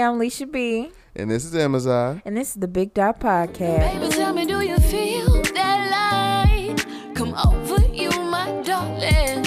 [0.00, 2.22] Hey, I'm Leisha B, And this is Amazon.
[2.24, 4.00] and this is the Big Dot Podcast.
[4.00, 6.86] Baby, tell me, do you feel that light?
[7.14, 9.42] Come over, you, my darling.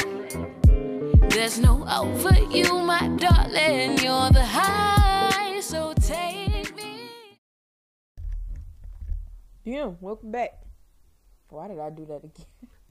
[1.29, 3.97] There's no over you, my darling.
[3.97, 7.09] You're the high, so take me.
[9.63, 10.51] Yeah, welcome back.
[11.49, 12.45] Why did I do that again?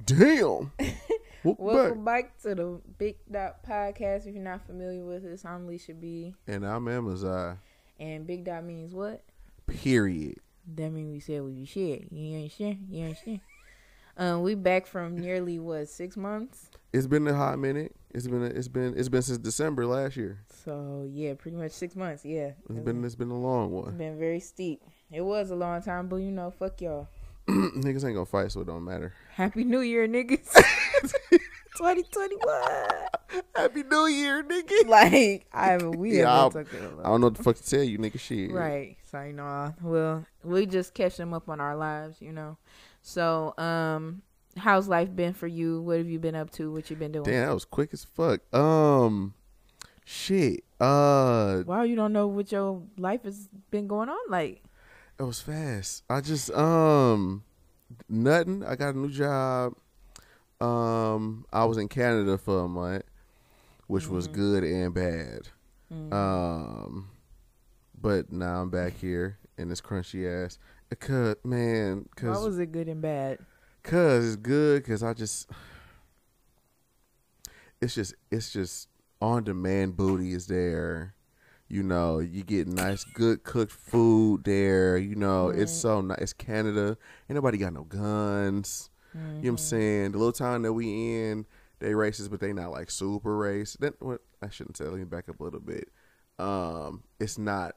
[0.04, 0.72] Damn.
[1.44, 2.24] Welcome Welcome back.
[2.36, 4.26] back to the Big Dot Podcast.
[4.26, 7.58] If you're not familiar with us, I'm Leisha B, And I'm Amazon.
[7.98, 9.22] and Big Dot means what?
[9.66, 10.36] Period.
[10.76, 12.12] That means we said we shit.
[12.12, 12.86] You understand?
[12.88, 13.40] You understand?
[14.16, 16.70] Um, we back from nearly what six months.
[16.92, 17.96] It's been a hot minute.
[18.10, 20.38] It's been a, it's been it's been since December last year.
[20.64, 22.24] So yeah, pretty much six months.
[22.24, 23.96] Yeah, It's been it's been a long It's one.
[23.96, 24.82] been very steep.
[25.10, 27.08] It was a long time, but you know, fuck y'all.
[27.48, 29.12] Niggas ain't gonna fight, so it don't matter.
[29.34, 30.52] Happy New Year, niggas.
[31.76, 33.42] 2021.
[33.56, 34.86] Happy New Year, nigga.
[34.86, 37.68] Like I we Yeah, have I'll- been talking I don't know what the fuck to
[37.68, 38.20] tell you, nigga.
[38.20, 38.52] Shit.
[38.52, 38.96] Right.
[39.10, 42.56] So you know, well, we just catch them up on our lives, you know.
[43.02, 44.22] So, um,
[44.56, 45.82] how's life been for you?
[45.82, 46.70] What have you been up to?
[46.72, 47.24] What you been doing?
[47.24, 48.40] Damn, that was quick as fuck.
[48.54, 49.34] Um,
[50.04, 50.62] shit.
[50.78, 54.62] Uh, Wow, you don't know what your life has been going on like.
[55.18, 56.02] It was fast.
[56.10, 57.44] I just um,
[58.08, 58.64] nothing.
[58.64, 59.74] I got a new job.
[60.60, 63.04] Um, I was in Canada for a month,
[63.86, 64.34] which was Mm-hmm.
[64.34, 65.48] good and bad.
[66.12, 67.10] Um,
[68.00, 70.58] but now I'm back here in this crunchy ass.
[71.00, 73.38] Cause man, cause Why was it good and bad?
[73.82, 74.84] Cause it's good.
[74.86, 75.50] Cause I just,
[77.80, 78.88] it's just, it's just
[79.20, 81.14] on demand booty is there.
[81.72, 84.98] You know, you get nice, good cooked food there.
[84.98, 86.18] You know, it's so nice.
[86.18, 86.98] It's Canada.
[87.30, 88.90] Ain't nobody got no guns.
[89.14, 90.12] You know what I'm saying?
[90.12, 91.46] The little town that we in,
[91.78, 93.78] they racist, but they not like super racist.
[93.78, 94.84] That what I shouldn't say.
[94.84, 95.88] Let me back up a little bit.
[96.38, 97.74] Um, it's not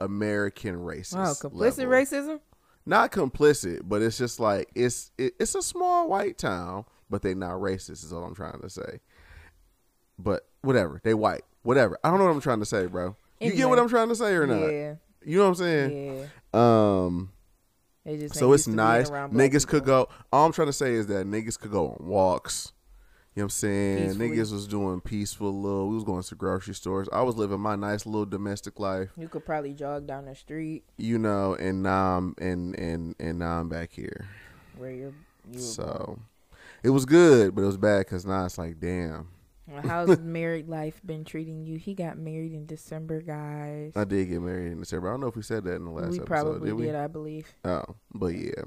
[0.00, 1.16] American racist.
[1.16, 2.40] Wow, complicit level racism.
[2.86, 7.34] not complicit, but it's just like it's it, it's a small white town, but they
[7.34, 8.04] not racist.
[8.04, 9.00] Is all I'm trying to say.
[10.16, 11.42] But whatever, they white.
[11.64, 11.98] Whatever.
[12.04, 13.16] I don't know what I'm trying to say, bro.
[13.42, 14.60] You get what I'm trying to say or not?
[14.60, 14.94] Yeah,
[15.24, 16.28] You know what I'm saying?
[16.54, 17.04] yeah.
[17.04, 17.32] Um.
[18.04, 19.10] Just So it's used to being nice.
[19.10, 20.08] Niggas could go.
[20.32, 22.72] All I'm trying to say is that niggas could go on walks.
[23.34, 24.06] You know what I'm saying?
[24.08, 24.28] Peacefully.
[24.28, 25.88] Niggas was doing peaceful little.
[25.88, 27.08] We was going to grocery stores.
[27.12, 29.08] I was living my nice little domestic life.
[29.16, 33.38] You could probably jog down the street You know, and now I'm and and and
[33.38, 34.28] now I'm back here.
[34.76, 35.14] where you're.
[35.50, 36.18] You So
[36.82, 39.28] it was good, but it was bad because now it's like, damn.
[39.80, 41.78] How's married life been treating you?
[41.78, 43.92] He got married in December, guys.
[43.96, 45.08] I did get married in December.
[45.08, 46.26] I don't know if we said that in the last we episode.
[46.26, 46.94] probably did did, we?
[46.94, 47.52] I believe.
[47.64, 47.84] Oh,
[48.14, 48.62] but yeah,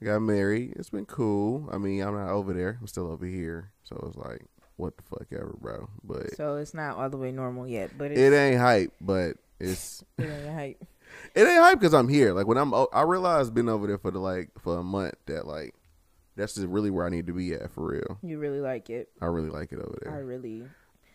[0.00, 0.74] I got married.
[0.76, 1.68] It's been cool.
[1.72, 2.78] I mean, I'm not over there.
[2.80, 3.72] I'm still over here.
[3.84, 4.42] So it's like,
[4.76, 5.88] what the fuck ever, bro.
[6.04, 8.92] But So it's not all the way normal yet, but it's, it ain't hype.
[9.00, 10.84] But it's it ain't hype.
[11.34, 12.32] it ain't hype because I'm here.
[12.32, 15.46] Like when I'm, I realized being over there for the like for a month that
[15.46, 15.74] like
[16.36, 18.18] that's just really where I need to be at for real.
[18.22, 19.08] You really like it.
[19.20, 20.12] I really like it over there.
[20.14, 20.64] I really,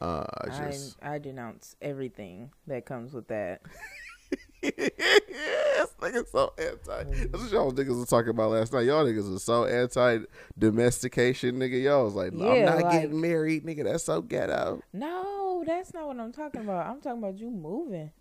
[0.02, 3.62] Uh, I I, just I denounce everything that comes with that.
[4.62, 7.04] yes, niggas so anti.
[7.28, 8.86] That's what y'all niggas was talking about last night.
[8.86, 10.20] Y'all niggas was so anti
[10.58, 11.82] domestication, nigga.
[11.84, 13.84] Y'all was like, I'm not like- getting married, nigga.
[13.84, 14.82] That's so ghetto.
[14.94, 16.88] No, that's not what I'm talking about.
[16.88, 18.12] I'm talking about you moving.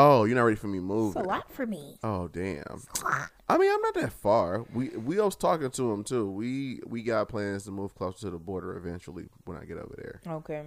[0.00, 1.20] Oh, you're not ready for me moving.
[1.20, 1.96] It's a lot for me.
[2.04, 2.82] Oh damn.
[3.48, 4.64] I mean, I'm not that far.
[4.72, 6.30] We we was talking to him too.
[6.30, 9.94] We we got plans to move closer to the border eventually when I get over
[9.96, 10.20] there.
[10.34, 10.66] Okay.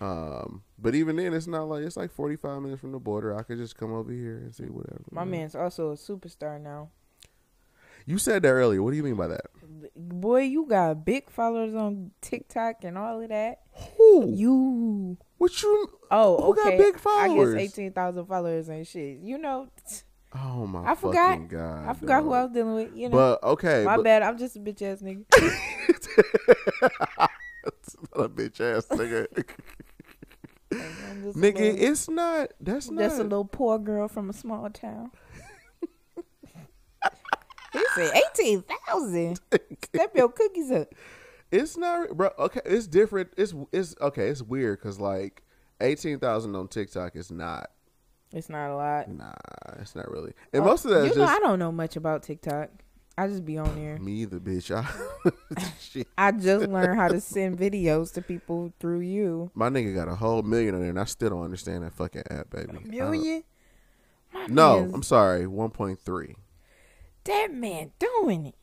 [0.00, 3.36] Um, but even then, it's not like it's like 45 minutes from the border.
[3.36, 5.02] I could just come over here and see whatever.
[5.10, 6.90] My man's also a superstar now.
[8.08, 8.82] You said that earlier.
[8.82, 9.42] What do you mean by that?
[9.94, 13.58] Boy, you got big followers on TikTok and all of that.
[13.98, 14.32] Who?
[14.34, 15.18] You.
[15.36, 15.90] What you?
[16.10, 16.78] Oh, Who got okay.
[16.78, 17.54] big I followers?
[17.54, 19.18] guess eighteen thousand followers and shit.
[19.18, 19.68] You know,
[20.34, 20.90] Oh my!
[20.90, 21.32] I forgot.
[21.32, 22.96] fucking God, I forgot who I was dealing with.
[22.96, 24.22] You know, But okay, my but, bad.
[24.22, 25.24] I'm just a bitch ass nigga.
[27.64, 29.26] That's not a bitch ass nigga.
[30.72, 32.50] I'm just a nigga, little- it's not.
[32.58, 32.98] That's not.
[33.00, 35.10] That's a little poor girl from a small town.
[37.72, 39.40] he said eighteen thousand.
[39.84, 40.94] Step your cookies up.
[41.50, 42.30] It's not, bro.
[42.38, 43.30] Okay, it's different.
[43.36, 44.28] It's it's okay.
[44.28, 45.42] It's weird because like
[45.80, 47.70] eighteen thousand on TikTok is not.
[48.32, 49.08] It's not a lot.
[49.10, 49.32] Nah,
[49.80, 50.32] it's not really.
[50.52, 52.70] And oh, most of that Oh, you know, just I don't know much about TikTok.
[53.16, 53.98] I just be on there.
[53.98, 54.70] me, the bitch.
[54.70, 54.86] I.
[56.18, 59.50] I just learned how to send videos to people through you.
[59.54, 62.22] My nigga got a whole million on there, and I still don't understand that fucking
[62.30, 62.72] app, baby.
[62.72, 63.42] Don't- Million?
[64.32, 65.46] My No, I'm sorry.
[65.46, 66.36] One point three.
[67.28, 68.54] That man doing it.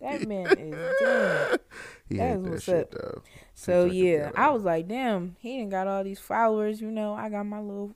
[0.00, 1.60] That man is doing it.
[2.08, 2.90] He That what's up.
[2.90, 3.22] though.
[3.54, 4.30] So fucking yeah.
[4.34, 6.78] I was like, damn, he ain't got all these followers.
[6.80, 7.94] You know, I got my little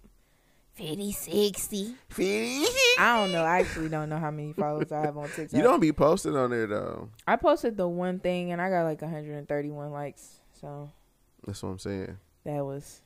[0.76, 1.94] 50, 60.
[2.98, 3.44] I don't know.
[3.44, 5.52] I actually don't know how many followers I have on TikTok.
[5.58, 7.10] You don't be posting on there though.
[7.26, 10.40] I posted the one thing and I got like 131 likes.
[10.58, 10.90] So
[11.46, 12.16] That's what I'm saying.
[12.44, 13.02] that was.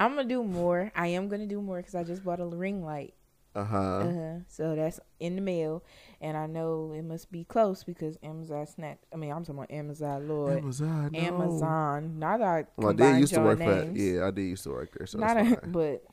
[0.00, 0.90] I'm gonna do more.
[0.96, 3.14] I am gonna do more because I just bought a ring light.
[3.58, 3.98] Uh huh.
[3.98, 4.34] Uh-huh.
[4.48, 5.82] So that's in the mail,
[6.20, 9.04] and I know it must be close because Amazon snatched.
[9.12, 10.58] I mean, I'm talking about Amazon, Lord.
[10.58, 11.10] Amazon.
[11.12, 11.18] no.
[11.18, 12.18] Amazon.
[12.18, 13.96] Not that I Well, I did used to work names.
[13.96, 14.02] for.
[14.02, 15.06] Yeah, I did used to work there.
[15.06, 16.04] So Not a, but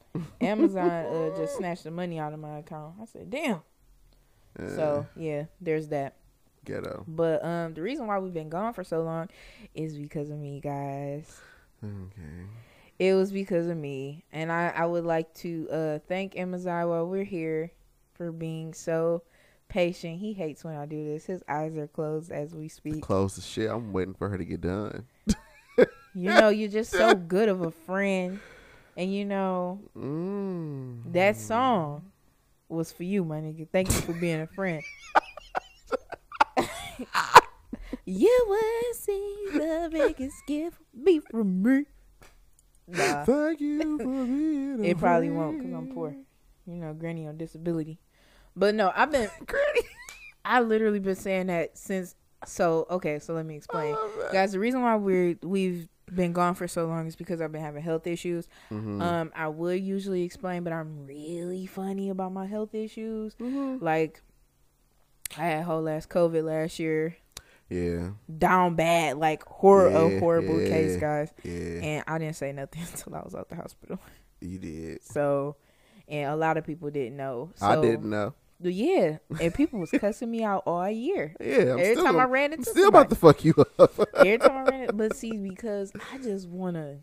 [0.42, 2.95] Amazon uh, just snatched the money out of my account.
[3.01, 3.62] I said, damn.
[4.57, 6.15] So yeah, there's that.
[6.63, 7.03] ghetto.
[7.07, 9.30] But um, the reason why we've been gone for so long
[9.74, 11.39] is because of me, guys.
[11.83, 12.48] Okay.
[12.97, 17.06] It was because of me, and I I would like to uh thank Amazon while
[17.07, 17.71] we're here
[18.13, 19.24] for being so
[19.68, 20.19] patient.
[20.19, 21.25] He hates when I do this.
[21.25, 23.01] His eyes are closed as we speak.
[23.03, 23.69] Close the shit.
[23.69, 25.06] I'm waiting for her to get done.
[26.18, 28.39] You know, you're just so good of a friend,
[28.95, 31.12] and you know Mm.
[31.12, 32.03] that song
[32.69, 33.68] was for you, my nigga.
[33.69, 34.81] Thank you for being a friend.
[38.06, 41.83] you will see the biggest gift be from me.
[42.88, 43.24] Nah.
[43.26, 44.86] Thank you for being.
[44.86, 46.16] It probably won't because I'm poor.
[46.68, 48.00] You know, granny on disability.
[48.56, 49.82] But no, I've been granny.
[50.46, 52.16] I literally been saying that since.
[52.46, 53.96] So okay, so let me explain,
[54.32, 54.52] guys.
[54.52, 57.82] The reason why we're we've been gone for so long is because I've been having
[57.82, 58.48] health issues.
[58.72, 59.02] Mhm.
[59.02, 63.34] Um, I would usually explain, but I'm really funny about my health issues.
[63.36, 63.84] Mm-hmm.
[63.84, 64.22] Like,
[65.38, 67.16] I had whole last COVID last year,
[67.69, 68.12] Yeah.
[68.38, 71.31] down bad, like horror Yeah, a horrible case, guys.
[71.44, 71.81] Yeah.
[71.83, 74.00] And I didn't say nothing until I was out the hospital.
[74.41, 75.03] you did.
[75.03, 75.56] So,
[76.07, 77.51] and a lot of people didn't know.
[77.56, 78.33] So, I didn't know.
[78.62, 81.35] Yeah, and people was cussing me out all year.
[81.41, 81.73] Yeah.
[81.73, 83.91] I'm Every still time I ran I'm into still about to fuck you up.
[84.15, 87.00] Every time I ran it, but see, because I just wanna,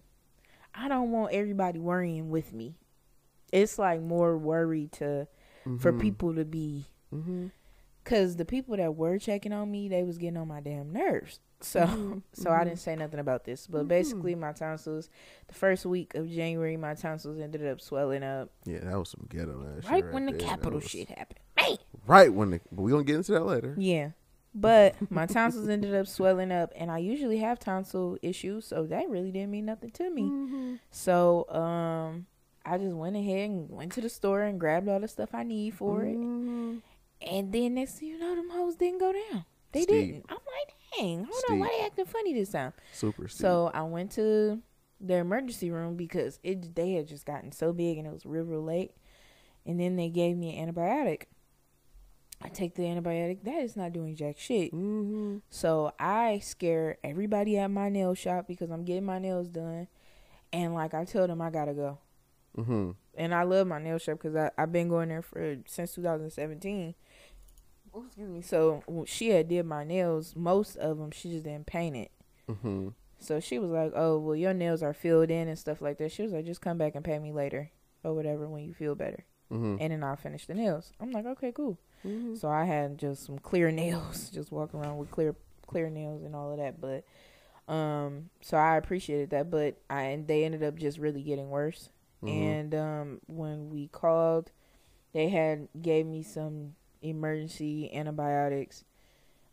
[0.74, 2.76] I don't want everybody worrying with me.
[3.52, 5.26] It's like more worry to
[5.78, 6.00] for Mhm.
[6.00, 7.50] people to be, Mhm.
[8.04, 11.40] Cause the people that were checking on me, they was getting on my damn nerves.
[11.60, 12.18] So, Mm-hmm.
[12.32, 13.66] so I didn't say nothing about this.
[13.68, 15.08] But basically, my tonsils,
[15.48, 19.26] the first week of January, my tonsils ended up swelling up Yeah, that was some
[19.28, 20.40] ghetto ass shit right right when the there.
[20.40, 21.38] That capital was- shit happened.
[21.60, 21.76] Man.
[22.06, 22.60] Right when the.
[22.72, 23.74] But we gonna get into that later.
[23.78, 24.10] Yeah.
[24.54, 29.08] But my tonsils ended up swelling up and I usually have tonsil issues, so that
[29.08, 30.22] really didn't mean nothing to me.
[30.22, 30.74] Mm-hmm.
[30.90, 32.26] So, um
[32.64, 35.42] I just went ahead and went to the store and grabbed all the stuff I
[35.42, 36.16] need for it.
[37.26, 39.44] And then next thing you know, them hoes didn't go down.
[39.72, 40.24] They didn't.
[40.28, 42.72] I'm like, dang, hold on, why they acting funny this time?
[42.92, 43.28] Super.
[43.28, 44.60] So I went to
[45.00, 48.44] the emergency room because it they had just gotten so big and it was real,
[48.44, 48.92] real late.
[49.64, 51.22] And then they gave me an antibiotic.
[52.42, 53.44] I take the antibiotic.
[53.44, 54.72] That is not doing jack shit.
[54.72, 55.42] Mhm.
[55.48, 59.86] So I scare everybody at my nail shop because I'm getting my nails done.
[60.52, 61.98] And like I tell them I gotta go.
[62.56, 62.96] Mhm.
[63.14, 66.94] And I love my nail shop because I've been going there for since 2017.
[67.94, 68.42] Oh, excuse me.
[68.42, 72.10] So she had did my nails, most of them she just didn't paint it.
[72.48, 72.94] Mhm.
[73.18, 76.10] So she was like, "Oh, well, your nails are filled in and stuff like that."
[76.10, 77.70] She was like, "Just come back and pay me later
[78.02, 79.76] or whatever when you feel better, Mhm.
[79.80, 82.36] and then I'll finish the nails." I'm like, "Okay, cool." Mhm.
[82.36, 85.36] So I had just some clear nails, just walking around with clear
[85.66, 86.80] clear nails and all of that.
[86.80, 87.04] But
[87.72, 91.90] um, so I appreciated that, but I and they ended up just really getting worse.
[92.22, 92.28] Mhm.
[92.28, 94.50] And um, when we called,
[95.12, 98.84] they had gave me some emergency antibiotics.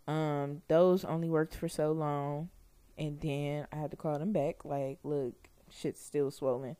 [0.07, 2.49] Um, those only worked for so long,
[2.97, 4.65] and then I had to call them back.
[4.65, 5.33] Like, look,
[5.69, 6.75] shit's still swollen.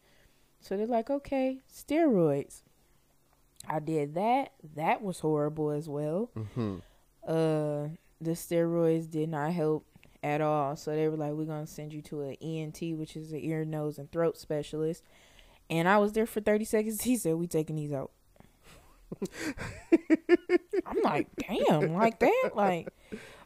[0.62, 2.62] So they're like, okay, steroids.
[3.68, 4.54] I did that.
[4.76, 6.32] That was horrible as well.
[6.36, 6.78] Mm-hmm.
[7.28, 7.90] Uh,
[8.22, 9.86] the steroids did not help
[10.24, 10.76] at all.
[10.76, 13.66] So they were like, we're gonna send you to an ENT, which is an ear,
[13.66, 15.04] nose, and throat specialist.
[15.70, 17.02] And I was there for thirty seconds.
[17.04, 18.12] He said, "We taking these out."
[20.86, 22.90] I'm like, damn, like that, like.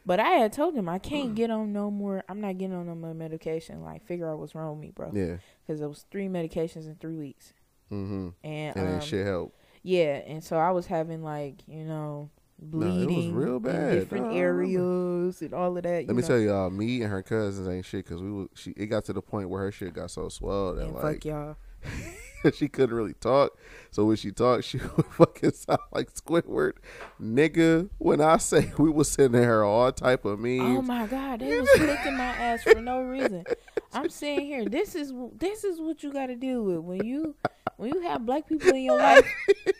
[0.06, 2.22] But I had told him I can't get on no more.
[2.28, 3.82] I'm not getting on no more medication.
[3.82, 5.10] Like, figure out what's wrong with me, bro.
[5.14, 5.36] Yeah.
[5.66, 7.54] Because it was three medications in three weeks,
[7.90, 8.34] Mhm.
[8.44, 9.54] and, And um, shit help.
[9.82, 12.28] yeah, and so I was having like you know
[12.60, 13.92] No, it was bleeding real bad.
[13.94, 16.06] different No, areas and all of that.
[16.06, 16.28] Let me know.
[16.28, 19.14] tell y'all, me and her cousins ain't shit because we was, she it got to
[19.14, 21.56] the point where her shit got so swelled that And like fuck y'all.
[22.54, 23.56] she couldn't really talk.
[23.90, 26.74] So when she talked, she would fucking sound like Squidward,
[27.20, 27.88] nigga.
[27.98, 31.40] When I say we was sending her all type of oh memes, Oh my god,
[31.40, 33.44] they was kicking my ass for no reason.
[33.92, 37.36] I'm saying here, this is this is what you got to deal with when you
[37.76, 39.26] when you have black people in your life.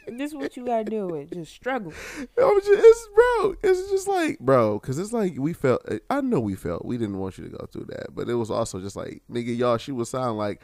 [0.06, 1.33] this is what you got to deal with.
[1.33, 1.92] Just struggle.
[2.18, 3.54] I'm just, it's bro.
[3.62, 5.87] It's just like bro, because it's like we felt.
[6.09, 8.50] I know we felt we didn't want you to go through that, but it was
[8.50, 9.76] also just like nigga, y'all.
[9.76, 10.62] She would sound like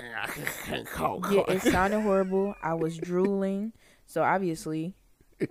[1.30, 2.54] Yeah, it sounded horrible.
[2.62, 3.72] I was drooling.
[4.06, 4.94] So obviously,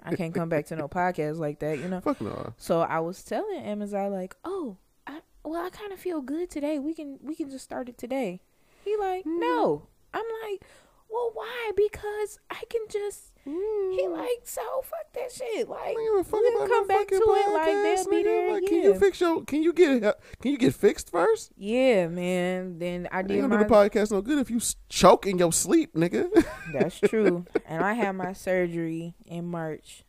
[0.04, 2.02] I can't come back to no podcast like that, you know.
[2.02, 2.54] Fuck no.
[2.58, 4.78] So I was telling Amazon like, "Oh,
[5.08, 6.80] I well, I kind of feel good today.
[6.80, 8.42] We can we can just start it today."
[8.84, 9.40] He like, Hmm.
[9.40, 10.64] "No." I'm like,
[11.10, 11.72] "Well, why?
[11.76, 14.18] Because I can just." He mm.
[14.18, 17.16] like, "So fuck that shit." Like, I don't give a fuck we'll come back to
[17.16, 17.54] it.
[17.54, 18.54] Like they'll be there.
[18.54, 18.70] Like, yeah.
[18.70, 19.44] Can you fix your?
[19.44, 20.04] Can you get?
[20.04, 21.52] it- Can you get fixed first?
[21.58, 22.80] yeah, man.
[22.80, 25.52] Then I Ain't did gonna do the podcast no good if you choke in your
[25.52, 26.30] sleep, nigga.
[26.74, 27.46] That's true.
[27.66, 30.04] and I had my surgery in March.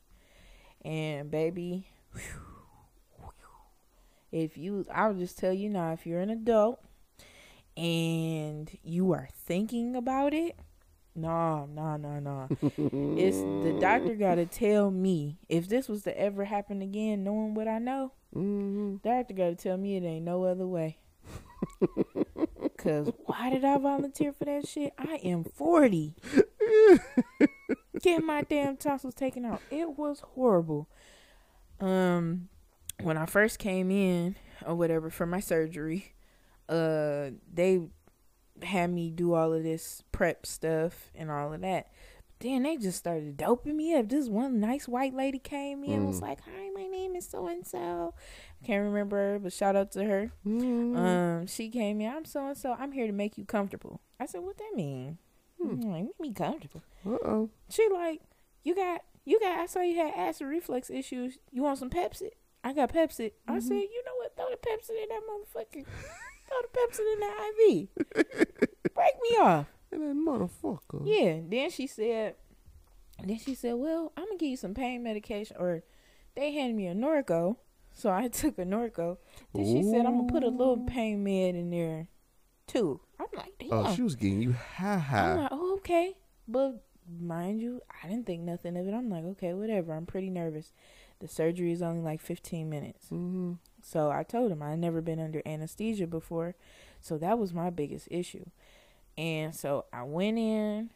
[0.82, 1.88] And baby,
[4.32, 6.80] if you, I'll just tell you now, if you're an adult
[7.76, 10.56] and you are thinking about it,
[11.14, 12.48] no, no, no, no.
[13.16, 17.54] It's the doctor got to tell me if this was to ever happen again, knowing
[17.54, 18.12] what I know.
[18.32, 20.98] hmm Doctor got to tell me it ain't no other way.
[22.78, 24.94] Cause why did I volunteer for that shit?
[24.96, 26.14] I am forty.
[28.00, 29.60] Get my damn tonsils taken out.
[29.70, 30.88] It was horrible.
[31.80, 32.48] Um,
[33.02, 36.14] when I first came in or whatever for my surgery,
[36.70, 37.82] uh, they
[38.64, 41.88] had me do all of this prep stuff and all of that.
[42.40, 44.08] Then they just started doping me up.
[44.08, 46.22] This one nice white lady came in and was Mm.
[46.22, 48.14] like, "Hi, my name is so and so."
[48.64, 50.32] Can't remember her, but shout out to her.
[50.46, 50.96] Mm-hmm.
[50.96, 52.10] Um, she came in.
[52.10, 52.72] I'm so and so.
[52.78, 54.00] I'm here to make you comfortable.
[54.18, 55.18] I said, "What that mean?"
[55.60, 55.80] Hmm.
[55.80, 57.50] Like, "Make me comfortable." Uh oh.
[57.68, 58.22] She like,
[58.64, 61.38] "You got, you got." I saw you had acid reflux issues.
[61.52, 62.30] You want some Pepcid?
[62.64, 63.32] I got Pepcid.
[63.46, 63.62] I Mhm.
[63.62, 64.34] said, "You know what?
[64.36, 65.84] Throw the Pepcid in that motherfucker.
[66.50, 68.94] Throw the Pepcid in that IV.
[68.94, 71.02] Break me off." And that motherfucker.
[71.04, 71.40] Yeah.
[71.48, 72.34] Then she said,
[73.24, 75.82] then she said, well, I'm gonna give you some pain medication, or
[76.36, 77.56] they handed me a Norco,
[77.92, 79.18] so I took a Norco.
[79.54, 82.08] Then she said, I'm gonna put a little pain med in there,
[82.66, 83.00] too.
[83.18, 83.72] I'm like, damn.
[83.72, 86.14] Oh, she was getting you high I'm like, oh, okay.
[86.48, 86.82] But
[87.20, 88.94] mind you, I didn't think nothing of it.
[88.94, 89.92] I'm like, okay, whatever.
[89.92, 90.72] I'm pretty nervous.
[91.20, 93.08] The surgery is only like 15 minutes.
[93.08, 93.54] hmm
[93.90, 96.54] So I told him I'd never been under anesthesia before.
[97.00, 98.44] So that was my biggest issue.
[99.18, 100.90] And so I went in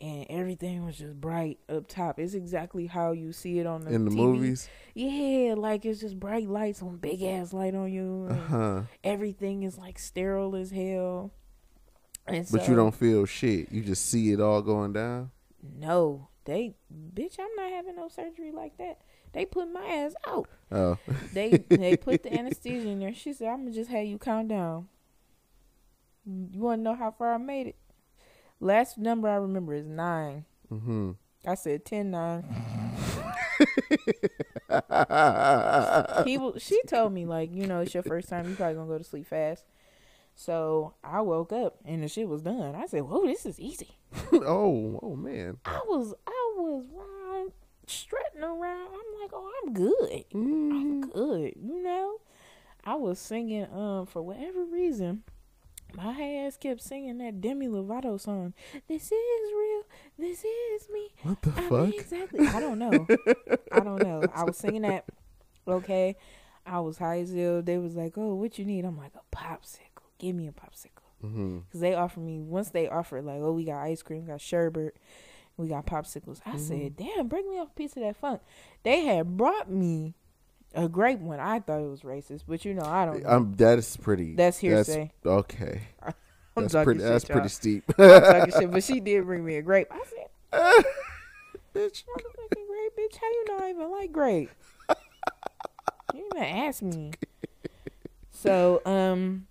[0.00, 2.18] and everything was just bright up top.
[2.18, 4.16] It's exactly how you see it on the In the TV.
[4.16, 4.68] movies.
[4.94, 8.28] Yeah, like it's just bright lights on big ass light on you.
[8.30, 8.82] Uh-huh.
[9.04, 11.32] Everything is like sterile as hell.
[12.26, 13.70] And But so- you don't feel shit.
[13.70, 15.30] You just see it all going down.
[15.78, 16.74] No, they
[17.14, 19.02] bitch, I'm not having no surgery like that.
[19.32, 20.48] They put my ass out.
[20.72, 20.98] Oh.
[21.32, 23.14] They they put the anesthesia in there.
[23.14, 24.88] She said, "I'm gonna just have you count down."
[26.26, 27.76] You want to know how far I made it?
[28.60, 30.44] Last number I remember is nine.
[30.70, 31.12] mm-hmm.
[31.46, 32.44] I said ten nine.
[36.24, 38.48] He wa- she told me like, you know, it's your first time.
[38.48, 39.64] You probably gonna go to sleep fast.
[40.34, 42.74] So I woke up and the shit was done.
[42.74, 43.98] I said, "Whoa, this is easy."
[44.32, 45.58] oh, oh man.
[45.64, 47.52] I was I was round
[47.90, 48.88] strutting around.
[48.88, 50.70] I'm like, "Oh, I'm good." Mhm.
[50.72, 52.20] I'm good, you know.
[52.84, 55.22] I was singing, um, for whatever reason,
[55.94, 56.12] my
[56.46, 58.54] ass kept singing that Demi Lovato song.
[58.88, 59.82] This is real.
[60.18, 61.08] This is me.
[61.22, 61.88] What the I fuck?
[61.94, 62.40] exactly.
[62.46, 63.06] I don't know.
[63.72, 64.30] I don't know.
[64.32, 65.04] I was singing that.
[65.68, 66.16] Okay.
[66.66, 67.62] I was high as hell.
[67.62, 70.04] They was like, "Oh, what you need?" I'm like, "A popsicle.
[70.18, 73.64] Give me a popsicle." hmm Cause they offered me once they offered like, "Oh, we
[73.64, 74.96] got ice cream, got sherbet,
[75.60, 78.40] we got popsicles." I said, "Damn, bring me a piece of that funk."
[78.82, 80.14] They had brought me
[80.74, 81.40] a grape one.
[81.40, 83.26] I thought it was racist, but you know, I don't.
[83.26, 84.34] Um, that is pretty.
[84.34, 85.12] That's hearsay.
[85.24, 85.82] okay.
[86.56, 87.00] I'm That's pretty.
[87.00, 87.34] shit, That's y'all.
[87.36, 87.84] pretty steep.
[87.98, 89.86] I'm shit, but she did bring me a grape.
[89.90, 90.26] I said,
[91.74, 92.02] Bitch.
[92.04, 93.16] "Motherfucking grape, bitch!
[93.20, 94.50] How you know I even like grape?"
[96.14, 97.12] you even ask me.
[98.32, 99.46] So, um,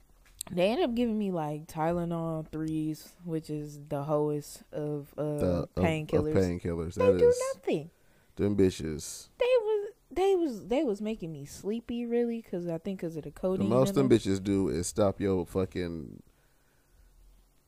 [0.51, 6.33] they ended up giving me like Tylenol threes, which is the hoest of uh, painkillers.
[6.33, 6.93] Painkillers.
[6.95, 7.89] they That do nothing.
[8.35, 9.27] them bitches.
[9.37, 13.23] They was they was they was making me sleepy really because I think because of
[13.23, 13.69] the codeine.
[13.69, 16.21] The most them bitches do is stop your fucking.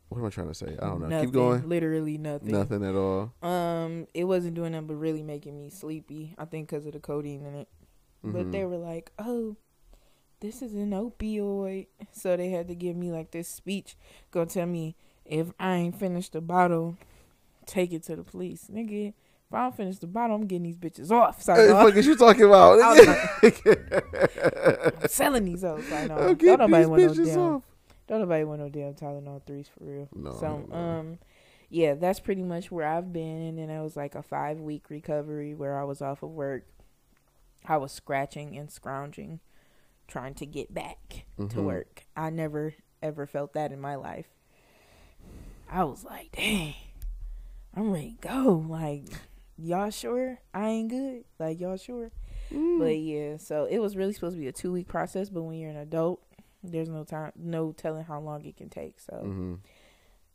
[0.09, 0.75] What am I trying to say?
[0.77, 1.07] I don't know.
[1.07, 1.69] Nothing, Keep going.
[1.69, 2.51] Literally nothing.
[2.51, 3.31] Nothing at all.
[3.41, 6.35] Um, it wasn't doing nothing but really making me sleepy.
[6.37, 7.69] I think because of the codeine in it.
[8.23, 8.51] But Mhm.
[8.51, 9.55] they were like, "Oh,
[10.41, 13.95] this is an opioid," so they had to give me like this speech,
[14.31, 14.95] gonna tell me
[15.25, 16.97] if I ain't finished the bottle,
[17.65, 19.09] take it to the police, nigga.
[19.09, 21.41] If I don't finish the bottle, I'm getting these bitches off.
[21.41, 22.77] So Hey, fuck is you talking about?
[22.77, 23.07] Was
[25.03, 25.91] I'm selling these hoes.
[25.91, 26.17] I know.
[26.17, 27.39] Don't get nobody these want no damn.
[27.39, 27.63] off.
[28.07, 30.09] Don't nobody want no damn Tylenol threes for real.
[30.15, 30.75] No, So no.
[30.75, 31.19] um,
[31.69, 34.89] yeah, that's pretty much where I've been, and then it was like a five week
[34.89, 36.65] recovery where I was off of work.
[37.65, 39.39] I was scratching and scrounging,
[40.11, 41.63] trying to get back to Mhm.
[41.63, 42.03] work.
[42.15, 44.27] I never ever felt that in my life.
[45.69, 46.75] I was like, dang,
[47.73, 48.65] I'm ready to go.
[48.69, 49.05] Like,
[49.57, 51.23] y'all sure I ain't good?
[51.39, 52.11] Like, y'all sure?
[52.51, 55.55] But yeah, so it was really supposed to be a two week process, but when
[55.57, 56.21] you're an adult,
[56.63, 58.99] there's no time, no telling how long it can take.
[58.99, 59.55] So hmm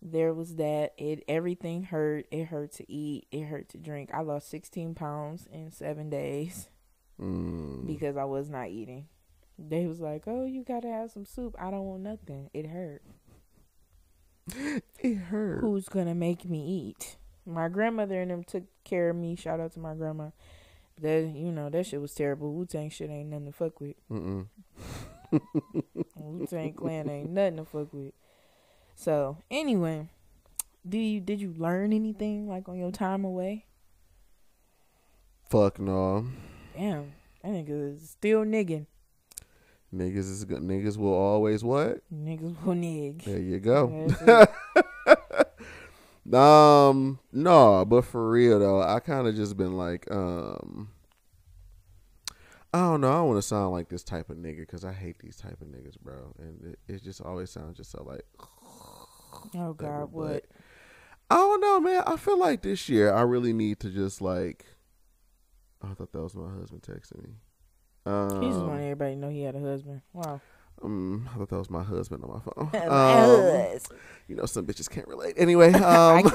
[0.02, 0.92] there was that.
[0.98, 2.26] It everything hurt.
[2.30, 3.26] It hurt to eat.
[3.30, 4.10] It hurt to drink.
[4.12, 6.68] I lost 16 pounds in seven days
[7.20, 7.86] Mm.
[7.86, 9.08] because I was not eating.
[9.58, 12.50] They was like, "Oh, you gotta have some soup." I don't want nothing.
[12.52, 13.02] It hurt.
[15.00, 15.60] It hurt.
[15.60, 17.16] Who's gonna make me eat?
[17.44, 19.36] My grandmother and them took care of me.
[19.36, 20.30] Shout out to my grandma.
[21.00, 22.52] That you know that shit was terrible.
[22.52, 23.96] Wu Tang shit ain't nothing to fuck with.
[24.08, 24.46] Wu
[26.48, 28.12] Tang Clan ain't nothing to fuck with.
[28.94, 30.08] So anyway,
[30.88, 33.66] do you did you learn anything like on your time away?
[35.48, 36.26] Fuck no.
[36.76, 38.86] Damn, that nigga is still nigging.
[39.94, 40.62] Niggas is good.
[40.62, 42.00] Niggas will always what?
[42.12, 43.22] Niggas will nig.
[43.24, 44.08] There you go.
[46.32, 50.90] Um, no, but for real though, I kind of just been like, um,
[52.74, 53.08] I don't know.
[53.08, 55.60] I don't want to sound like this type of nigga because I hate these type
[55.60, 56.34] of niggas, bro.
[56.38, 58.24] And it, it just always sounds just so like,
[59.54, 60.44] oh God, what?
[61.30, 62.02] I don't know, man.
[62.06, 64.66] I feel like this year I really need to just like.
[65.82, 67.34] Oh, I thought that was my husband texting me.
[68.06, 70.00] Um, He just wanted everybody to know he had a husband.
[70.12, 70.40] Wow.
[70.82, 72.70] um, I thought that was my husband on my phone.
[72.88, 73.78] My Um,
[74.28, 75.34] you know, some bitches can't relate.
[75.36, 76.24] Anyway, um.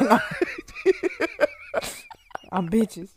[2.51, 3.11] I'm bitches.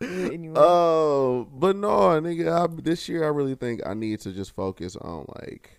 [0.00, 0.54] Anyway.
[0.56, 1.88] Oh, but no,
[2.20, 2.52] nigga.
[2.52, 5.78] I, this year, I really think I need to just focus on like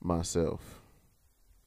[0.00, 0.80] myself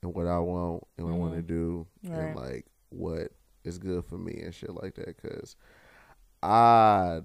[0.02, 2.20] and what I want and what I want to do Right.
[2.20, 3.32] and like what
[3.64, 5.16] is good for me and shit like that.
[5.22, 5.56] Cause
[6.44, 7.22] I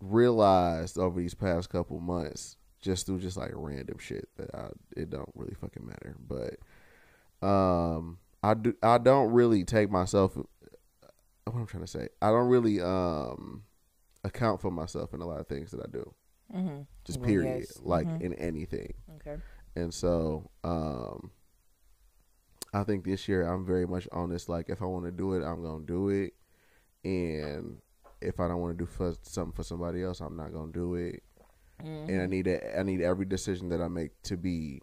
[0.00, 5.10] realized over these past couple months, just through just like random shit, that I it
[5.10, 6.16] don't really fucking matter.
[6.20, 10.46] But um, I do I don't really take myself what
[11.46, 12.08] I'm trying to say.
[12.22, 13.62] I don't really um
[14.24, 16.14] account for myself in a lot of things that I do.
[16.54, 16.82] mm-hmm.
[17.04, 17.60] Just period.
[17.60, 17.80] yes.
[17.82, 18.20] Like Mhm.
[18.20, 18.94] in anything.
[19.16, 19.36] Okay.
[19.76, 21.30] And so um
[22.74, 25.32] I think this year I'm very much on this like if I want to do
[25.34, 26.34] it, I'm going to do it.
[27.02, 27.78] And
[28.20, 30.78] if I don't want to do for something for somebody else, I'm not going to
[30.78, 31.22] do it.
[31.82, 32.10] Mm-hmm.
[32.10, 34.80] And I need a, I need every decision that I make to be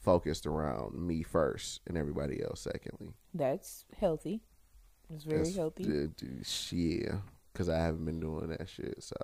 [0.00, 3.12] focused around me first and everybody else secondly.
[3.34, 4.40] That's healthy.
[5.12, 5.84] It's very That's- healthy.
[5.84, 7.10] d- d- shit,
[7.52, 9.02] because I haven't been doing that shit.
[9.02, 9.16] So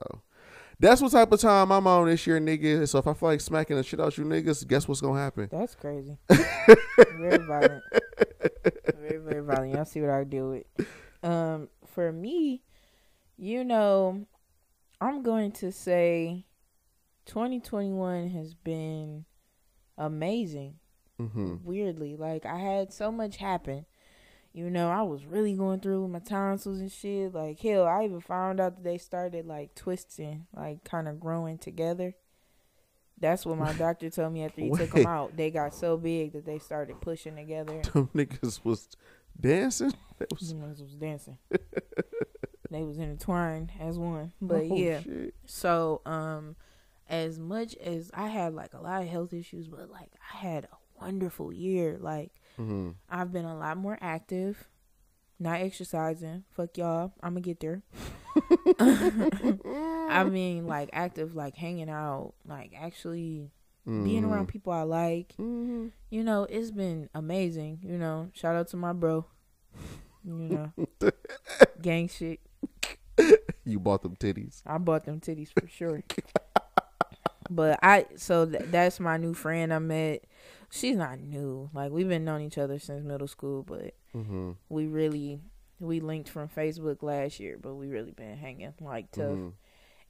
[0.78, 2.86] that's what type of time I'm on this year, nigga.
[2.88, 5.48] So if I feel like smacking the shit out you niggas, guess what's gonna happen?
[5.50, 6.18] That's crazy.
[7.18, 7.82] very violent.
[9.00, 9.74] Very, very violent.
[9.74, 10.64] Y'all see what I deal with.
[11.22, 12.62] Um, for me,
[13.36, 14.26] you know,
[15.00, 16.46] I'm going to say
[17.26, 19.24] 2021 has been
[19.98, 20.76] amazing.
[21.18, 23.86] hmm Weirdly, like I had so much happen.
[24.52, 27.34] You know, I was really going through with my tonsils and shit.
[27.34, 31.58] Like hell, I even found out that they started like twisting, like kind of growing
[31.58, 32.14] together.
[33.18, 35.36] That's what my doctor told me after he took them out.
[35.36, 37.82] They got so big that they started pushing together.
[37.92, 38.88] Them niggas was
[39.40, 39.92] dancing.
[40.30, 41.38] Was, Them niggas was dancing.
[42.74, 44.32] they was intertwined as one.
[44.40, 45.00] But oh, yeah.
[45.02, 45.34] shit.
[45.46, 46.56] So, um,
[47.08, 50.64] as much as I had like a lot of health issues, but like I had
[50.64, 51.96] a wonderful year.
[52.00, 54.68] Like hmm I've been a lot more active,
[55.38, 56.44] not exercising.
[56.50, 57.82] Fuck y'all, I'm gonna get there.
[58.78, 63.50] I mean, like active, like hanging out, like actually
[63.86, 65.34] being around people I like.
[65.38, 65.92] Mhm.
[66.10, 67.80] You know, it's been amazing.
[67.82, 69.26] You know, shout out to my bro.
[70.24, 71.10] You know,
[71.82, 72.40] gang shit.
[73.66, 74.60] You bought them titties.
[74.66, 76.02] I bought them titties for sure.
[77.50, 80.24] but I so th- that's my new friend I met.
[80.70, 81.70] She's not new.
[81.72, 85.40] Like we've been known each other since middle school, but hmm we really
[85.80, 89.38] we linked from Facebook last year, but we really been hanging like tough.
[89.38, 89.52] Mhm.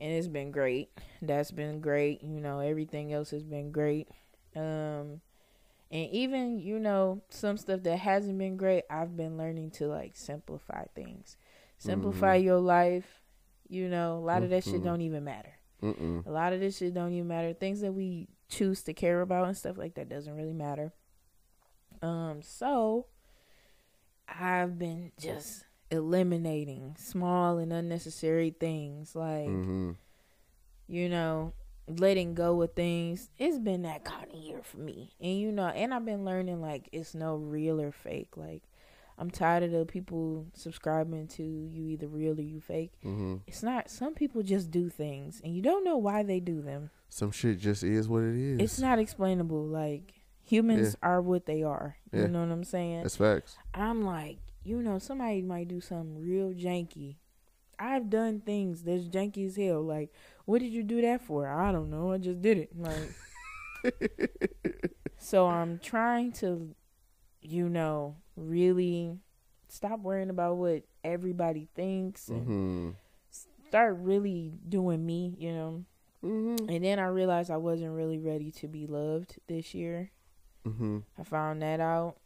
[0.00, 0.90] And it's been great.
[1.22, 2.22] That's been great.
[2.22, 4.08] You know, everything else has been great.
[4.56, 5.20] Um
[5.90, 10.16] and even, you know, some stuff that hasn't been great, I've been learning to like
[10.16, 11.36] simplify things.
[11.78, 13.20] Simplify your life.
[13.68, 14.84] You know, a lot of that shit Mhm.
[14.84, 15.54] don't even matter.
[15.82, 16.24] Mm-mm.
[16.26, 17.52] A lot of this shit don't even matter.
[17.52, 20.92] Things that we choose to care about and stuff like that doesn't really matter.
[22.02, 23.06] Um, so
[24.28, 29.92] I've been just eliminating small and unnecessary things like hmm
[30.88, 31.52] you know
[31.86, 35.66] letting go of things it's been that kind of year for me and you know
[35.68, 38.62] and i've been learning like it's no real or fake like
[39.18, 43.62] i'm tired of the people subscribing to you either real or you fake hmm it's
[43.62, 47.30] not some people just do things and you don't know why they do them Some
[47.30, 48.60] shit just is what it is.
[48.60, 50.14] it's not explainable like
[50.46, 51.96] Humans are what they are.
[52.12, 52.26] You Yeah.
[52.26, 53.02] know what I'm saying?
[53.02, 53.56] That's facts.
[53.72, 57.16] I'm like, you know, somebody might do something real janky.
[57.78, 59.80] I've done things that's janky as hell.
[59.82, 60.12] Like,
[60.44, 61.48] what did you do that for?
[61.48, 62.12] I don't know.
[62.12, 62.78] I just did it.
[62.78, 63.14] Like,
[65.18, 66.74] so I'm trying to,
[67.40, 69.18] you know, really
[69.68, 72.90] stop worrying about what everybody thinks and hmm
[73.68, 75.84] start really doing me, you know.
[76.20, 80.10] hmm And then I realized I wasn't really ready to be loved this year.
[80.64, 82.16] hmm I found that out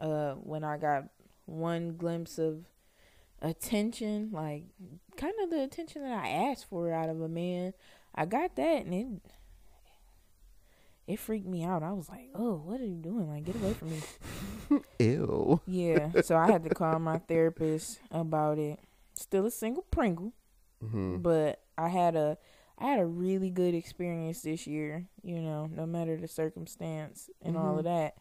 [0.00, 1.04] uh, when I got
[1.46, 2.64] one glimpse of
[3.40, 4.64] attention, like
[5.16, 7.72] kind of the attention that I asked for out of a man.
[8.14, 9.06] I got that, and it
[11.06, 11.82] it freaked me out.
[11.82, 13.28] I was like, "Oh, what are you doing?
[13.30, 14.00] Like, get away from me!"
[14.98, 15.60] Ew.
[15.66, 16.10] Yeah.
[16.22, 18.78] So I had to call my therapist about it.
[19.14, 20.32] Still a single Pringle,
[20.80, 22.38] hmm but I had a
[22.78, 27.56] I had a really good experience this year, you know, no matter the circumstance and
[27.56, 27.78] all Mhm.
[27.78, 28.16] of that.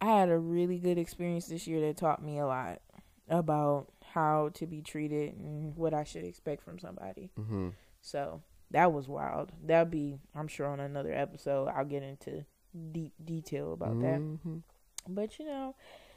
[0.00, 2.80] I had a really good experience this year that taught me a lot
[3.28, 7.30] about how to be treated and what I should expect from somebody.
[7.36, 9.52] hmm So that was wild.
[9.64, 11.68] That'll be, I'm sure, on another episode.
[11.68, 12.44] I'll get into
[12.92, 14.18] deep detail about that.
[14.18, 14.58] hmm
[15.08, 15.74] But you know,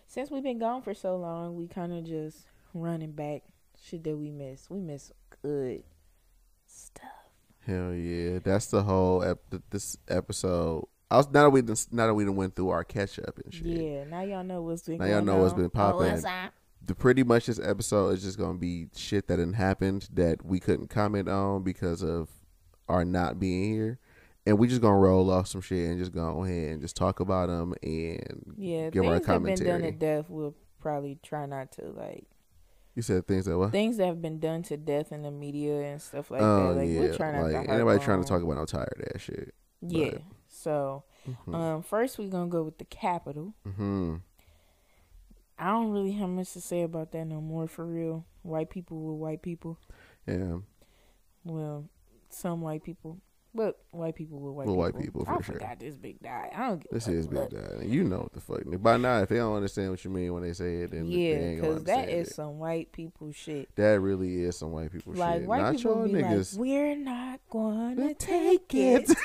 [0.08, 3.44] since we've been gone for so long, we kind of just running back
[3.84, 4.70] shit that we miss.
[4.70, 5.12] We miss
[5.44, 5.84] good
[6.66, 7.04] stuff.
[7.66, 10.86] Hell yeah, that's the whole ep- this episode.
[11.12, 13.38] I was now that we done, now that we done went through our catch up
[13.44, 13.66] and shit.
[13.66, 15.58] Yeah, now y'all know what's been Now going y'all know what's on.
[15.58, 16.12] been Oh, popping.
[16.12, 16.26] what's
[16.86, 20.60] the pretty much this episode is just gonna be shit that didn't happened that we
[20.60, 22.30] couldn't comment on because of
[22.90, 24.00] our not being here,
[24.46, 27.20] and we just gonna roll off some shit and just go ahead and just talk
[27.20, 31.18] about them and Yeah, give our things that have been done to death, we'll probably
[31.24, 32.26] try not to like
[32.96, 33.72] you said things that what?
[33.72, 36.80] things that have been done to death in the media and stuff like oh that.
[36.82, 39.22] Like yeah, we're trying not like to anybody trying to talk about no tired ass
[39.22, 39.54] shit.
[39.82, 40.10] Yeah.
[40.14, 41.04] but- So
[41.46, 43.54] hmm um, first we're gonna go with the capital.
[43.68, 44.16] Mm-hmm.
[45.60, 48.26] I don't really have much to say about that no more for real.
[48.44, 49.78] White people with white people.
[50.28, 50.58] Yeah,
[51.44, 51.90] Well,
[52.38, 53.20] some white people,
[53.56, 54.78] but white people with white With people.
[54.84, 55.56] white people, for oh I sure.
[55.56, 56.50] forgot this big guy.
[56.56, 56.80] I don't.
[56.84, 57.84] get this is big guy.
[57.84, 58.62] You know what the fuck.
[58.82, 61.56] By now, if they don't understand what you mean when they say it, then Yeah,
[61.56, 62.34] because that is it.
[62.36, 63.74] some white people shit.
[63.76, 65.48] That really is some white people Like shit.
[65.48, 66.54] white Not people be niggas.
[66.54, 68.74] like, "We're not gonna take take
[69.10, 69.18] it."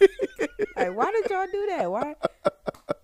[0.00, 0.68] it.
[0.76, 1.90] like, why did y'all do that?
[1.90, 2.14] Why?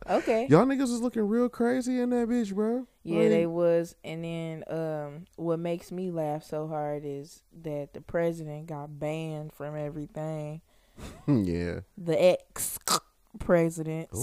[0.08, 0.46] Okay.
[0.48, 2.86] Y'all niggas was looking real crazy in that bitch, bro.
[3.02, 3.94] Yeah, Like, they was.
[4.04, 9.52] And then um what makes me laugh so hard is that the president got banned
[9.52, 10.60] from everything.
[11.26, 11.80] yeah.
[11.98, 12.78] The ex
[13.38, 14.08] president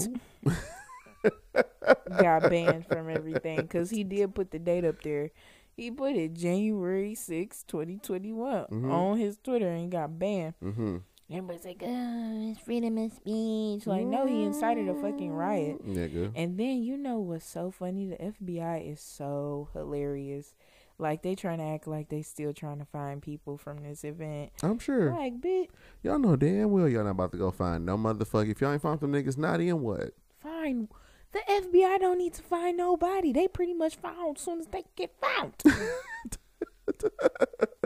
[2.18, 5.30] got banned from everything cuz he did put the date up there.
[5.76, 8.90] He put it January 6, 2021 Mhm.
[8.92, 10.54] on his Twitter and got banned.
[10.62, 10.98] Mm-hmm.
[11.30, 15.86] Everybody's like, "Oh, it's freedom of speech." Like, no, he incited a fucking riot.
[15.86, 16.32] Nigga.
[16.36, 18.06] And then you know what's so funny?
[18.06, 20.54] The FBI is so hilarious.
[20.98, 24.52] Like they trying to act like they still trying to find people from this event.
[24.62, 25.10] I'm sure.
[25.12, 25.68] Like, bitch,
[26.02, 28.50] Y'all know damn well y'all not about to go find no motherfucker.
[28.50, 30.12] If y'all ain't found them niggas, not in what?
[30.40, 30.88] fine.
[31.32, 33.32] The FBI don't need to find nobody.
[33.32, 35.54] They pretty much found as soon as they get found.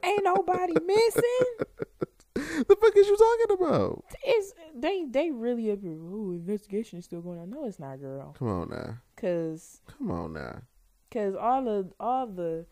[0.04, 1.22] Ain't nobody missing.
[2.68, 4.04] the fuck is you talking about?
[4.24, 5.96] It's they they really up here.
[6.00, 7.50] Oh, investigation is still going on.
[7.50, 8.34] No, it's not, girl.
[8.38, 8.98] Come on now.
[9.16, 10.62] Cause Come on now.
[11.12, 12.66] cause all of all the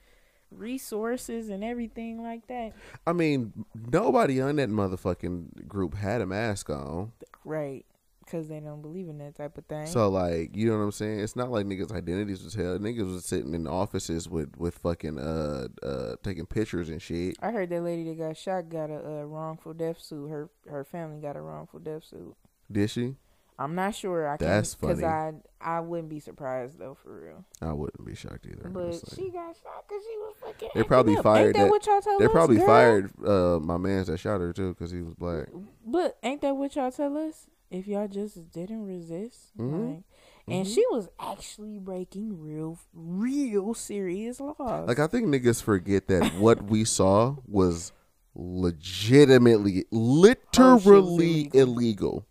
[0.50, 2.72] resources and everything like that.
[3.06, 3.52] I mean,
[3.92, 7.12] nobody on that motherfucking group had a mask on.
[7.44, 7.84] Right.
[8.26, 9.86] Because they don't believe in that type of thing.
[9.86, 11.20] So like, you know what I'm saying?
[11.20, 12.82] It's not like niggas' identities was held.
[12.82, 17.36] Niggas was sitting in offices with with fucking uh uh taking pictures and shit.
[17.40, 20.28] I heard that lady that got shot got a, wrongful death suit.
[20.28, 22.34] Her her family got a wrongful death suit.
[22.70, 23.14] Did she?
[23.58, 24.26] I'm not sure.
[24.28, 25.32] I can't That's because I.
[25.60, 27.44] I wouldn't be surprised though for real.
[27.62, 28.68] I wouldn't be shocked either.
[28.68, 29.24] But honestly.
[29.24, 30.68] she got shot because she was fucking.
[30.74, 31.22] They probably up.
[31.22, 32.32] fired Ain't that, that- what y'all tell They us?
[32.32, 32.66] probably girl?
[32.66, 35.46] fired uh my man's that shot her too because he was black.
[35.86, 37.46] But ain't that what y'all tell us?
[37.70, 39.94] If y'all just didn't resist, Mhm.
[39.94, 40.04] like,
[40.48, 40.74] and Mhm.
[40.74, 44.86] she was actually breaking real, real serious laws.
[44.88, 47.92] Like I think niggas forget that what we saw was
[48.34, 51.60] legitimately, literally illegal.
[51.60, 52.26] illegal.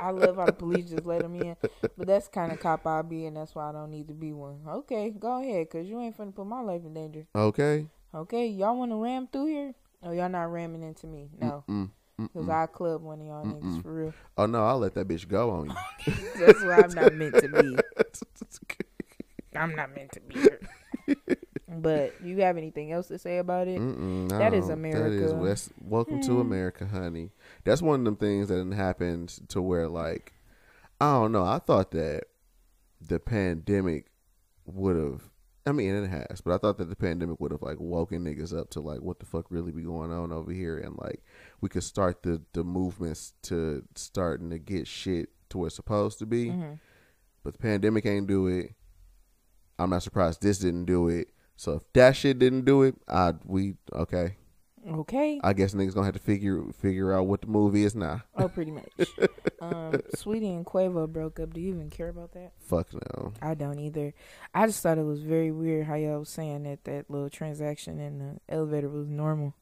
[0.00, 1.56] I love how the police just let him in,
[1.96, 4.32] but that's kind of cop I be, and that's why I don't need to be
[4.32, 4.60] one.
[4.66, 7.26] Okay, go ahead, cause you ain't finna put my life in danger.
[7.34, 7.86] Okay.
[8.14, 9.74] Okay, y'all want to ram through here?
[10.02, 11.30] Oh, y'all not ramming into me?
[11.38, 12.50] No, Mm, cause mm.
[12.50, 13.82] I club one of y'all niggas Mm-mm.
[13.82, 14.14] for real.
[14.36, 16.12] Oh no, I'll let that bitch go on you.
[16.38, 17.76] That's why I'm not meant to be.
[19.56, 20.60] I'm not meant to be here.
[21.68, 23.80] But you have anything else to say about it?
[23.80, 24.74] Mm-mm, That is no.
[24.74, 25.72] That is West.
[25.80, 26.40] Welcome to Hmm.
[26.40, 27.30] America, honey.
[27.64, 30.34] That's one of them things that didn't happen to where like
[31.00, 31.44] I don't know.
[31.44, 32.24] I thought that
[33.00, 34.06] the pandemic
[34.66, 35.31] would have.
[35.64, 38.56] I mean, it has, but I thought that the pandemic would have like woken niggas
[38.56, 41.22] up to like what the fuck really be going on over here, and like
[41.60, 46.18] we could start the the movements to starting to get shit to where it's supposed
[46.18, 46.46] to be.
[46.46, 46.74] Mm-hmm.
[47.44, 48.74] But the pandemic ain't do it.
[49.78, 51.28] I'm not surprised this didn't do it.
[51.56, 54.36] So if that shit didn't do it, I we okay.
[54.86, 55.40] Okay.
[55.44, 58.22] I guess niggas gonna have to figure figure out what the movie is now.
[58.36, 58.90] Oh, pretty much.
[59.60, 61.54] um, Saweetie and Quavo broke up.
[61.54, 62.52] Do you even care about that?
[62.58, 63.32] Fuck no.
[63.40, 64.12] I don't either.
[64.54, 68.00] I just thought it was very weird how y'all was saying that that little transaction
[68.00, 69.54] in the elevator was normal.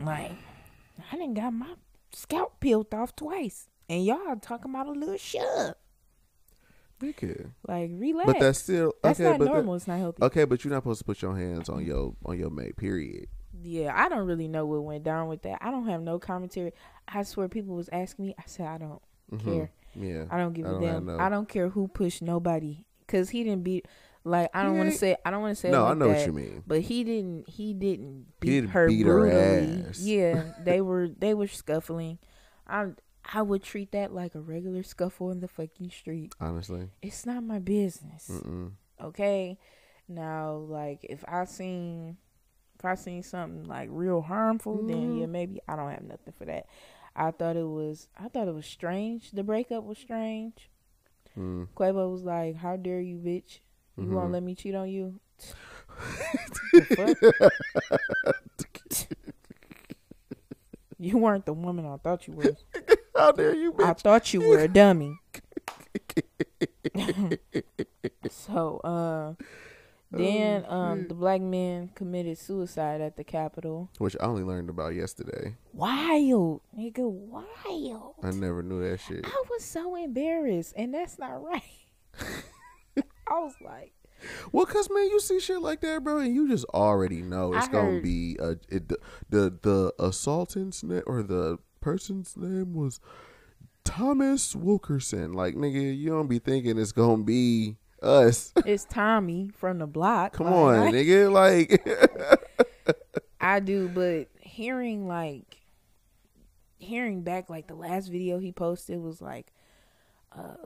[0.00, 0.32] Like,
[1.12, 1.74] I didn't got my
[2.12, 5.74] scalp peeled off twice, and y'all talking about a little shove.
[7.00, 7.50] Nigga.
[7.66, 8.26] Like, relax.
[8.26, 9.74] But that's still That's not but that- normal.
[9.76, 10.22] it's not healthy.
[10.24, 12.76] okay, but you're not supposed to put your hands on your on your mate.
[12.76, 13.28] Period.
[13.62, 15.58] Yeah, I don't really know what went down with that.
[15.60, 16.72] I don't have no commentary.
[17.06, 18.34] I swear, people was asking me.
[18.38, 19.44] I said I don't Mhm.
[19.44, 19.70] care.
[19.94, 20.24] Yeah.
[20.30, 21.06] I don't give I a don't damn.
[21.06, 23.86] no- I don't care who pushed nobody, cause he didn't beat.
[24.24, 25.16] Like I don't want to say.
[25.24, 25.70] I don't want to say.
[25.70, 26.62] no, like I know what you mean.
[26.66, 27.48] But he didn't.
[27.48, 29.84] He didn't beat didn't her beat brutally.
[29.88, 30.00] ass.
[30.00, 31.08] Yeah, they were.
[31.08, 32.18] They were scuffling.
[32.66, 32.88] I.
[33.30, 36.34] I would treat that like a regular scuffle in the fucking street.
[36.40, 36.88] Honestly.
[37.02, 38.28] It's not my business.
[38.30, 38.72] Mm-mm.
[39.02, 39.58] Okay.
[40.08, 42.16] Now, like if I seen,
[42.78, 45.20] if I seen something like real harmful, then Mhm.
[45.20, 46.66] yeah, maybe I don't have nothing for that.
[47.16, 48.08] I thought it was.
[48.16, 49.32] I thought it was strange.
[49.32, 50.70] The breakup was strange.
[51.36, 51.68] Mm.
[51.76, 53.60] Quavo was like, "How dare you, bitch?
[53.96, 54.12] You Mhm.
[54.12, 55.20] won't let me cheat on you."
[61.00, 62.56] You weren't the woman I thought you were.
[63.14, 63.84] How dare you, bitch?
[63.84, 65.16] I thought you were a dummy.
[68.30, 69.34] so, uh,
[70.10, 73.90] then Oh, um, the black man committed suicide at the Capitol.
[73.98, 75.56] Which I only learned about yesterday.
[75.72, 78.14] Wild, nigga, wild.
[78.22, 79.24] I never knew that shit.
[79.26, 81.62] I was so embarrassed, and that's not right.
[82.96, 83.92] I was like,
[84.52, 87.68] Well, cause man, you see shit like that, bro, and you just already know it's
[87.68, 88.98] I gonna heard- be a it, the
[89.30, 92.98] the the assaultant's name or the person's name was
[93.84, 95.32] Thomas Wilkerson.
[95.32, 98.52] Like, nigga, you don't be thinking it's gonna be us.
[98.66, 100.34] it's Tommy from the block.
[100.34, 101.30] Come Like, on, I- nigga.
[101.32, 101.86] Like,
[103.40, 105.56] I do, but hearing like
[106.78, 109.52] hearing back like the last video he posted was like
[110.32, 110.56] a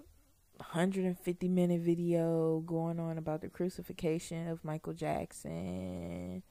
[0.59, 6.43] 150 minute video going on about the crucifixion of Michael Jackson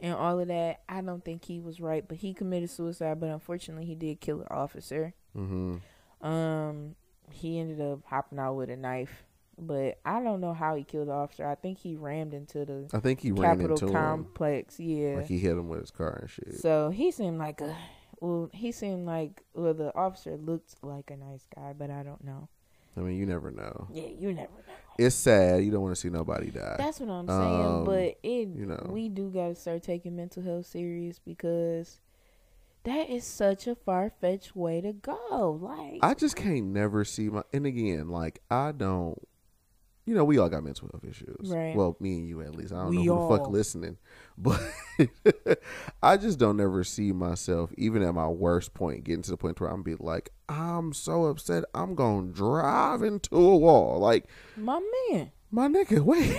[0.00, 0.80] and all of that.
[0.88, 4.40] I don't think he was right, but he committed suicide, but unfortunately he did kill
[4.40, 5.14] an officer.
[5.34, 5.76] hmm
[6.20, 6.94] Um
[7.30, 9.24] he ended up hopping out with a knife.
[9.58, 11.46] But I don't know how he killed the officer.
[11.46, 13.92] I think he rammed into the I think he ran Capitol into him.
[13.92, 14.80] complex.
[14.80, 15.16] Yeah.
[15.16, 16.60] Like he hit him with his car and shit.
[16.60, 17.76] So he seemed like a
[18.20, 22.24] well, he seemed like well the officer looked like a nice guy, but I don't
[22.24, 22.48] know.
[22.96, 23.88] I mean, you never know.
[23.90, 24.74] Yeah, you never know.
[24.98, 25.64] It's sad.
[25.64, 26.76] You don't want to see nobody die.
[26.76, 27.64] That's what I'm saying.
[27.64, 28.86] Um, but it you know.
[28.90, 32.00] we do gotta start taking mental health serious because
[32.84, 35.58] that is such a far fetched way to go.
[35.60, 37.42] Like I just can't never see my.
[37.52, 39.20] And again, like I don't.
[40.04, 41.48] You know, we all got mental health issues.
[41.48, 41.76] Right.
[41.76, 42.72] Well, me and you at least.
[42.72, 43.98] I don't We know who the fuck listening,
[44.38, 44.60] but
[46.02, 49.60] I just don't ever see myself, even at my worst point, getting to the point
[49.60, 54.00] where I'm be like, I'm so upset, I'm gonna drive into a wall.
[54.00, 56.36] Like, my man, my nigga, wait,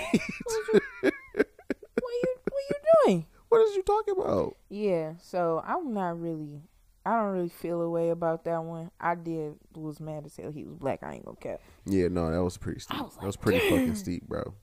[1.02, 3.26] what you what you doing?
[3.50, 4.58] what is you talking about?
[4.70, 6.64] Yeah, so I'm not really
[7.06, 8.90] I don't really feel a way about that one.
[9.00, 11.60] I did was mad as hell he was black, I ain't gonna care.
[11.86, 13.00] Yeah, no, that was pretty steep.
[13.02, 14.54] Was that was like, pretty fucking steep, bro.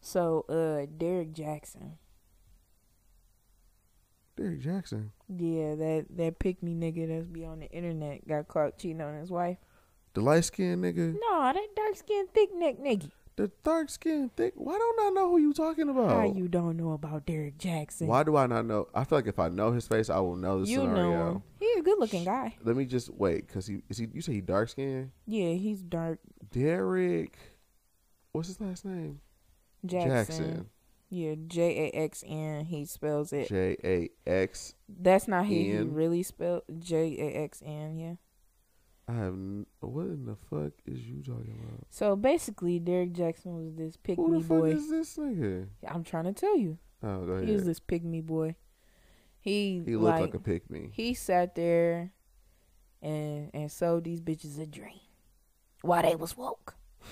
[0.00, 1.92] So uh Derrick Jaxn.
[4.36, 8.78] Derrick Jaxn, Yeah, that that pick me nigga that's be on the internet got caught
[8.78, 9.56] cheating on his wife.
[10.14, 13.10] the light skinned nigga, No, that dark skinned thick neck nigga.
[13.38, 14.54] The dark skinned thick.
[14.56, 16.10] Why don't I know who you talking about?
[16.10, 18.08] How you don't know about Derrick Jaxn?
[18.08, 18.88] Why do I not know?
[18.92, 21.10] I feel like if I know his face, I will know the you scenario.
[21.12, 21.42] know him.
[21.60, 22.56] He a good looking guy.
[22.64, 24.08] Let me just wait, cause he is he.
[24.12, 25.12] You say he dark skinned?
[25.24, 26.18] Yeah, he's dark
[26.50, 27.38] Derrick,
[28.32, 29.20] what's his last name?
[29.86, 30.66] Jaxn.
[31.08, 32.64] Yeah, J A X N.
[32.64, 33.48] He spells it.
[33.48, 34.74] J A X.
[34.88, 37.98] That's not how he really spelled J A X N.
[37.98, 38.14] Yeah.
[39.08, 39.32] I have.
[39.32, 41.86] N- what in the fuck is you talking about?
[41.88, 44.70] So basically, Derrick Jaxn was this pick Who me the fuck boy.
[44.72, 45.66] is this nigga?
[45.86, 47.48] I'm trying to tell you, Oh, go ahead.
[47.48, 48.54] he was this pick me boy.
[49.40, 50.90] He He looked like, like a pick me.
[50.92, 52.12] he sat there
[53.00, 55.00] and and sold these bitches a dream
[55.80, 56.74] while they was woke.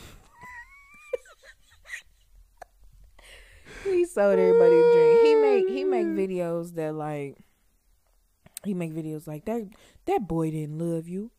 [3.84, 5.24] he sold everybody a dream.
[5.24, 7.38] He make he make videos that like
[8.64, 9.62] he make videos like that
[10.06, 11.30] that boy didn't love you.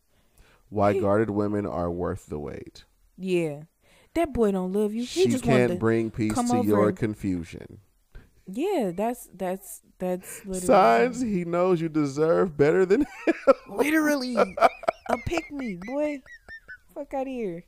[0.70, 2.84] Why guarded women are worth the wait.
[3.16, 3.62] Yeah,
[4.14, 5.00] that boy don't love you.
[5.02, 5.78] He She just can't to.
[5.78, 7.78] bring peace to your and- confusion.
[8.46, 13.06] yeah, that's that's that's literally Signs he knows you deserve better than
[13.68, 16.22] literally a pick me, boy.
[16.94, 17.64] Fuck out of here.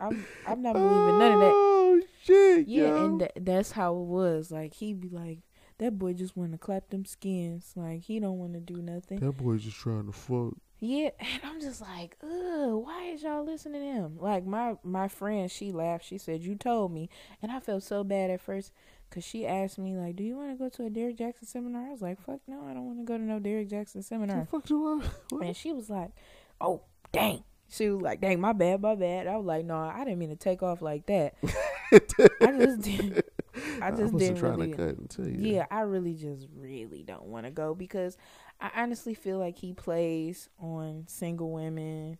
[0.00, 1.52] I'm I'm not believing none of that.
[1.54, 3.04] Oh shit, Yeah, yo.
[3.06, 4.50] and tha- that's how it was.
[4.50, 5.38] Like he'd be like,
[5.82, 7.72] that boy just want to clap them skins.
[7.74, 9.18] Like he don't want to do nothing.
[9.20, 10.54] that boy's just trying to fuck.
[10.80, 14.18] Yeah, and I'm just like, ugh, why is y'all listening to him?
[14.18, 16.04] Like my my friend, she laughed.
[16.04, 17.08] She said, "You told me,"
[17.40, 18.72] and I felt so bad at first
[19.08, 21.86] because she asked me like, "Do you want to go to a Derrick Jaxn seminar?"
[21.86, 24.46] I was like, "Fuck no, I don't want to go to no Derrick Jaxn seminar."
[24.50, 25.44] fuck do I?
[25.46, 26.10] And she was like,
[26.60, 30.04] "Oh, dang." She was like, "Dang, my bad, my bad." I was like, "No, I
[30.04, 31.34] didn't mean to take off like that.
[31.92, 33.24] I just did.
[33.80, 35.54] I just wasn't didn't trying really." to cut into you.
[35.54, 38.16] Yeah, I really just really don't want to go because
[38.60, 42.18] I honestly feel like he plays on single women,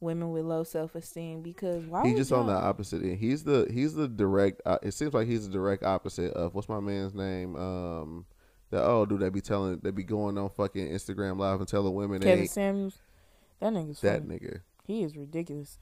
[0.00, 1.42] women with low self esteem.
[1.42, 3.18] Because why He's just on the opposite end.
[3.18, 4.62] He's the he's the direct.
[4.64, 7.56] Uh, it seems like he's the direct opposite of what's my man's name.
[7.56, 8.26] Um,
[8.70, 11.94] that oh dude, they be telling they be going on fucking Instagram live and telling
[11.94, 12.98] women Kevin Samuels.
[13.60, 14.38] That nigga's that funny.
[14.38, 14.60] nigga.
[14.84, 15.78] He is ridiculous.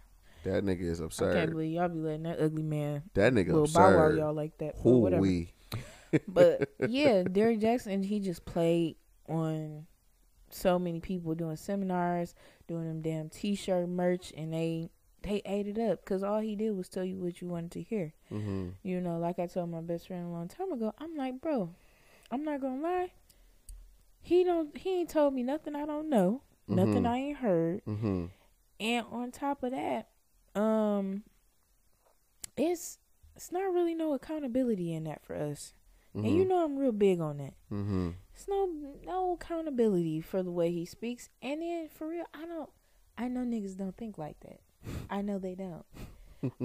[0.48, 3.66] That nigga is I can't believe y'all be letting that ugly man That nigga little
[3.66, 4.74] bow wow y'all like that.
[4.76, 5.52] But Who we?
[6.26, 8.96] But yeah, Derrick Jaxn, he just played
[9.28, 9.86] on
[10.50, 12.34] so many people doing seminars,
[12.66, 14.90] doing them damn T-shirt merch, and they
[15.22, 17.82] they ate it up because all he did was tell you what you wanted to
[17.82, 18.14] hear.
[18.30, 21.40] hmm You know, like I told my best friend a long time ago, I'm like,
[21.40, 21.74] bro,
[22.30, 23.12] I'm not gonna lie.
[24.20, 24.76] He don't.
[24.76, 27.06] He ain't told me nothing I don't know, nothing Mhm.
[27.06, 28.26] I ain't heard, hmm
[28.80, 30.08] and on top of that,
[30.58, 31.22] um,
[32.56, 32.98] it's
[33.36, 35.74] it's not really no accountability in that for us.
[36.12, 37.54] hmm And you know I'm real big on that.
[37.68, 38.68] hmm It's no
[39.06, 41.28] no accountability for the way he speaks.
[41.42, 42.70] And then for real, I don't
[43.16, 44.60] I know niggas don't think like that.
[45.10, 45.84] I know they don't.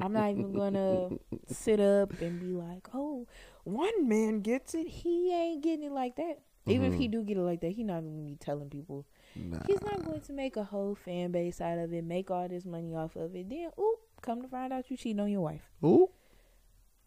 [0.01, 1.09] I'm not even gonna
[1.47, 3.27] sit up and be like, Oh,
[3.63, 6.39] one man gets it, he ain't getting it like that.
[6.65, 7.11] Even if he Mhm.
[7.11, 9.05] do get it like that, he not gonna be telling people.
[9.35, 9.59] Nah.
[9.67, 12.65] He's not going to make a whole fan base out of it, make all this
[12.65, 13.49] money off of it.
[13.49, 15.69] Then, ooh, come to find out you cheating on your wife.
[15.83, 16.09] Ooh,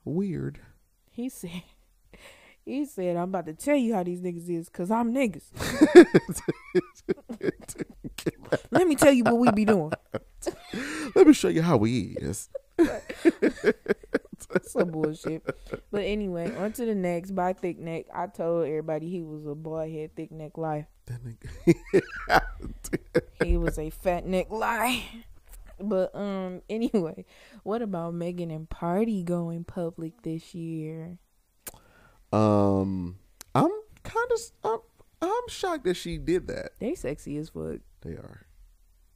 [0.05, 0.61] weird.
[1.11, 1.62] He said,
[2.65, 5.45] he said, I'm about to tell you how these niggas is, cause I'm niggas.
[8.71, 9.93] Let me tell you what we be doing.
[11.15, 12.49] Let me show you how we is.
[14.62, 15.43] Some bullshit.
[15.91, 17.33] But anyway, on to the next.
[17.33, 20.87] By Thick Neck, I told everybody he was a boy head thick neck lie.
[21.07, 22.42] That nigga.
[23.45, 25.05] He was a fat neck lie.
[25.79, 27.25] But um, anyway,
[27.62, 31.19] what about Megan and Pardi going public this year?
[32.33, 33.16] um,
[33.55, 33.71] I'm
[34.03, 34.79] kind of I'm
[35.23, 36.73] I'm shocked that she did that.
[36.81, 37.81] They sexy as fuck.
[38.03, 38.47] They are.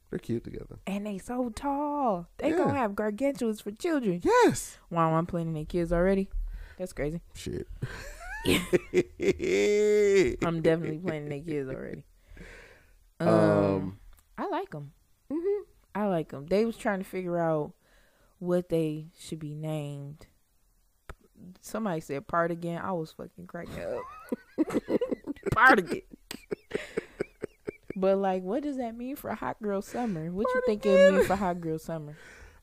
[0.09, 0.77] They're cute together.
[0.87, 2.27] And they so tall.
[2.37, 2.57] They Yeah.
[2.57, 4.21] gonna have gargantuas for children.
[4.23, 4.77] Yes.
[4.89, 6.29] Wow, I'm planning their kids already.
[6.77, 7.21] That's crazy.
[7.33, 7.67] Shit.
[10.45, 12.03] I'm definitely planning their kids already.
[13.19, 13.99] Um, Um.
[14.35, 14.93] I like them.
[15.31, 15.59] mhm.
[15.93, 16.47] I like them.
[16.47, 17.73] They was trying to figure out
[18.39, 20.25] what they should be named.
[21.61, 22.81] Somebody said part again.
[22.83, 24.01] I was fucking cracking up.
[25.51, 26.01] part again.
[27.95, 30.31] But like, what does that mean for hot girl summer?
[30.31, 31.15] What you think it Partigan.
[31.17, 32.15] mean for hot girl summer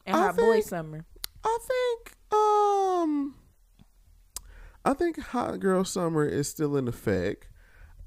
[0.06, 1.04] and I hot boy summer?
[1.44, 3.34] I think um
[4.88, 7.48] I think Hot Girl Summer is still in effect.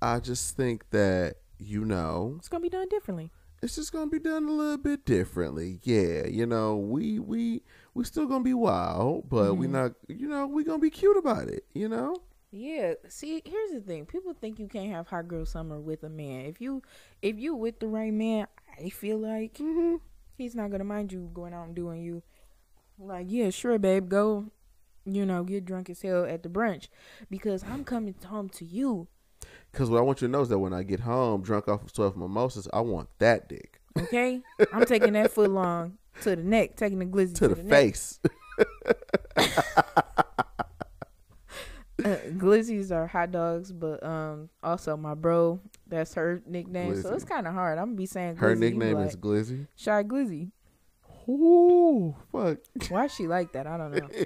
[0.02, 3.32] I just think that you know It's gonna be done differently.
[3.62, 5.80] it's just gonna be done a little bit differently.
[5.84, 7.62] Yeah, you know we we
[7.94, 9.72] we still gonna be wild, but we Mhm.
[9.72, 11.66] not you know we gonna be cute about it.
[11.74, 12.16] You know.
[12.54, 12.96] Yeah.
[13.08, 14.06] See, here's the thing.
[14.08, 16.46] People think you can't have hot girl summer with a man.
[16.48, 16.82] If you
[17.22, 18.48] if you with the right man,
[18.84, 19.98] I feel like Mm-hmm.
[20.38, 22.24] he's not gonna mind you going out and doing you.
[22.98, 24.48] Like, yeah, sure, babe, go.
[25.06, 26.88] You know, get drunk as hell at the brunch
[27.30, 29.08] because I'm coming home to you.
[29.72, 31.84] Because what I want you to know is that when I get home, drunk off
[31.84, 36.44] of twelve mimosas, I want that dick Okay, I'm taking that foot long to the
[36.44, 37.70] neck, taking the glizzy to the, neck.
[37.70, 38.20] face.
[42.04, 47.00] Uh, glizzies are hot dogs, but um, also my bro, that's her nickname.
[47.00, 47.78] So it's kind of hard.
[47.78, 49.68] I'm gonna be saying Her glizzy, be nickname like, is Glizzy.
[49.76, 50.52] Shy Glizzy.
[51.32, 52.58] Ooh, fuck.
[52.90, 53.68] Why she like that?
[53.68, 54.10] I don't know.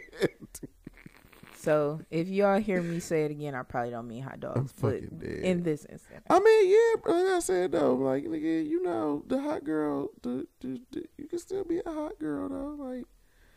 [1.57, 5.01] So if y'all hear me say it again, I probably don't mean hot dogs, but
[5.01, 5.39] fucking dead.
[5.39, 9.41] in this instance, I mean, yeah, like I said though, like nigga, you know, the
[9.41, 13.05] hot girl, the, the, the you can still be a hot girl though, like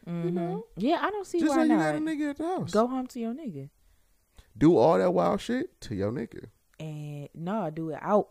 [0.07, 0.33] Mhm.
[0.33, 2.71] know, yeah, I don't see just why like you got a nigga at the house.
[2.71, 3.69] Go home to your nigga,
[4.57, 6.47] do all that wild shit to your nigga.
[6.81, 8.29] and no, I do it out.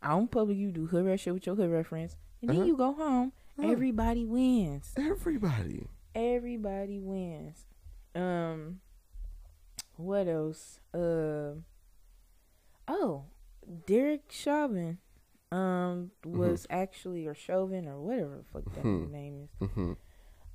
[0.00, 0.56] I don't public.
[0.56, 2.66] You do hood rat shit with your hood rat friends, and then Uh-huh.
[2.66, 3.32] you go home
[3.62, 4.92] Everybody wins.
[4.96, 5.86] Everybody.
[6.14, 7.66] Everybody wins.
[8.14, 8.80] Um,
[9.96, 10.80] what else?
[10.94, 11.64] Um,
[12.86, 13.24] oh,
[13.86, 14.98] Derek Chauvin,
[15.50, 19.10] um, was actually or Chauvin or whatever the fuck that Mhm.
[19.10, 19.68] name is.
[19.70, 19.92] hmm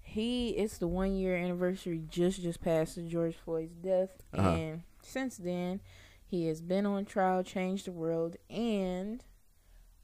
[0.02, 4.50] He it's the one year anniversary just just passed of George Floyd's death, Uh-huh.
[4.50, 5.80] and since then
[6.26, 9.24] he has been on trial, changed the world, and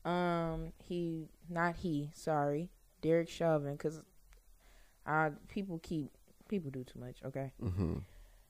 [0.06, 2.70] um he not he sorry
[3.02, 4.02] Derek Chauvin because
[5.06, 6.12] I people keep
[6.48, 7.18] people do too much.
[7.26, 7.98] Okay, hmm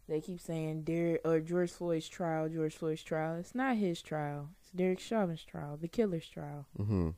[0.07, 3.35] they keep saying Derek or George Floyd's trial, George Floyd's trial.
[3.35, 4.49] It's not his trial.
[4.61, 6.65] It's Derek Chauvin's trial, the killer's trial.
[6.75, 7.09] hmm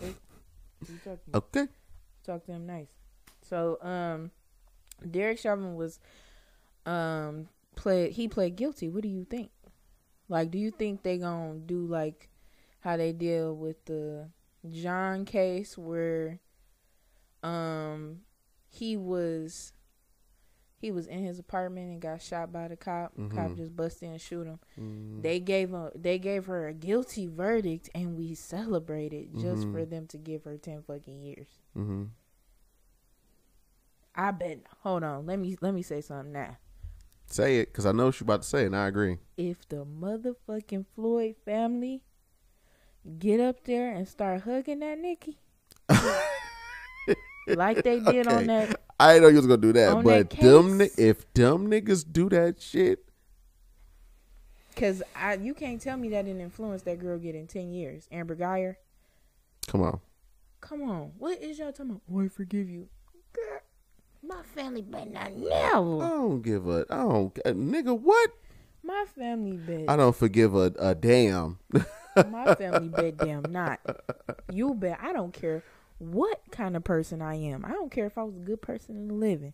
[0.00, 1.66] You talking Okay.
[2.24, 2.88] talk to him nice.
[3.42, 4.30] So, um,
[5.10, 5.98] Derek Chauvin was,
[6.86, 8.12] um, played.
[8.12, 8.88] He played guilty.
[8.88, 9.50] What do you think?
[10.28, 12.28] Like, do you think they gonna do like
[12.80, 14.28] how they deal with the
[14.70, 16.40] John case where,
[17.42, 18.20] um,
[18.68, 19.72] he was.
[20.80, 23.14] He was in his apartment and got shot by the cop.
[23.16, 23.56] Cop Mhm.
[23.56, 24.58] just busted in and shoot him.
[24.78, 25.22] Mm.
[25.22, 29.72] They gave a they gave her a guilty verdict and we celebrated just Mhm.
[29.72, 31.48] for them to give her ten fucking years.
[31.72, 32.04] hmm
[34.14, 34.60] I bet.
[34.82, 35.24] Hold on.
[35.26, 36.58] Let me let me say something now.
[37.26, 39.18] Say it, cause I know what you about to say, and I agree.
[39.38, 42.02] If the motherfucking Floyd family
[43.18, 45.38] get up there and start hugging that Nikki,
[47.48, 50.40] like they did on that, I didn't know you was gonna do that, but that
[50.40, 53.04] them if dumb niggas do that shit,
[54.74, 58.08] because I you can't tell me that didn't influence that girl getting ten years.
[58.10, 58.76] Amber Guyger,
[59.66, 60.00] come on.
[60.60, 62.02] come on, what is y'all talking about?
[62.12, 62.88] Oh, I forgive you.
[63.32, 63.60] Girl,
[64.22, 65.72] my family better not I never.
[65.74, 66.86] don't give a.
[66.88, 67.38] I don't.
[67.44, 68.30] Uh, nigga, what?
[68.82, 69.84] My family bet.
[69.88, 71.58] I don't forgive a, a damn.
[72.30, 73.80] My family bet damn not.
[74.52, 74.98] You bet.
[75.02, 75.62] I don't care
[75.98, 77.64] what kind of person I am.
[77.64, 79.52] I don't care if I was a good person in the living.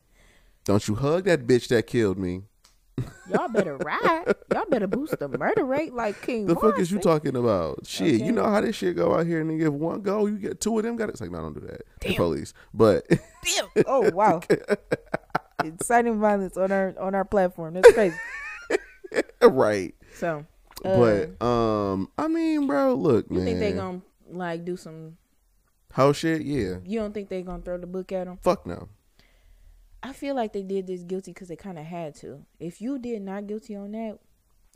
[0.64, 2.42] don't you hug that bitch that killed me.
[3.30, 4.24] Y'all better ride.
[4.52, 6.46] Y'all better boost the murder rate like King.
[6.46, 7.86] The fuck is you talking about?
[7.86, 8.24] Shit, Okay.
[8.26, 9.68] you know how this shit go out here, and nigga.
[9.68, 10.96] If one go, you get two of them.
[10.96, 11.12] Got it.
[11.12, 11.82] It's like, no, don't do that.
[12.00, 13.68] The police, but Damn.
[13.86, 14.40] Oh wow.
[15.64, 17.74] Inciting violence on our on our platform.
[17.74, 18.16] That's crazy.
[19.42, 19.94] right.
[20.14, 20.44] So,
[20.84, 20.96] uh,
[21.38, 23.44] But um, I mean, bro, look, you man.
[23.46, 24.00] think they gonna
[24.30, 25.16] like do some?
[25.92, 26.42] How shit?
[26.42, 26.76] Yeah.
[26.84, 28.38] You don't think they gonna throw the book at them?
[28.42, 28.88] Fuck no.
[30.02, 32.44] I feel like they did this guilty because they kind of had to.
[32.58, 34.18] If you did not guilty on that,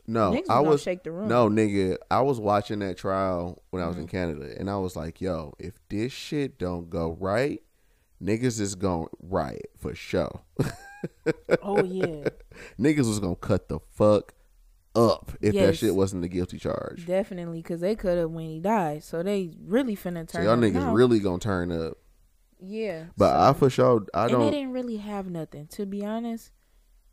[0.05, 1.27] No, I was shake the room.
[1.27, 1.97] no nigga.
[2.11, 4.01] I was watching that trial when I was Mm-hmm.
[4.03, 7.59] in Canada, and I was like, yo, if this shit don't go right,
[8.21, 10.41] niggas is going riot for sure.
[11.63, 12.29] Oh yeah.
[12.79, 14.34] niggas was gonna cut the fuck
[14.95, 17.05] up if that shit wasn't a guilty charge.
[17.05, 19.03] Definitely, because they could have when he died.
[19.03, 20.43] So they really finna So turn.
[20.45, 20.93] y'all niggas now.
[20.93, 21.97] really gonna turn up.
[22.59, 23.05] Yeah.
[23.17, 24.41] But so- I for sure I and don't.
[24.43, 25.67] And they didn't really have nothing.
[25.67, 26.51] To be honest,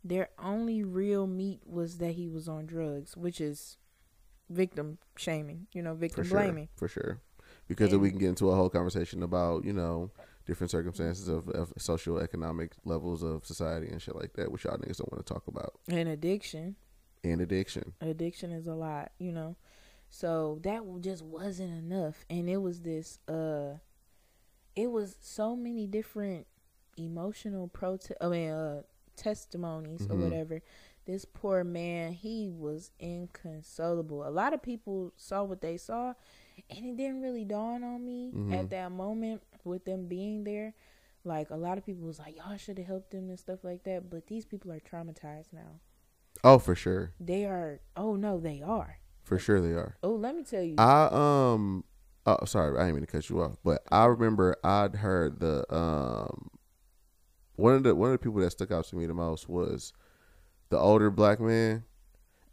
[0.03, 3.77] their only real meat was that he was on drugs, which is
[4.49, 5.67] victim shaming.
[5.73, 6.69] You know, For victim sure, blaming.
[6.75, 7.21] for sure,
[7.67, 10.11] because then we can get into a whole conversation about you know
[10.45, 14.77] different circumstances of, of social economic levels of society and shit like that, which y'all
[14.77, 16.75] niggas don't want to talk about, And addiction.
[17.23, 17.93] And addiction.
[18.01, 19.11] Addiction is a lot.
[19.19, 19.55] You know.
[20.09, 23.19] So that just wasn't enough, and it was this.
[23.27, 23.77] uh
[24.75, 26.47] It was so many different
[26.97, 28.13] emotional protest.
[28.21, 28.81] I mean, uh,
[29.15, 30.21] testimonies or Mhm.
[30.23, 30.61] whatever.
[31.05, 34.27] This poor man, he was inconsolable.
[34.27, 36.13] A lot of people saw what they saw,
[36.69, 38.53] and it didn't really dawn on me Mhm.
[38.53, 40.73] at that moment with them being there.
[41.23, 43.83] Like a lot of people was like, "Y'all should have helped them" and stuff like
[43.83, 44.09] that.
[44.09, 45.79] But these people are traumatized now.
[46.43, 47.79] Oh, for sure, They are.
[47.95, 48.97] Oh no, they are.
[49.23, 49.95] for sure they are.
[50.03, 50.75] Oh, let me tell you.
[50.77, 51.83] I um,
[52.25, 55.65] oh sorry, I didn't mean to cut you off, but I remember I'd heard the
[55.73, 56.49] um,
[57.55, 59.93] one of the one of the people that stuck out to me the most was
[60.69, 61.83] the older black man,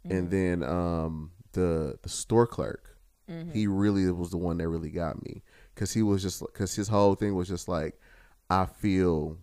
[0.05, 0.31] and Mhm.
[0.31, 2.97] then um the the store clerk.
[3.29, 3.51] Mhm.
[3.53, 5.41] he really was the one that really got me
[5.73, 7.97] because he was just because his whole thing was just like
[8.49, 9.37] i feel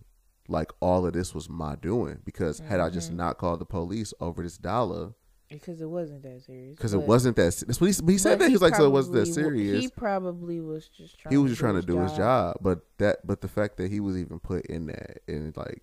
[0.49, 3.15] like all of this was my doing because had i just Mhm.
[3.17, 5.13] not called the police over this dollar
[5.49, 6.75] because it wasn't that serious.
[6.75, 8.85] because it wasn't that se- that's what he, he said that he was like so
[8.85, 11.31] it wasn't that serious He probably was just trying.
[11.31, 13.89] he was to just trying to do his job but that but the fact that
[13.91, 15.81] he was even put in that and like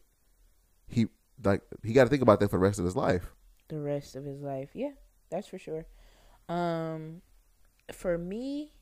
[0.89, 1.07] he
[1.45, 3.33] like he got to think about that for the rest of his life
[3.69, 4.71] the rest of his life.
[4.75, 4.91] Yeah,
[5.29, 5.87] that's for sure.
[6.49, 7.23] Um,
[7.93, 8.75] for me,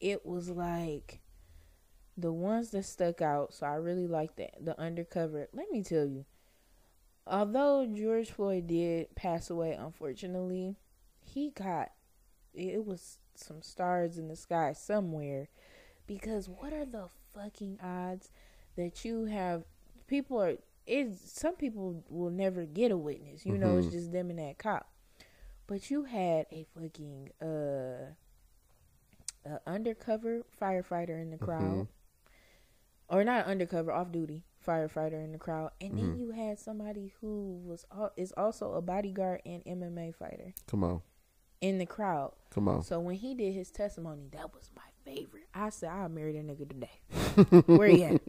[0.00, 1.20] it was like
[2.18, 3.54] the ones that stuck out.
[3.54, 4.64] So I really like that.
[4.64, 5.48] the undercover.
[5.54, 6.26] Let me tell you,
[7.26, 10.76] although George Floyd did pass away, unfortunately,
[11.24, 11.92] he got
[12.54, 15.48] it was some stars in the sky somewhere
[16.06, 18.30] Because what are the fucking odds
[18.76, 19.64] that you have
[20.08, 20.54] people are
[20.86, 23.46] it's some people will never get a witness.
[23.46, 23.92] You know, it's Mhm.
[23.92, 24.90] just them and that cop.
[25.66, 28.14] But you had a fucking uh
[29.44, 31.86] a undercover firefighter in the crowd.
[31.86, 31.88] Mhm.
[33.10, 35.70] Or not undercover, off duty firefighter in the crowd.
[35.80, 36.18] And then Mhm.
[36.18, 37.86] you had somebody who was
[38.16, 41.00] is also a bodyguard and MMA fighter Come on,
[41.60, 42.32] in the crowd.
[42.50, 42.82] come on.
[42.82, 45.46] So when he did his testimony, that was my favorite.
[45.54, 47.62] I said I'll marry that nigga today.
[47.78, 48.20] Where he at?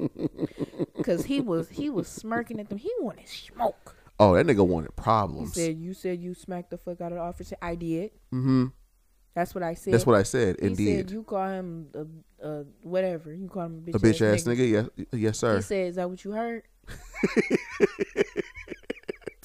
[1.03, 2.77] Cause he was he was smirking at them.
[2.77, 3.95] He wanted smoke.
[4.21, 5.55] Oh, that nigga wanted problems.
[5.55, 8.11] He said, "You said you smacked the fuck out of the officer." I did.
[8.33, 8.67] mm-hmm.
[9.35, 9.93] That's what I said.
[9.93, 10.57] That's what I said.
[10.59, 10.95] he Indeed.
[10.97, 11.11] said.
[11.11, 13.33] You call him a, a whatever.
[13.33, 14.89] You call him a bitch, a bitch ass nigga.
[14.97, 15.55] Yes, yes, sir.
[15.57, 16.63] He said, "Is that what you heard?"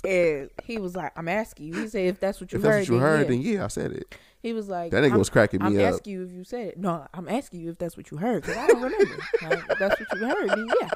[0.05, 2.81] and he was like, "I'm asking you." He said, "If that's what you if heard,
[2.81, 4.15] that's what you then heard, yeah." then yeah, I said it.
[4.43, 5.95] He was like, That nigga was cracking me I'm up.
[5.95, 6.79] asking you if you said it.
[6.79, 9.17] No, I'm asking you if that's what you heard because I don't remember.
[9.41, 10.51] like, if that's what you heard.
[10.51, 10.91] Then yeah,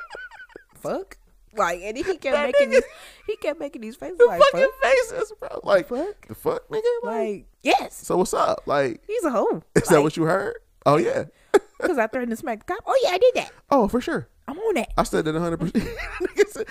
[0.75, 1.17] fuck.
[1.59, 2.83] Like, and he kept making nigga- these.
[3.27, 5.61] He kept making these faces The like, fucking fuck, faces, bro.
[5.65, 6.27] Like fuck.
[6.29, 6.83] the fuck, nigga.
[7.03, 8.63] Like, Like, yes, so what's up?
[8.67, 9.63] Like, he's a hoe.
[9.75, 10.57] is that what you heard?
[10.87, 11.25] Oh yeah.
[11.81, 12.83] Because I threatened to smack the cop.
[12.89, 13.53] Oh yeah, I did that.
[13.71, 14.29] Oh for sure.
[14.49, 14.89] I'm on that.
[14.97, 15.59] I said that 100.
[15.61, 15.89] percent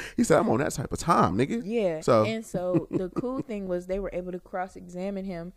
[0.18, 1.62] He said I'm on that type of time, nigga.
[1.64, 2.02] Yeah.
[2.02, 5.54] So- and so the cool thing was they were able to cross examine him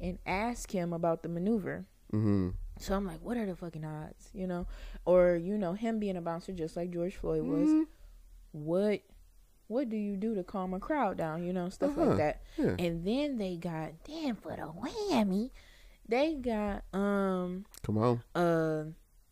[0.00, 1.86] and ask him about the maneuver.
[2.12, 2.50] Mm-hmm.
[2.80, 4.66] So I'm like, what are the fucking odds, you know?
[5.04, 7.68] Or you know, him being a bouncer just like George Floyd was.
[7.68, 7.82] Mm-hmm.
[8.52, 9.00] What
[9.66, 12.06] what do you do to calm a crowd down, you know, stuff Uh-huh.
[12.06, 12.42] like that.
[12.56, 12.76] Yeah.
[12.78, 15.50] And then they got damn for the whammy,
[16.08, 18.22] they got um Come on.
[18.34, 18.84] uh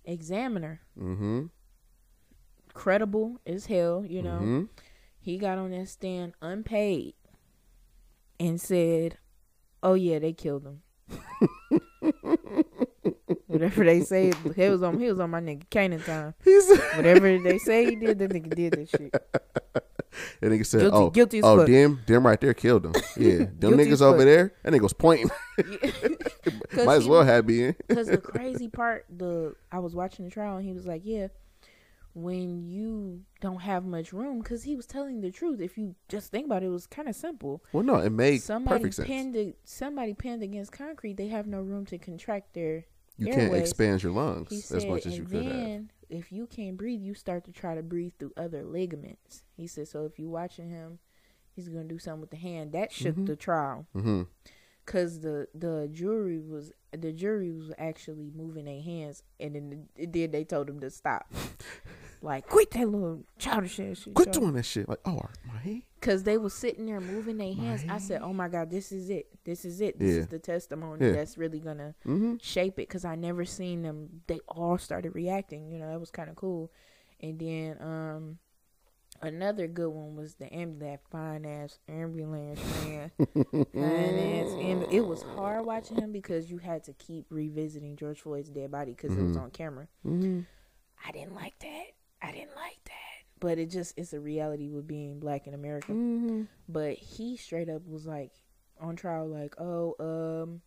[0.05, 1.47] examiner, Mm-hmm.
[2.75, 4.41] credible as hell, you know.
[4.41, 4.65] Mm-hmm.
[5.19, 7.15] He got on that stand unpaid
[8.39, 9.17] and said,
[9.83, 10.83] "Oh yeah, they killed him."
[13.57, 16.35] Whatever they say, he was on he was on my nigga Canaan time.
[16.45, 19.13] He's Whatever they say he did, that nigga did that shit.
[20.41, 21.67] that nigga said, Guilty- "Oh, guilty as oh, fuck.
[21.67, 22.93] them, them right there killed him.
[23.17, 24.27] Yeah, them Guilty niggas over fuck.
[24.27, 24.53] there.
[24.63, 25.31] That nigga was pointing.
[26.85, 27.75] Might as well have been.
[27.89, 31.29] Because the crazy part, the I was watching the trial and he was like, "Yeah,
[32.17, 35.61] when you don't have much room, because he was telling the truth.
[35.61, 37.63] If you just think about it, it was kind of simple.
[37.73, 39.07] Well, no, it made somebody perfect sense.
[39.07, 41.19] pinned it, somebody pinned against concrete.
[41.19, 42.87] They have no room to contract their
[43.19, 43.63] you can't airways.
[43.63, 45.83] expand your lungs He as much as you could have.
[46.09, 49.43] if you can't breathe, you start to try to breathe through other ligaments.
[49.57, 50.99] He said, so if you're watching him,
[51.55, 52.73] he's gonna do something with the hand.
[52.73, 53.27] That shook Mhm.
[53.27, 54.23] the trial Mm-hmm.
[54.85, 60.13] because the the jury was the jury was actually moving their hands, and then it
[60.13, 60.33] did.
[60.33, 61.27] They told him to stop.
[62.23, 64.15] Like, quit that little childish ass shit.
[64.15, 64.89] Quit doing that shit.
[64.89, 65.83] Like, oh, my hand.
[66.01, 67.85] Because they was sitting there moving their hands.
[67.89, 69.27] I said, oh my God, this is it.
[69.45, 69.99] This is it.
[69.99, 70.21] This Yeah.
[70.21, 71.13] is the testimony Yeah.
[71.13, 72.35] that's really going to Mm-hmm.
[72.43, 72.87] shape it.
[72.89, 74.23] Because I never seen them.
[74.27, 75.71] They all started reacting.
[75.71, 76.71] You know, that was kind of cool.
[77.21, 78.39] And then um,
[79.23, 83.11] another good one was the amb- that fine ass ambulance man.
[83.19, 88.21] fine ass amb- It was hard watching him because you had to keep revisiting George
[88.21, 89.43] Floyd's dead body because it was Mhm.
[89.43, 89.89] on camera.
[90.07, 90.41] Mm-hmm.
[91.07, 91.85] I didn't like that.
[92.23, 92.93] I didn't like that.
[93.39, 95.93] But it just it's a reality with being black in America.
[95.93, 96.43] Mm-hmm.
[96.69, 98.33] But he straight up was like
[98.81, 100.61] on trial, like, oh, um,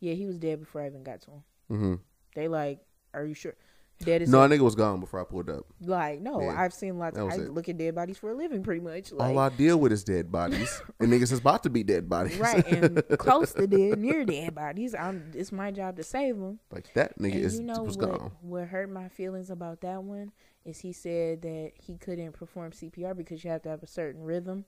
[0.00, 1.42] yeah, he was dead before I even got to him.
[1.70, 1.94] Mm-hmm.
[2.34, 2.80] They like,
[3.12, 3.54] are you sure?
[4.00, 4.48] Dead is No, it?
[4.48, 5.66] that nigga was gone before I pulled up.
[5.80, 6.60] like, no, Yeah.
[6.60, 7.16] I've seen lots.
[7.16, 7.50] Of, I it.
[7.50, 9.12] look at dead bodies for a living, pretty much.
[9.12, 12.08] Like, All I deal with is dead bodies, and niggas is about to be dead
[12.08, 12.36] bodies.
[12.38, 14.94] right, and close to dead, near dead bodies.
[14.94, 15.30] I'm.
[15.34, 16.58] It's my job to save them.
[16.72, 18.18] like that nigga And is you know was what?
[18.18, 18.32] gone.
[18.42, 20.32] What hurt my feelings about that one
[20.64, 24.22] is he said that he couldn't perform CPR because you have to have a certain
[24.22, 24.64] rhythm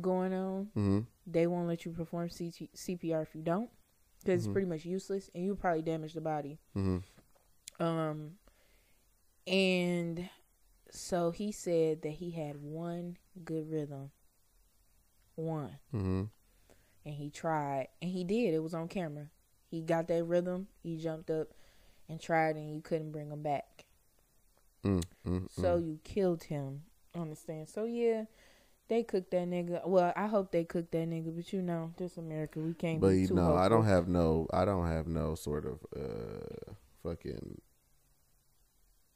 [0.00, 0.64] going on.
[0.76, 1.00] Mm-hmm.
[1.26, 3.68] They won't let you perform CT- CPR if you don't,
[4.24, 4.52] because it's Mhm.
[4.52, 6.58] pretty much useless, and you probably damage the body.
[6.76, 6.98] Mm-hmm.
[7.84, 8.32] Um,
[9.46, 10.28] and
[10.90, 14.10] so he said that he had one good rhythm,
[15.34, 16.22] one, Mm-hmm.
[17.04, 18.54] and he tried, and he did.
[18.54, 19.26] It was on camera.
[19.70, 20.68] He got that rhythm.
[20.82, 21.48] He jumped up
[22.08, 23.84] and tried, and you couldn't bring him back.
[24.84, 25.46] Mm-hmm.
[25.50, 26.82] So you killed him.
[27.14, 27.68] Understand?
[27.68, 28.24] So yeah,
[28.88, 29.86] they cooked that nigga.
[29.86, 33.00] Well, I hope they cooked that nigga, but you know, this America, we can't.
[33.00, 36.72] but be you know, I don't have no, I don't have no sort of uh
[37.02, 37.60] fucking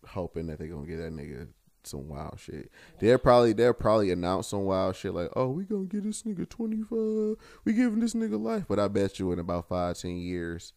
[0.07, 1.49] hoping that they're gonna get that nigga
[1.83, 2.71] some wild shit.
[2.99, 6.49] They'll probably they'll probably announce some wild shit like, oh, we gonna get this nigga
[6.49, 8.65] twenty five, we giving this nigga life.
[8.69, 10.73] But I bet you in about five ten years,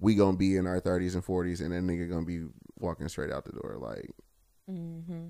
[0.00, 2.46] we gonna be in our thirties and forties, and that nigga gonna be
[2.78, 3.76] walking straight out the door.
[3.78, 4.10] Like,
[4.70, 5.28] Mm-hmm.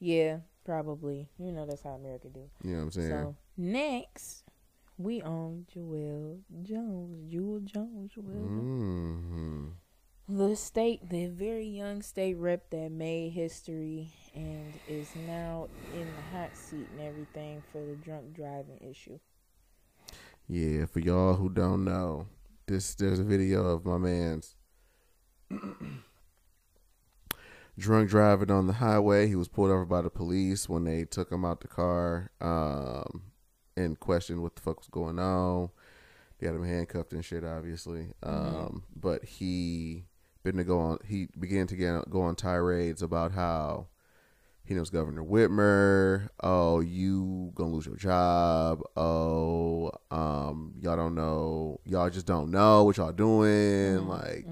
[0.00, 1.28] Yeah, probably.
[1.38, 2.48] You know that's how America do.
[2.64, 3.10] you know what I'm saying?
[3.10, 4.44] So next,
[4.98, 8.24] we own Joel Jones, Jewel Jones, Joel.
[8.24, 8.82] Jones.
[8.82, 9.68] hmm
[10.28, 16.36] the state, the very young state rep that made history and is now in the
[16.36, 19.18] hot seat and everything for the drunk driving issue.
[20.48, 22.26] Yeah, for y'all who don't know,
[22.66, 24.56] this there's a video of my man's
[27.78, 29.28] drunk driving on the highway.
[29.28, 33.22] He was pulled over by the police when they took him out the car um,
[33.76, 35.70] and questioned what the fuck was going on.
[36.38, 38.12] They had him handcuffed and shit, obviously.
[38.22, 40.06] Um, But he
[40.42, 40.98] been to go on.
[41.06, 43.86] He began to get go on tirades about how
[44.64, 46.28] he knows Governor Whitmer.
[46.42, 48.80] Oh, you gonna lose your job.
[48.96, 51.80] Oh, um, y'all don't know.
[51.84, 54.06] Y'all just don't know what y'all doing.
[54.06, 54.46] Like,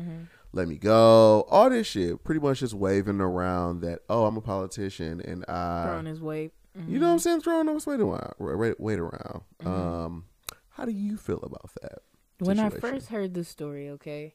[0.52, 1.46] let me go.
[1.48, 4.00] All this shit, pretty much just waving around that.
[4.08, 6.52] Oh, I'm a politician, and I, Throwing his weight.
[6.86, 8.34] you know what I'm saying, throwing those weight around.
[8.38, 9.42] Weight, around.
[9.64, 10.24] Um,
[10.70, 12.00] how do you feel about that?
[12.38, 14.34] When I first heard the story, okay.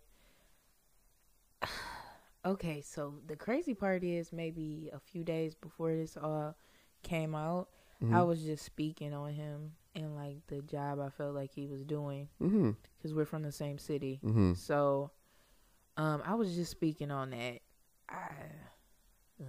[2.46, 6.56] Okay, so the crazy part is maybe a few days before this all
[7.04, 7.70] came out,
[8.14, 11.84] I was just speaking on him and like the job I felt like he was
[11.84, 12.72] doing Mm-hmm.
[12.98, 14.20] because we're from the same city.
[14.24, 14.54] Mm-hmm.
[14.54, 15.12] So,
[15.98, 17.60] um, I was just speaking on that.
[18.10, 18.28] I,
[19.42, 19.48] ugh.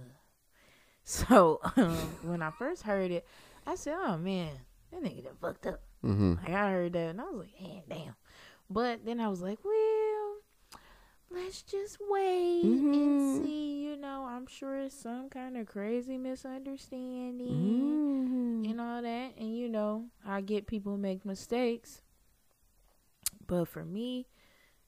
[1.03, 3.27] so um, when I first heard it,
[3.67, 4.53] I said, "Oh man,
[4.91, 6.35] that nigga done fucked up." Mm-hmm.
[6.43, 8.15] Like I heard that, and I was like, "Man, damn."
[8.69, 10.06] But then I was like, "Well,
[11.29, 12.93] let's just wait Mhm.
[12.93, 18.69] and see." You know, I'm sure it's some kind of crazy misunderstanding Mm-hmm.
[18.71, 19.37] and all that.
[19.37, 22.01] And you know, I get people make mistakes.
[23.45, 24.27] But for me,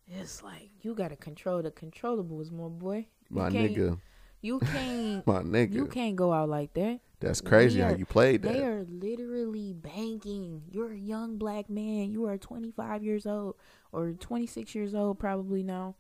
[0.08, 3.08] it's like you gotta control the controllables, my boy.
[3.30, 4.00] You My can't- nigga,
[4.42, 5.74] You can't my nigga.
[5.74, 7.00] you can't go out like that.
[7.20, 8.54] That's crazy we how you played that.
[8.54, 10.64] They are literally banking.
[10.72, 12.12] You're a young black man.
[12.12, 13.56] You are 25 years old
[13.92, 15.96] or 26 years old probably now.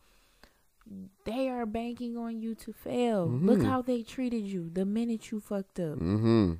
[1.25, 3.27] They are banking on you to fail.
[3.27, 3.65] Look Mhm.
[3.65, 5.99] how they treated you the minute you fucked up.
[5.99, 6.53] Mm-hmm.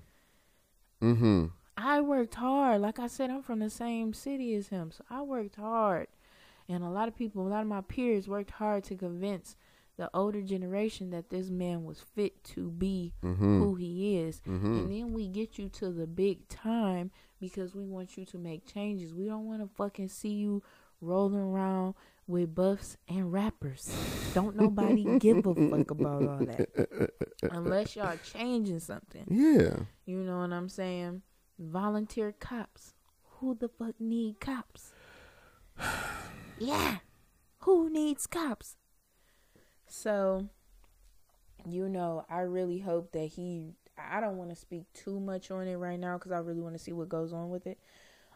[1.02, 1.46] Mm-hmm.
[1.78, 2.82] I worked hard.
[2.82, 4.92] Like I said, I'm from the same city as him.
[4.92, 6.08] So I worked hard.
[6.68, 9.56] And a lot of people, a lot of my peers worked hard to convince
[9.98, 13.62] the older generation that this man was fit to be Mm-hmm.
[13.62, 14.42] who he is.
[14.48, 14.66] Mm-hmm.
[14.78, 18.66] And then we get you to the big time because we want you to make
[18.66, 19.14] changes.
[19.14, 20.62] We don't want to fucking see you
[21.02, 21.96] rolling around
[22.30, 23.92] with buffs and rappers.
[24.36, 27.12] Don't nobody give a fuck about all that.
[27.42, 29.26] Unless y'all changing something.
[29.28, 29.86] Yeah.
[30.06, 31.24] You know what I'm saying?
[31.58, 32.94] Volunteer cops.
[33.40, 34.92] Who the fuck need cops?
[36.60, 36.98] yeah.
[37.64, 38.76] Who needs cops?
[39.88, 40.50] So,
[41.68, 43.74] you know, I really hope that he.
[43.98, 46.76] I don't want to speak too much on it right now because I really want
[46.76, 47.80] to see what goes on with it.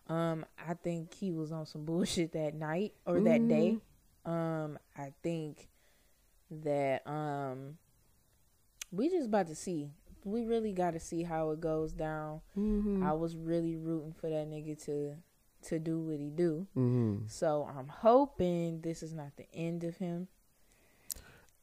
[0.08, 3.78] Um, I think he was on some bullshit that night or that day.
[4.26, 5.70] Um, I think
[6.52, 7.78] that um,
[8.92, 9.90] we just about to see.
[10.26, 12.42] We really got to see how it goes down.
[12.58, 13.04] Mm-hmm.
[13.04, 15.16] I was really rooting for that nigga to
[15.64, 16.68] to do what he do.
[16.78, 17.28] Mm-hmm.
[17.28, 20.28] So I'm hoping this is not the end of him.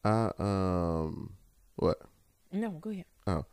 [0.04, 1.34] I um
[1.76, 2.00] what?
[2.52, 3.04] No, go ahead.
[3.26, 3.44] Oh.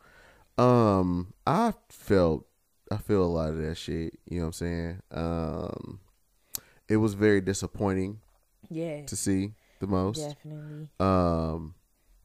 [0.62, 2.46] Um I felt
[2.90, 5.02] I feel a lot of that shit, you know what I'm saying?
[5.10, 6.00] Um
[6.88, 8.20] it was very disappointing
[8.70, 10.20] Yeah, to see the most.
[10.20, 10.88] definitely.
[11.00, 11.74] Um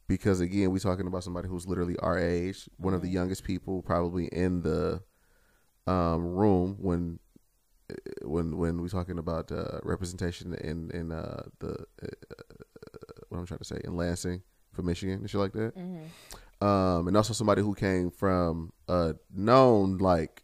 [0.07, 3.81] because again, we're talking about somebody who's literally our age, one of the youngest people
[3.81, 5.01] probably in the
[5.87, 7.19] um room when
[8.23, 12.07] when when we're talking about uh, representation in in uh, the uh,
[13.29, 14.41] what I'm trying to say in Lansing
[14.71, 15.73] for Michigan and shit like that.
[15.75, 16.05] hmm
[16.65, 20.42] um, and also somebody who came from a known like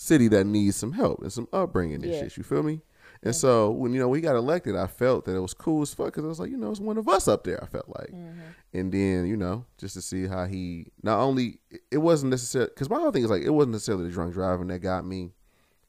[0.00, 2.20] city that needs some help and some upbringing and Yeah.
[2.20, 2.36] shit.
[2.36, 2.82] You feel me?
[3.20, 3.38] And Yeah.
[3.40, 6.06] so when you know we got elected, I felt that it was cool as fuck
[6.06, 7.60] because I was like, you know, it's one of us up there.
[7.62, 8.30] I felt like, hmm
[8.74, 11.58] and then you know, just to see how he not only
[11.90, 14.68] it wasn't necessarily because my whole thing is like it wasn't necessarily the drunk driving
[14.68, 15.32] that got me.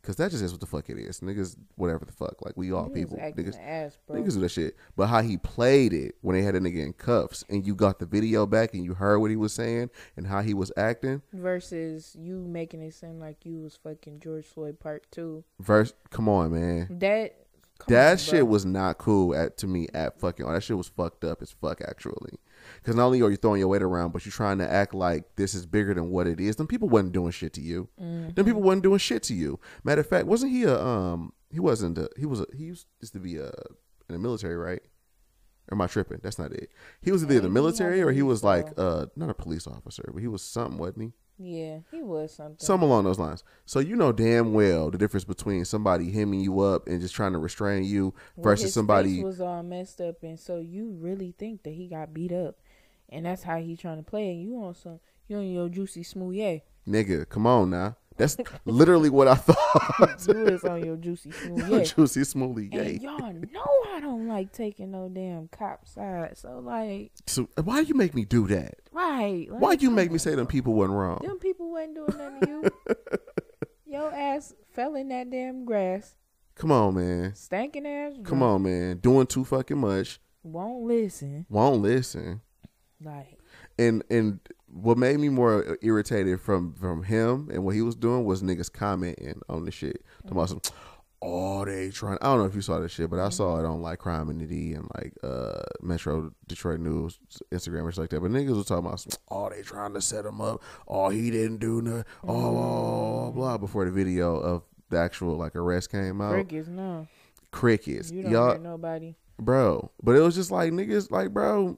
[0.01, 1.57] Cause that just is what the fuck it is, niggas.
[1.75, 3.59] Whatever the fuck, like we all people, niggas.
[3.61, 3.97] ass.
[4.09, 4.75] Niggas do that shit.
[4.95, 7.99] But how he played it when they had a nigga in cuffs and you got
[7.99, 11.21] the video back and you heard what he was saying and how he was acting.
[11.33, 15.43] Versus you making it seem like you was fucking George Floyd Part Two.
[15.59, 16.87] Verse, come on, man.
[16.99, 17.35] That
[17.79, 18.45] come that on, shit bro.
[18.45, 20.53] was not cool at to me at fucking all.
[20.53, 22.37] That shit was fucked up as fuck actually.
[22.75, 25.35] Because not only are you throwing your weight around, but you're trying to act like
[25.37, 26.57] this is bigger than what it is.
[26.57, 27.87] Them people wasn't doing shit to you.
[27.99, 28.35] Mhm.
[28.35, 29.59] Them people wasn't doing shit to you.
[29.83, 31.33] Matter of fact, wasn't he a um?
[31.49, 31.97] He wasn't.
[31.97, 32.41] A, he was.
[32.41, 34.81] A, he used, to be a in the military, right?
[35.71, 36.19] Or am I tripping?
[36.21, 36.69] That's not it.
[37.01, 40.09] He was either in the military or he was like uh not a police officer,
[40.13, 41.13] but he was something, wasn't he?
[41.41, 42.57] Yeah, he was something.
[42.59, 43.45] Some along those lines.
[43.65, 47.31] So you know damn well the difference between somebody hemming you up and just trying
[47.31, 49.15] to restrain you Well, versus his somebody.
[49.15, 52.57] face was all messed up, and so you really think that he got beat up,
[53.07, 54.31] and that's how he trying to play.
[54.31, 56.61] And you on some, you on your juicy smoothie.
[56.87, 57.95] Nigga, come on now.
[58.19, 60.27] That's literally what I thought.
[60.27, 61.69] you was on your juicy smoothie.
[61.69, 66.37] Your Juicy smoothie, And y'all know I don't like taking no damn cop side.
[66.37, 68.75] So like, So why you make me do that?
[68.91, 69.47] right?
[69.49, 71.19] Like, Why'd you make me say them people wasn't wrong?
[71.23, 72.95] Them people wasn't doing nothing to you.
[73.85, 76.15] Your ass fell in that damn grass.
[76.55, 77.31] Come on, man.
[77.31, 78.13] Stanking ass.
[78.23, 78.97] Come drunk, on, man.
[78.97, 80.19] Doing too fucking much.
[80.43, 81.45] Won't listen.
[81.49, 82.41] Won't listen.
[83.01, 83.39] Like,
[83.77, 84.39] And and
[84.71, 88.71] what made me more irritated from from him and what he was doing was niggas
[88.71, 90.03] commenting on the shit.
[90.23, 90.61] Talking about some,
[91.21, 92.17] oh, they trying.
[92.21, 94.29] I don't know if you saw this shit, but I saw it on like Crime
[94.29, 97.19] and the D and like uh Metro Detroit News
[97.51, 98.21] Instagram or something like that.
[98.21, 100.61] But niggas was talking about, some, oh, they trying to set him up.
[100.87, 102.05] Oh, he didn't do nothing.
[102.23, 106.33] Oh, blah, blah, blah, before the video of the actual like arrest came out.
[106.33, 107.07] crickets, no.
[107.51, 109.15] Crickets, You don't y'all, hurt nobody.
[109.39, 109.91] bro.
[110.03, 111.77] But it was just like niggas, like bro.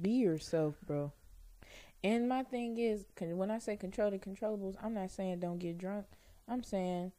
[0.00, 1.12] Be yourself, bro.
[2.04, 5.78] And my thing is, when I say control the controllables, I'm not saying don't get
[5.78, 6.06] drunk.
[6.48, 7.12] I'm saying,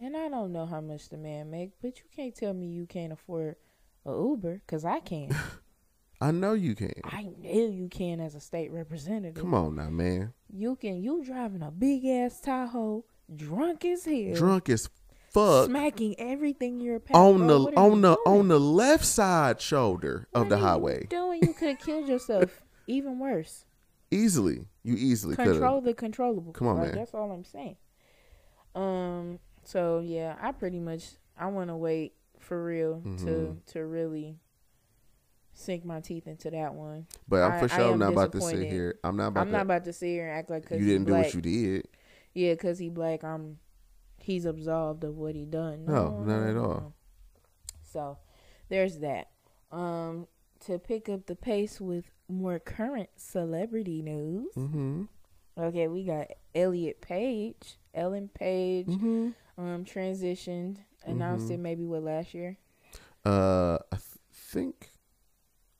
[0.00, 2.86] and I don't know how much the man make, but you can't tell me you
[2.86, 3.56] can't afford
[4.04, 5.34] a Uber, cause I can.
[6.20, 6.92] I know you can.
[7.04, 9.42] I know you can as a state representative.
[9.42, 10.32] Come on now, man.
[10.50, 11.02] You can.
[11.02, 14.88] You driving a big ass Tahoe, drunk as hell, Drunk as
[15.30, 18.40] fuck smacking everything you're on the What on the doing?
[18.40, 21.06] on the left side shoulder of the are you highway.
[21.10, 22.62] Doing, you could have killed yourself.
[22.86, 23.65] Even worse.
[24.10, 25.84] Easily, you easily could control have.
[25.84, 26.52] the controllable.
[26.52, 26.94] Come on, Like, man.
[26.96, 27.76] That's all I'm saying.
[28.74, 29.38] Um.
[29.64, 31.04] So yeah, I pretty much
[31.36, 33.64] I want to wait for real to Mhm.
[33.72, 34.38] to really
[35.54, 37.06] sink my teeth into that one.
[37.26, 38.98] But I'm I- for I sure am not about to sit here.
[39.02, 39.52] I'm not about I'm to.
[39.52, 41.40] not about to sit here and act like cause you didn't do black, what you
[41.40, 41.88] did.
[42.34, 43.24] Yeah, cause he black.
[43.24, 43.58] I'm.
[44.18, 45.84] He's absolved of what he done.
[45.84, 46.92] No, not at all.
[47.82, 48.18] So,
[48.68, 49.30] there's that.
[49.70, 50.26] Um,
[50.60, 54.52] to pick up the pace with more current celebrity news.
[54.56, 55.04] Mm-hmm.
[55.58, 59.30] Okay, we got Elliot Page, Ellen Page, Mm-hmm.
[59.58, 61.52] um, transitioned, announced Mhm.
[61.54, 62.58] it maybe what last year.
[63.24, 64.02] Uh, I th-
[64.32, 64.90] think,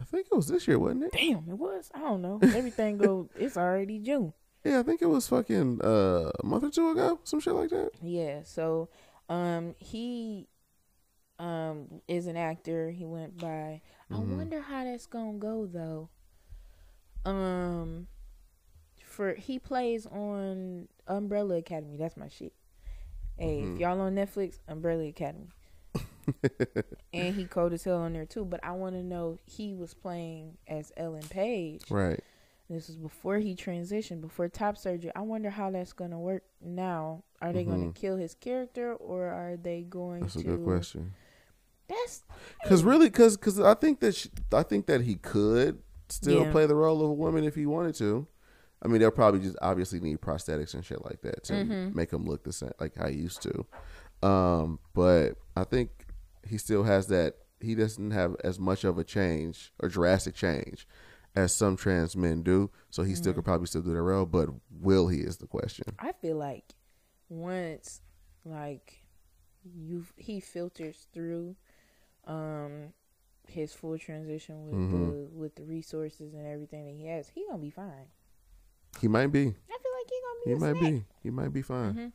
[0.01, 1.13] I think it was this year, wasn't it?
[1.13, 1.91] Damn, it was.
[1.95, 2.39] I don't know.
[2.43, 3.29] Everything go.
[3.37, 4.33] It's already June.
[4.65, 7.71] Yeah, I think it was fucking uh, a month or two ago, some shit like
[7.71, 7.91] that.
[8.03, 8.41] Yeah.
[8.45, 8.89] So,
[9.29, 10.49] um, he,
[11.39, 12.91] um, is an actor.
[12.91, 13.83] He went by.
[14.11, 14.37] I Mhm.
[14.39, 16.09] wonder how that's gonna go though.
[17.27, 18.07] Um,
[19.05, 21.97] for he plays on Umbrella Academy.
[21.97, 22.53] That's my shit.
[23.39, 23.75] Hey, Mhm.
[23.75, 25.49] if y'all on Netflix, Umbrella Academy.
[27.13, 28.45] and he cold as hell on there too.
[28.45, 31.91] But I want to know he was playing as Ellen Page.
[31.91, 32.21] Right.
[32.69, 35.13] This is before he transitioned, before top surgery.
[35.15, 37.23] I wonder how that's gonna work now.
[37.41, 37.95] Are they gonna Mhm.
[37.95, 40.41] kill his character or are they going That's to?
[40.41, 41.15] a good question.
[41.89, 42.25] That's
[42.67, 46.51] Cause really, cause, cause I think that she, I think that he could still Yeah.
[46.53, 48.27] play the role of a woman if he wanted to.
[48.83, 51.95] I mean, they'll probably just obviously need prosthetics and shit like that to Mhm.
[51.95, 53.67] make him look the same, like I used to.
[54.27, 55.91] Um, but I think
[56.47, 57.35] he still has that.
[57.61, 60.87] He doesn't have as much of a change or drastic change
[61.35, 62.71] as some trans men do.
[62.91, 63.37] So he still Mhm.
[63.37, 65.95] could probably still do the role, but will he is the question.
[65.99, 66.75] I feel like
[67.29, 68.03] once
[68.45, 69.07] like
[69.65, 71.57] you he filters through
[72.25, 72.93] um
[73.49, 74.91] his full transition with Mhm.
[74.91, 78.07] the with the resources and everything that he has, he gonna be fine.
[79.01, 79.41] He might be.
[79.49, 80.51] I feel like he gonna be.
[80.51, 80.93] He a might snack.
[80.93, 81.05] be.
[81.23, 82.13] He might be fine.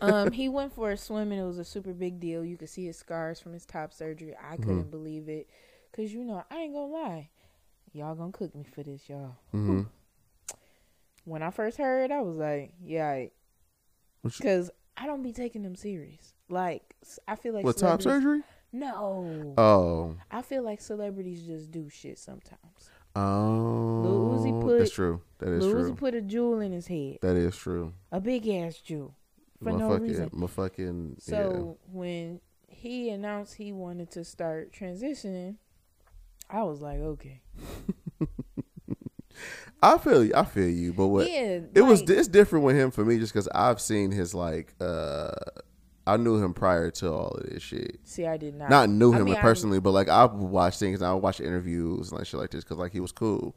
[0.02, 2.44] um, he went for a swim and it was a super big deal.
[2.44, 4.34] You could see his scars from his top surgery.
[4.36, 4.90] I couldn't Mhm.
[4.90, 5.48] believe it,
[5.92, 7.30] cause you know I ain't gonna lie,
[7.92, 9.36] y'all gonna cook me for this, y'all.
[9.52, 9.82] hmm
[11.24, 13.26] When I first heard, I was like, yeah,
[14.24, 16.34] because I don't be taking them serious.
[16.48, 16.94] Like
[17.28, 18.42] I feel like What top surgery?
[18.72, 22.90] No, Oh, I feel like celebrities just do shit sometimes.
[23.16, 25.20] oh, Lil Uzi put- that's true.
[25.38, 25.92] That is Lil true.
[25.92, 27.92] Uzi put a jewel in his head, that is true.
[28.12, 29.14] a big ass jewel,
[29.62, 30.30] for no Motherfucking- reason.
[30.30, 35.56] Motherfucking, So when he announced he wanted to start transitioning,
[36.48, 37.40] I was like, okay.
[39.82, 40.32] I feel you.
[40.34, 40.92] I feel you.
[40.92, 43.80] But what yeah, it was, like, it's different with him for me, just because I've
[43.80, 45.30] seen his like, uh
[46.12, 48.00] I knew him prior to all of this shit.
[48.04, 48.70] See, I did not.
[48.70, 51.40] Not knew I him mean, I- personally, but like I would watch things I watched
[51.40, 53.54] interviews and like shit like this because like he was cool.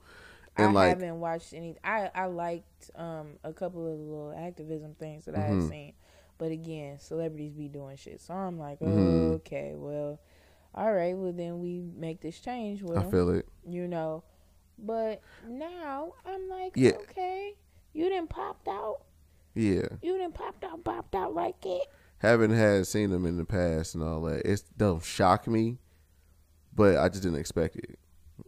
[0.55, 1.75] And I like, haven't watched any.
[1.83, 5.69] I I liked um a couple of the little activism things that I had Mhm.
[5.69, 5.93] seen,
[6.37, 8.21] but again, celebrities be doing shit.
[8.21, 9.31] So I'm like, Mhm.
[9.37, 10.19] okay, well,
[10.75, 12.83] all right, well then we make this change.
[12.83, 13.47] Well, I feel it.
[13.65, 14.23] you know,
[14.77, 16.91] but now I'm like, Yeah.
[17.09, 17.55] okay,
[17.93, 19.01] You didn't popped out.
[19.55, 21.83] Yeah, You didn't popped out, popped out like it.
[22.27, 24.45] Haven't had seen them in the past and all that.
[24.45, 25.77] It don't shock me,
[26.75, 27.99] but I just didn't expect it.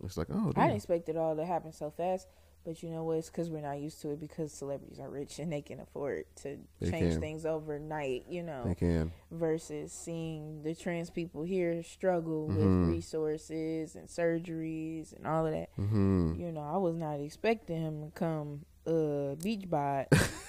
[0.03, 2.27] It's like, oh, I didn't expect it all to happen so fast.
[2.65, 3.17] But you know what?
[3.17, 6.25] It's because we're not used to it because celebrities are rich and they can afford
[6.37, 7.21] to They change can.
[7.21, 9.11] things overnight, you know, they can.
[9.29, 12.55] versus seeing the trans people here struggle Mhm.
[12.81, 15.69] with resources and surgeries and all of that.
[15.75, 20.07] hmm You know, I was not expecting him to come uh beach bod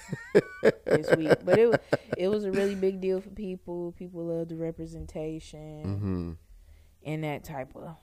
[0.85, 1.81] this week, but it
[2.17, 3.93] it was a really big deal for people.
[3.97, 6.31] People love the representation hmm
[7.05, 7.95] and that type of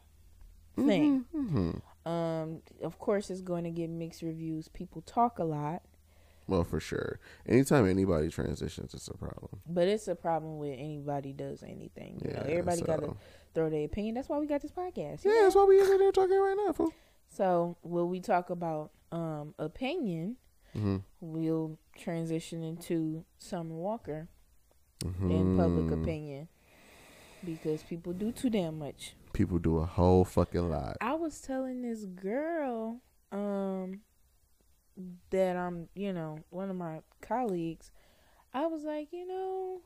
[0.77, 1.25] thing.
[1.33, 1.71] hmm
[2.09, 4.69] Um, of course, it's going to get mixed reviews.
[4.69, 5.83] People talk a lot,
[6.47, 7.19] Well, for sure.
[7.47, 9.61] Anytime anybody transitions, it's a problem.
[9.67, 12.21] but it's a problem when anybody does anything.
[12.25, 13.17] You know, Yeah, everybody so- got to
[13.55, 14.15] throw their opinion.
[14.17, 15.25] That's why we got this podcast.
[15.25, 15.43] Yeah, know?
[15.45, 16.93] that's why we in there talking right now, fool.
[17.29, 20.37] So, will we talk about um opinion?
[20.75, 24.29] Hmm We'll transition into Summer Walker
[25.03, 26.49] hmm in public opinion
[27.43, 29.15] because people do too damn much.
[29.33, 30.97] People do a whole fucking lot.
[31.01, 33.01] I was telling this girl
[33.33, 34.01] um
[35.31, 37.91] that I'm, you know, one of my colleagues.
[38.53, 39.81] I was like, you know,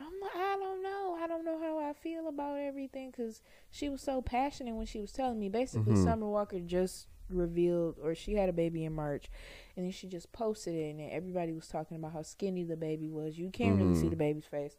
[0.00, 1.18] I'm I don't know.
[1.20, 5.00] I don't know how I feel about everything cuz she was so passionate when she
[5.00, 5.48] was telling me.
[5.48, 6.04] Basically, Mhm.
[6.04, 9.28] Summer Walker just revealed or she had a baby in March
[9.76, 13.08] and then she just posted it and everybody was talking about how skinny the baby
[13.10, 13.36] was.
[13.38, 14.10] You can't really see Mhm.
[14.10, 14.76] the baby's face.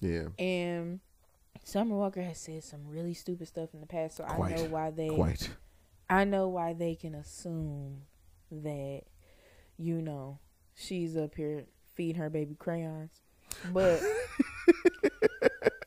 [0.00, 1.00] Yeah, And
[1.62, 4.90] Summer Walker has said some really stupid stuff in the past, so I know why
[4.90, 5.48] they quite.
[6.10, 8.02] I know why they can assume
[8.50, 9.02] that,
[9.78, 10.40] you know,
[10.74, 11.64] she's up here
[11.94, 13.12] feeding her baby crayons.
[13.72, 14.02] But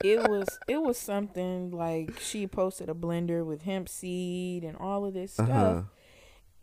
[0.04, 5.06] it was it was something like she posted a blender with hemp seed and all
[5.06, 5.50] of this stuff.
[5.50, 5.82] Uh-huh.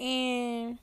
[0.01, 0.78] And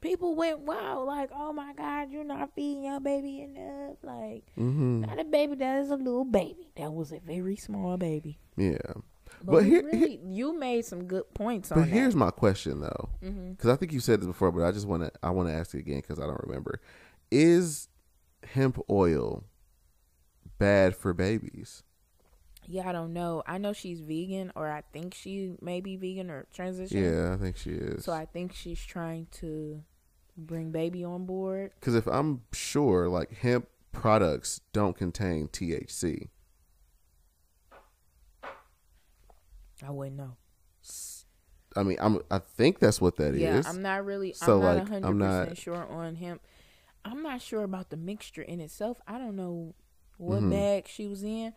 [0.00, 3.96] people went wow, like, oh my God, you're not feeding your baby enough.
[4.02, 6.68] Like, hmm not a baby, that is a little baby.
[6.76, 8.38] That was a very small baby.
[8.56, 8.76] Yeah.
[9.42, 13.10] But, But here- really, you made some good points on But here's my question though,
[13.20, 13.50] that.
[13.56, 15.54] because I think you said this before, but I just want to I want to
[15.54, 16.80] ask it again because I don't remember.
[17.30, 17.88] Is
[18.44, 19.44] hemp oil
[20.58, 21.82] bad for babies?
[22.68, 23.42] Yeah, I don't know.
[23.46, 27.02] I know she's vegan, or I think she may be vegan or transition.
[27.02, 28.04] Yeah, I think she is.
[28.04, 29.82] So I think she's trying to
[30.36, 31.72] bring baby on board.
[31.78, 36.28] Because if I'm sure, like hemp products don't contain THC.
[39.86, 40.36] I wouldn't know.
[41.76, 43.40] I mean, I'm I think that's what that is.
[43.40, 44.32] yeah, I'm not really.
[44.32, 46.40] So, I'm not like, I'm not- sure on hemp.
[47.04, 48.98] I'm not sure about the mixture in itself.
[49.06, 49.74] I don't know
[50.16, 50.50] what Mhm.
[50.50, 51.52] bag she was in,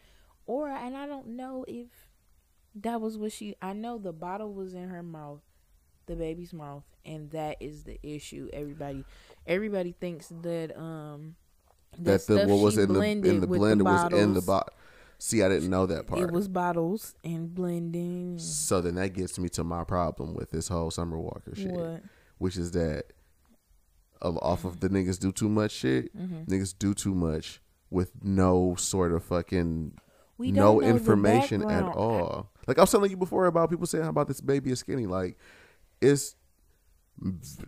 [0.50, 1.88] or and I don't know if
[2.74, 3.56] that was what she.
[3.62, 5.41] I know the bottle was in her mouth,
[6.08, 8.50] the baby's mouth, and that is the issue.
[8.52, 9.06] Everybody,
[9.45, 11.36] everybody thinks that um
[12.00, 14.74] that the what was in the in the blender was in the bottle.
[15.20, 16.22] See, I didn't know that part.
[16.22, 18.39] It was bottles and blending.
[18.39, 22.02] so then that gets me to my problem with this whole Summer Walker shit, What?
[22.39, 23.04] which is that
[24.22, 26.18] of, off of the niggas do too much shit.
[26.18, 26.47] Mhm.
[26.47, 29.93] Niggas do too much with no sort of fucking
[30.40, 32.50] We no information at all.
[32.68, 35.06] Like I was telling you before about people saying how about this baby is skinny.
[35.06, 35.38] Like
[36.02, 36.36] it's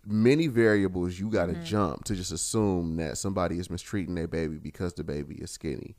[0.05, 1.63] many variables you got to Mm-hmm.
[1.63, 5.95] jump to just assume that somebody is mistreating their baby because the baby is skinny.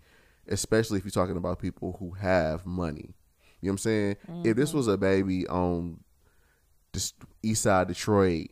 [0.48, 3.14] Especially if you're talking about people who have money.
[3.60, 4.10] You know what I'm saying?
[4.12, 4.52] If Mm-hmm.
[4.60, 6.00] this was a baby on
[6.92, 7.12] this
[7.42, 8.48] east side Detroit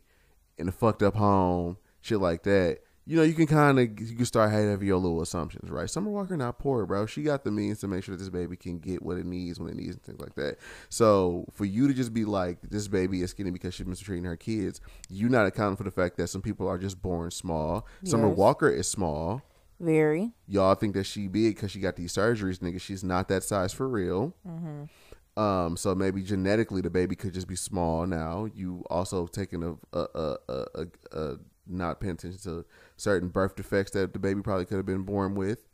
[0.58, 2.80] in a fucked up home, shit like that,
[3.10, 5.90] you know, you can kind of you can start having your little assumptions, right?
[5.90, 7.06] Summer Walker not poor, bro.
[7.06, 9.58] She got the means to make sure that this baby can get what it needs
[9.58, 10.58] when it needs and things like that.
[10.90, 14.36] So for you to just be like this baby is skinny because she's mistreating her
[14.36, 17.84] kids, you not accounting for the fact that some people are just born small.
[18.04, 19.42] Summer Walker is small.
[19.80, 20.30] Very.
[20.46, 22.80] Y'all think that she big because she got these surgeries, nigga.
[22.80, 24.36] She's not that size for real.
[24.46, 25.42] Mm-hmm.
[25.42, 28.06] Um, so maybe genetically the baby could just be small.
[28.06, 31.36] Now you also taking a a a, a, a, a
[31.70, 32.64] not paying attention to
[33.00, 35.66] certain birth defects that the baby probably could have been born with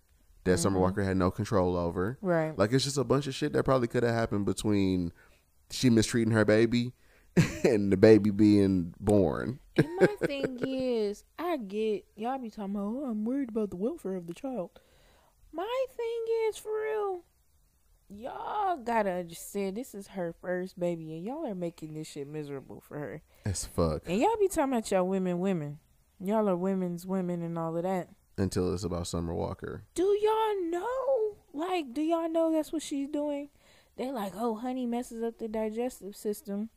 [0.45, 0.83] that Summer mm-hmm.
[0.83, 2.19] Walker had no control over.
[2.23, 2.57] Right.
[2.57, 5.13] Like it's just a bunch of shit that probably could have happened between
[5.71, 6.93] she mistreating her baby
[7.65, 9.59] and the baby being born.
[9.77, 12.95] And my thing is, I get y'all be talking about.
[12.97, 14.71] Oh, I'm worried about the welfare of the child.
[15.53, 17.25] My thing is for real.
[18.09, 22.81] Y'all gotta understand this is her first baby, and y'all are making this shit miserable
[22.81, 23.23] for her.
[23.45, 25.81] As fuck And y'all be talking about y'all women, women.
[26.21, 28.09] Y'all are women's women and all of that.
[28.39, 29.83] until it's about Summer Walker.
[29.95, 31.37] Do y'all know?
[31.53, 33.49] Like, do y'all know that's what she's doing?
[33.97, 36.69] They like, oh, honey messes up the digestive system.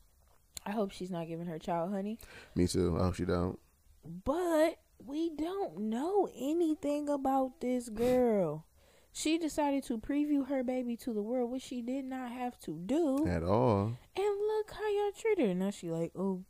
[0.66, 2.18] I hope she's not giving her child honey.
[2.56, 2.98] Me too.
[3.00, 3.60] I hope she don't.
[4.26, 8.66] but we don't know anything about this girl.
[9.12, 12.78] She decided to preview her baby to the world, which she did not have to
[12.86, 13.26] do.
[13.28, 13.98] At all.
[14.16, 15.54] And look how y'all treat her.
[15.54, 16.44] Now she like, oh,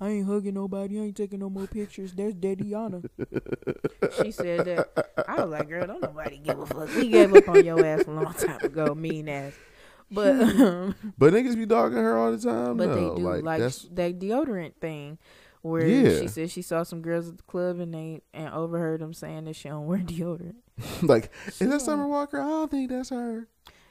[0.00, 0.98] I ain't hugging nobody.
[0.98, 2.12] I ain't taking no more pictures.
[2.12, 3.04] There's Daddyana.
[4.22, 5.24] she said that.
[5.28, 6.94] I was like, girl, don't nobody give a fuck.
[6.94, 9.54] We gave up on your ass a long time ago, mean ass.
[10.10, 12.76] But um, But niggas be dogging her all the time.
[12.76, 15.18] but no, they do like, like, that's that deodorant thing,
[15.62, 16.20] where Yeah.
[16.20, 19.44] she said she saw some girls at the club and they and overheard them saying
[19.46, 20.54] that she don't wear deodorant.
[21.02, 22.40] like She is that Summer Walker?
[22.40, 23.48] I don't think that's her.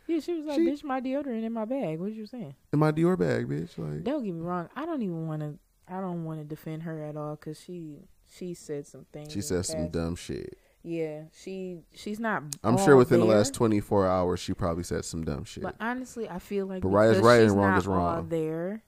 [0.08, 2.56] Yeah, she was like, She- "Bitch, my deodorant in my bag." What you saying?
[2.72, 3.78] In my Dior bag, bitch.
[3.78, 4.70] Like Don't get me wrong.
[4.74, 5.60] I don't even want to.
[5.90, 7.98] I don't want to defend her at all because she
[8.30, 9.32] she said some things.
[9.32, 10.58] she said some dumb shit.
[10.84, 12.44] Yeah, she she's not.
[12.64, 15.64] I'm sure within the last 24 hours she probably said some dumb shit.
[15.64, 18.30] But honestly, I feel like But right is right and wrong is wrong.
[18.30, 18.84] there,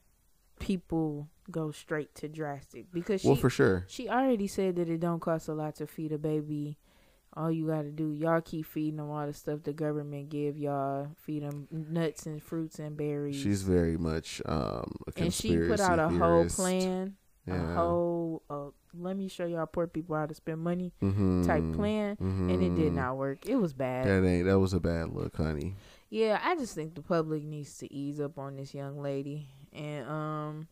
[0.60, 3.86] people go straight to drastic because she well, for sure.
[3.88, 6.78] she already said that it don't cost a lot to feed a baby.
[7.40, 10.58] All you got to do, y'all keep feeding them all the stuff the government give
[10.58, 11.08] y'all.
[11.16, 13.38] Feed them nuts and fruits and berries.
[13.38, 17.16] She's very much um a and she put out a whole plan,
[17.48, 17.72] Yeah.
[17.72, 18.44] a whole.
[18.50, 21.46] Uh, let me show y'all poor people how to spend money Mhm.
[21.46, 22.96] type plan, and it did Mhm.
[22.96, 23.46] not work.
[23.48, 24.06] It was bad.
[24.08, 25.76] That ain't that was a bad look, honey.
[26.10, 30.06] Yeah, I just think the public needs to ease up on this young lady and
[30.10, 30.68] um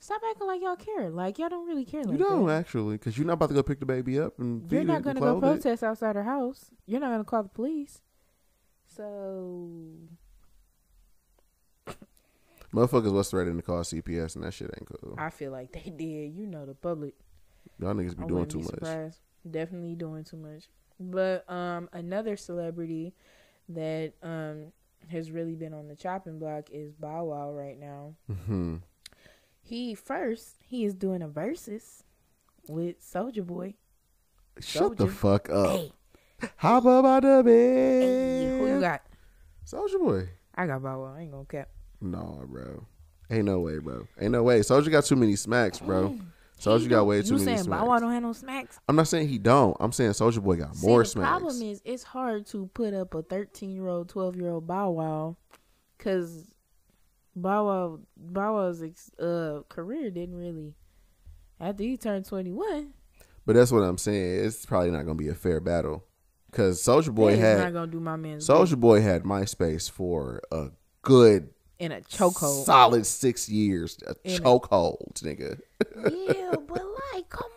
[0.00, 1.10] stop acting like y'all care.
[1.10, 2.58] Like y'all don't really care You like don't that.
[2.60, 5.20] actually, because you're not about to go pick the baby up and You're not gonna
[5.20, 5.62] go clothe it.
[5.62, 6.70] protest outside her house.
[6.86, 8.00] You're not gonna call the police.
[8.86, 9.68] So
[12.72, 15.14] Motherfuckers was threatening to call CPS and that shit ain't cool.
[15.18, 16.32] I feel like they did.
[16.34, 17.14] You know the public.
[17.80, 18.74] Y'all niggas be I doing too be much.
[18.74, 19.18] surprised.
[19.50, 20.64] Definitely doing too much.
[21.00, 23.12] But um another celebrity
[23.70, 24.72] that um
[25.08, 28.14] has really been on the chopping block is Bow Wow right now.
[28.46, 28.76] hmm
[29.70, 32.02] He first he is doing a versus
[32.68, 33.74] with Soulja Boy.
[34.58, 35.70] Shut the fuck up.
[35.70, 35.92] Hey,
[36.56, 37.44] Hop up out bed.
[37.44, 39.02] hey, who you got?
[39.64, 40.28] Soulja Boy.
[40.56, 41.14] I got Bow Wow.
[41.16, 41.68] I ain't gonna cap.
[42.00, 42.84] No, bro.
[43.30, 44.08] Ain't no way, bro.
[44.20, 44.58] Ain't no way.
[44.58, 46.18] Soulja got too many smacks, bro.
[46.58, 47.80] Soulja got way too you many saying smacks.
[47.80, 48.80] Bow Wow don't have no smacks?
[48.88, 49.76] I'm not saying he don't.
[49.78, 51.28] I'm saying Soulja Boy got See, more the smacks.
[51.28, 54.90] problem is it's hard to put up a 13 year old, 12 year old Bow
[54.90, 55.36] Wow,
[55.96, 56.52] because
[57.36, 60.74] Bow Wow, Bow Wow's ex- uh, career didn't really.
[61.60, 62.92] After he turned 21,
[63.46, 64.44] but that's what I'm saying.
[64.46, 66.04] It's probably not gonna be a fair battle
[66.50, 70.68] because Soulja Boy had not gonna do my man's Soulja Boy had MySpace for a
[71.02, 72.64] good in a chokehold.
[72.64, 73.98] solid six years.
[74.06, 75.60] A chokehold, nigga.
[75.96, 76.82] yeah, but
[77.14, 77.50] like, come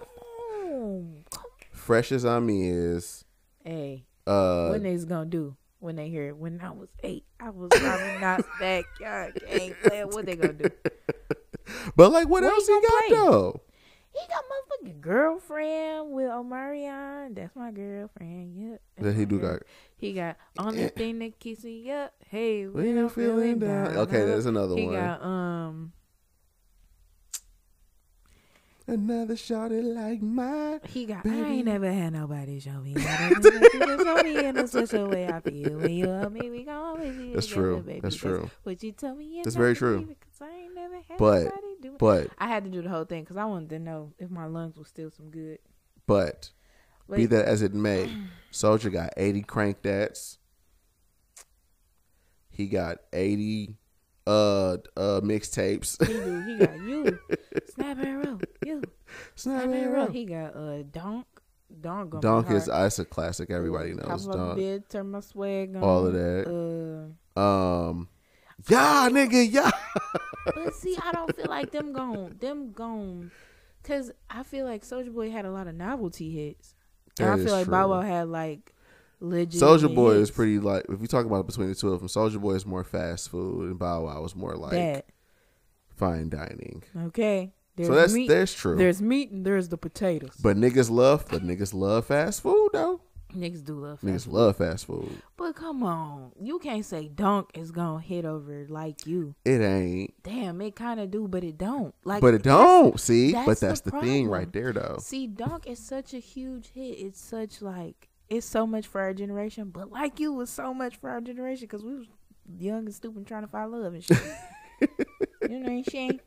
[0.65, 1.43] on, come.
[1.71, 3.24] Fresh as I'm is.
[3.63, 6.38] Hey, Uh, what niggas gonna do when they hear it?
[6.38, 8.86] When I was eight, I was driving not back.
[9.00, 10.08] Y'all ain't playing.
[10.08, 10.70] What they gonna do?
[11.96, 13.16] but like, what, What else he got play?
[13.18, 13.62] though?
[14.14, 17.34] He got motherfucking girlfriend with Omarion.
[17.36, 18.72] That's my girlfriend.
[18.72, 18.82] Yep.
[19.00, 19.54] That he do girl.
[19.54, 19.64] got.
[19.98, 22.14] He got only thing that keeps me up.
[22.30, 23.98] Hey, When you feeling down.
[23.98, 24.96] Okay, there's another he one.
[24.96, 25.94] got um.
[28.86, 30.82] Another shot it like mine.
[30.90, 31.24] He got.
[31.24, 31.36] Baby.
[31.38, 32.94] I ain't never had nobody show me.
[33.00, 36.50] show me in a special way I feel when you love me.
[36.50, 37.82] We gon' always be That's together, true.
[37.82, 38.00] Baby.
[38.02, 38.50] That's true.
[38.64, 39.40] What you tell me.
[39.42, 40.02] That's very true.
[40.06, 41.98] Because I ain't never had But- nobody do it.
[41.98, 44.46] But I had to do the whole thing because I wanted to know if my
[44.48, 45.60] lungs were still some good.
[46.06, 46.52] but
[47.14, 48.10] be that as it may,
[48.52, 50.40] Soulja got 80 crank dats.
[52.50, 53.78] He got 80
[54.28, 55.97] uh uh mixtapes.
[56.05, 56.41] He do.
[56.41, 57.19] He got you.
[57.74, 58.39] Snap and roll.
[58.65, 58.82] You.
[59.36, 60.03] Snap Snap and roll.
[60.05, 60.07] roll.
[60.07, 61.26] He got uh donk.
[61.82, 62.21] Donk.
[62.21, 62.84] Donk is hard.
[62.84, 63.49] that's a classic.
[63.49, 64.89] Everybody knows the Donk.
[64.89, 65.82] turn my swag on.
[65.84, 67.13] All of that.
[67.36, 68.09] Uh, Um,
[68.69, 69.71] yeah, nigga, yeah.
[70.53, 72.36] but see, I don't feel like them gone.
[72.39, 73.32] them gone.
[73.84, 76.76] cause I feel like Soulja Boy had a lot of novelty hits.
[77.19, 77.89] And That I feel like Bow.
[77.89, 78.72] Wow had like
[79.24, 79.61] legit.
[79.61, 82.39] Soulja Boy is pretty like if you talk about between the two of them, Soulja
[82.39, 85.05] Boy is more fast food and Bow Wow is more like that.
[85.95, 86.84] fine dining.
[87.05, 87.53] Okay.
[87.76, 88.28] There's so that's meat.
[88.28, 88.76] that's true.
[88.76, 90.36] There's meat and there's the potatoes.
[90.41, 93.01] but niggas love, but niggas love fast food though.
[93.36, 93.99] niggas do love.
[94.01, 94.34] Niggas food.
[94.34, 95.09] love fast food.
[95.38, 99.34] But come on, you can't say Dunk is gonna hit over like you.
[99.43, 101.95] It ain't, Damn, it kind of do, but it don't.
[102.03, 102.99] Like, but it don't.
[102.99, 104.97] See, that's but that's the, thing right there though.
[104.99, 106.99] See, Dunk is such a huge hit.
[106.99, 110.96] It's such like it's so much for our generation, but like you was so much
[110.98, 112.08] for our generation because we was
[112.58, 114.18] young and stupid trying to find love and shit.
[114.82, 114.88] you
[115.50, 116.20] know what I'm saying?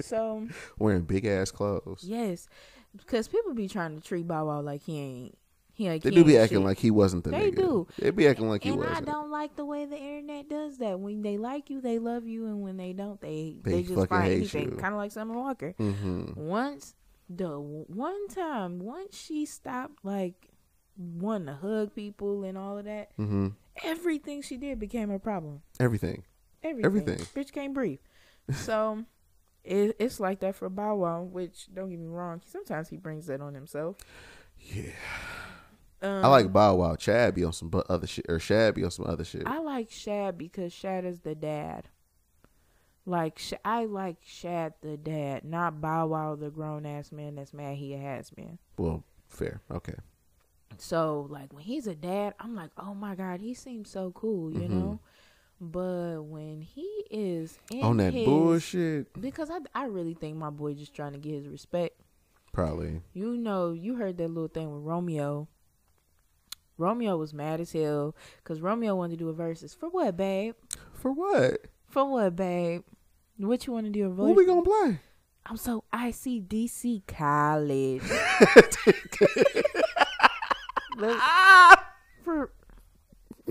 [0.00, 0.48] So
[0.78, 2.02] Wearing big ass clothes.
[2.02, 2.48] yes,
[2.96, 5.38] because people be trying to treat Bow Wow like he ain't.
[5.74, 6.64] He like They he do be acting shit.
[6.66, 7.56] like he wasn't the They nigga.
[7.56, 7.86] do.
[7.98, 8.98] They be acting like he and I wasn't.
[8.98, 11.00] And I don't like the way the internet does that.
[11.00, 13.94] When they like you, they love you, and when they don't, they They they, just
[13.94, 14.70] fucking find hate anything.
[14.72, 14.76] you.
[14.76, 15.74] Kind of like Summer Walker.
[15.78, 16.94] hmm Once
[17.30, 20.34] the one time once she stopped like
[20.96, 23.48] wanting to hug people and all of that, hmm
[23.84, 25.62] everything she did became a problem.
[25.80, 26.24] Everything.
[26.62, 26.84] Everything.
[26.86, 27.26] Everything.
[27.34, 28.00] Bitch can't breathe.
[28.54, 29.04] So
[29.64, 33.26] it, it's like that for Bow Wow, which don't get me wrong, sometimes he brings
[33.26, 33.96] that on himself.
[34.58, 34.90] Yeah.
[36.02, 36.96] Um, I like Bow Wow.
[36.96, 39.44] Chad be on some other shit, or Shad be on some other shit.
[39.46, 41.88] I like Shad because Shad is the dad.
[43.06, 47.52] Like Sh- I like Shad the dad, not Bow Wow the grown ass man that's
[47.54, 48.58] mad he has been.
[48.76, 49.60] well, fair.
[49.70, 49.94] Okay.
[50.82, 54.52] So like when he's a dad, I'm like, oh my god, he seems so cool,
[54.52, 54.70] you Mhm.
[54.70, 55.00] know.
[55.60, 60.50] But when he is in on that his- bullshit, because I I really think my
[60.50, 62.00] boy just trying to get his respect.
[62.52, 63.00] probably.
[63.14, 65.46] You know, you heard that little thing with Romeo.
[66.76, 70.56] Romeo was mad as hell because Romeo wanted to do a verses for what, babe?
[70.94, 71.60] For what?
[71.86, 72.82] For what, babe?
[73.38, 74.18] What you want to do a verse?
[74.26, 74.98] What we gonna play?
[75.46, 78.02] I'm so ICDC college.
[81.02, 81.18] Look,
[82.24, 82.50] for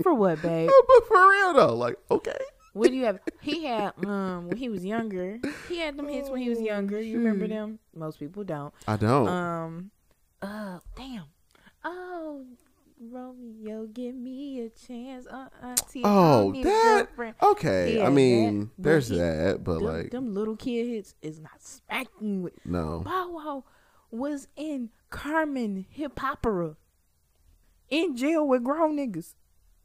[0.02, 0.70] for what, babe?
[0.88, 2.38] but for real though, like okay.
[2.72, 3.20] What do you have?
[3.42, 5.38] He had um when he was younger.
[5.68, 7.00] He had them hits when he was younger.
[7.00, 7.78] You remember them?
[7.94, 8.72] Most people don't.
[8.88, 9.28] I don't.
[9.28, 9.90] Um,
[10.40, 11.24] uh, damn.
[11.84, 12.46] Oh,
[12.98, 15.26] Romeo, give me a chance.
[15.26, 17.96] Uh, uh, see, oh, don't need a that okay.
[17.98, 21.40] Yeah, I mean, that, there's he- that, but them, like them little kid hits is
[21.40, 22.54] not smacking with.
[22.64, 23.00] no.
[23.04, 23.64] Bow Wow
[24.10, 26.76] was in Carmen Hip Hopera
[27.92, 29.34] in jail with grown niggas.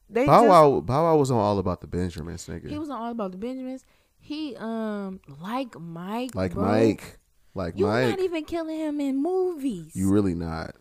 [0.09, 2.69] They Bow just, Wow, Bow Wow was on all about the Benjamins, nigga.
[2.69, 3.83] He was on all about the Benjamins.
[4.19, 6.63] He um like Mike, like bro.
[6.65, 7.19] Mike,
[7.53, 8.09] like You Mike.
[8.09, 9.95] not even killing him in movies.
[9.95, 10.75] you really not.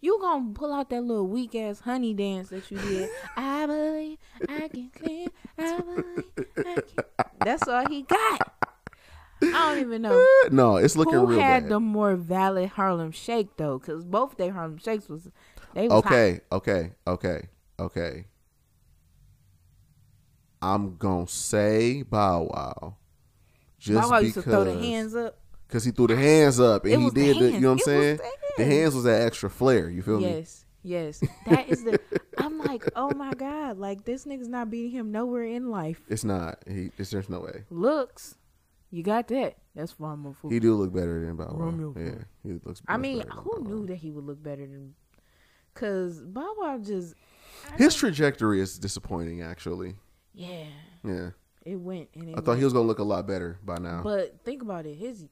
[0.00, 3.08] You gonna pull out that little weak ass honey dance that you did.
[3.36, 4.18] I believe
[4.48, 5.26] I can clear.
[5.56, 7.04] I believe I can.
[7.44, 8.52] That's all he got.
[9.42, 11.68] I don't even know No, it's looking who real had bad.
[11.70, 15.28] the more valid Harlem Shake though, because both their Harlem Shakes was
[15.74, 17.48] they okay, okay, okay,
[17.78, 18.26] okay.
[20.62, 22.96] I'm gonna say Bow Wow.
[23.78, 25.38] Just Bow Wow because used to throw the hands up.
[25.68, 27.72] Cause he threw the hands up and he was the did the, you know what
[27.72, 28.18] I'm It saying?
[28.56, 28.94] the hands.
[28.94, 29.90] was that extra flair.
[29.90, 30.28] You feel me?
[30.28, 31.20] Yes, yes.
[31.46, 31.98] That is the.
[32.38, 36.00] I'm like, oh my god, like this nigga's not beating him nowhere in life.
[36.08, 36.58] It's not.
[36.68, 36.90] He.
[36.96, 37.64] It's, there's no way.
[37.70, 38.36] Looks,
[38.90, 39.56] you got that.
[39.74, 40.52] That's motherfucker.
[40.52, 41.94] He do look better than Bow Wow.
[41.96, 42.80] Yeah, he looks.
[42.86, 44.94] I mean, who knew that he would look better than?
[45.74, 47.14] Cause Bow Wow just.
[47.72, 49.42] I His trajectory is disappointing.
[49.42, 49.94] Actually,
[50.34, 50.64] yeah,
[51.04, 51.30] yeah.
[51.64, 52.58] it went and it I thought went.
[52.58, 54.02] he was gonna look a lot better by now.
[54.02, 54.94] But think about it.
[54.96, 55.24] His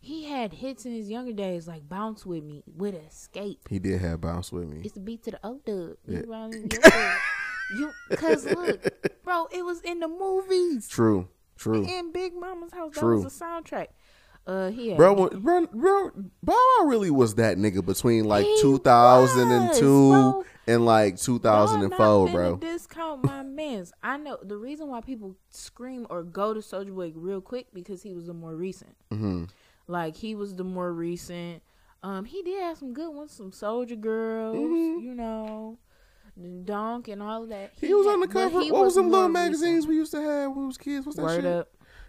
[0.00, 3.58] he had hits in his younger days like "Bounce with Me" with Xscape.
[3.70, 4.82] he did have bounce with me.
[4.84, 5.96] It's the beat to the O dub.
[6.06, 6.18] Yeah.
[6.20, 7.18] You, round your dub.
[7.78, 8.84] you, cause look,
[9.24, 10.88] bro, it was in the movies.
[10.88, 11.28] True.
[11.56, 11.86] True.
[11.86, 13.18] In Big Momma's house, True.
[13.18, 13.86] that was a soundtrack.
[14.46, 16.10] Uh, he had, Bro, bro, bro,
[16.42, 22.26] Bow Wow really was that nigga between like He 2002 was, and like Y'all 2004,
[22.26, 22.56] not bro.
[22.56, 23.92] Discount my man's.
[24.02, 28.02] I know the reason why people scream or go to Soulja Boy real quick because
[28.02, 28.94] he was the more recent.
[29.10, 29.44] hmm
[29.88, 31.62] Like he was the more recent.
[32.02, 35.02] Um, he did have some good ones, some Soulja Girls, Mhm.
[35.02, 35.78] you know,
[36.36, 37.72] the Donk and all of that.
[37.80, 38.60] He, was had- on the cover.
[38.60, 39.32] What was them more little recent.
[39.32, 41.04] magazines we used to have when we was kids?
[41.04, 41.46] What's that Word shit?
[41.46, 41.68] up,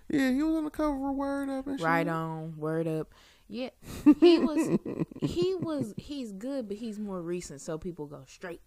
[0.10, 1.86] Yeah, he was on the cover of Word Up and shit.
[1.86, 3.14] right on, word up.
[3.50, 3.70] Yeah,
[4.20, 4.78] he was,
[5.22, 8.62] he was, he's good, but he's more recent, so people go straight.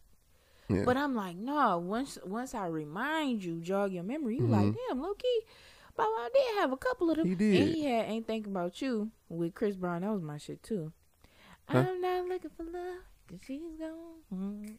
[0.68, 0.84] Yeah.
[0.86, 1.78] But I'm like, no.
[1.78, 5.40] Once once I remind you, jog your memory, you like, damn, low key.
[5.96, 7.26] But I did have a couple of them.
[7.26, 7.52] Mm-hmm.
[7.52, 7.74] He And did.
[7.74, 10.02] he had ain't thinking about you with Chris Brown.
[10.02, 10.92] That was my shit too.
[11.68, 11.84] Huh?
[11.88, 14.22] I'm not looking for love, cause she's gone.
[14.32, 14.74] Mm,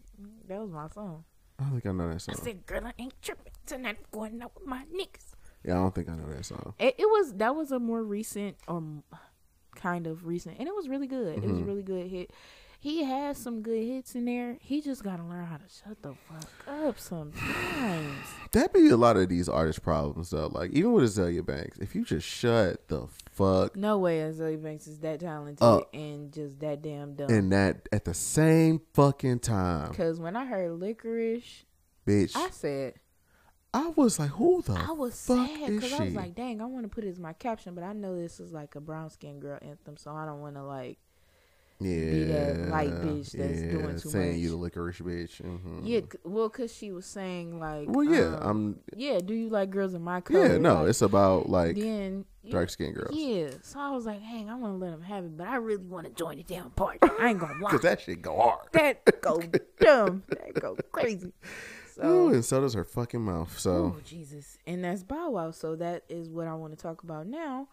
[0.48, 1.26] That was my song.
[1.60, 2.36] I think I know that song.
[2.40, 3.98] I said, girl, I ain't tripping tonight.
[4.00, 5.36] I'm going out with my niggas.
[5.64, 6.74] Yeah, I don't think I know that song.
[6.80, 9.04] It, it was that was a more recent or m-
[9.76, 11.38] kind of recent, and it was really good.
[11.38, 11.68] It was a Mhm.
[11.68, 12.32] really good hit.
[12.80, 14.58] He has some good hits in there.
[14.60, 18.16] He just gotta learn how to shut the fuck up sometimes.
[18.54, 20.48] That be a lot of these artist problems though.
[20.48, 24.88] Like even with Azealia Banks, if you just shut the fuck No way Azealia Banks
[24.88, 27.30] is that talented Uh, and just that damn dumb.
[27.30, 31.64] and that at the same fucking time, Because when I heard licorice,
[32.06, 32.96] bitch, I said
[33.74, 36.66] I was like, who the I was fuck sad because I was like, dang, I
[36.66, 39.10] want to put it as my caption, but I know this is like a brown
[39.10, 40.98] skinned girl anthem, so I don't want to like,
[41.80, 44.40] yeah, be that light bitch that's yeah, doing too saying much.
[44.40, 45.38] you the licorice bitch.
[45.42, 48.80] hmm yeah, well, because she was saying like, Well, yeah, um, I'm.
[48.96, 50.48] yeah, do you like girls in my color?
[50.48, 53.16] Yeah, no, Like, it's about like then dark skinned girls.
[53.16, 55.56] Yeah, so I was like, hang, I want to let them have it, but I
[55.56, 57.00] really want to join the damn party.
[57.20, 58.68] I ain't gonna lie, Cause that shit go hard.
[58.74, 59.42] that go
[59.80, 61.32] dumb, that go crazy.
[61.96, 62.04] So.
[62.04, 63.58] Ooh, and so does her fucking mouth.
[63.60, 64.58] So Oh Jesus!
[64.66, 65.52] And that's Bow Wow.
[65.52, 67.68] So that is what I want to talk about now.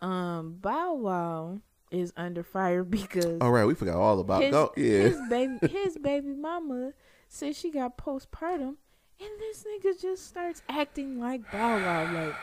[0.00, 1.60] Um, Bow Wow
[1.90, 4.42] is under fire because All right, we forgot all about.
[4.42, 5.02] his, Go, yeah.
[5.02, 6.92] his baby his baby mama
[7.28, 8.76] said she got postpartum
[9.20, 12.34] and this nigga just starts acting like Bow Wow like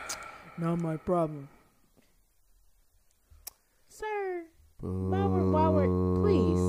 [0.58, 1.50] not my problem.
[3.90, 4.44] Sir,
[4.82, 6.60] Robert, Robert, please.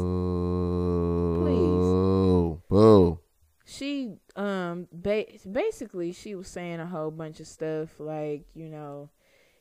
[1.44, 2.60] Boo.
[2.68, 3.18] Boo.
[3.64, 9.10] she um ba- basically she was saying a whole bunch of stuff like, you know,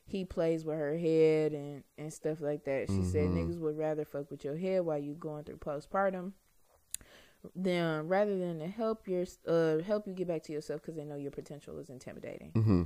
[0.05, 2.89] he plays with her head and and stuff like that.
[2.89, 3.35] She said Mhm.
[3.49, 6.33] niggas would rather fuck with your head while you going through postpartum.
[7.55, 11.05] Then rather than to help your uh help you get back to yourself because they
[11.05, 12.51] know your potential is intimidating.
[12.51, 12.83] hmm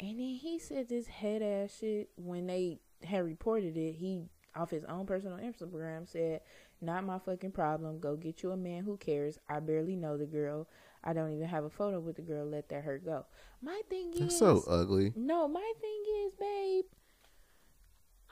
[0.00, 3.92] And then he said this head ass shit when they had reported it.
[3.92, 4.24] He
[4.56, 6.40] off his own personal Instagram said,
[6.80, 8.00] "Not my fucking problem.
[8.00, 9.38] Go get you a man who cares.
[9.48, 10.66] I barely know the girl.
[11.02, 12.46] I don't even have a photo with the girl.
[12.46, 13.24] Let that hurt go."
[13.62, 15.12] My thing That's is, so ugly.
[15.16, 16.84] no, my thing is, babe.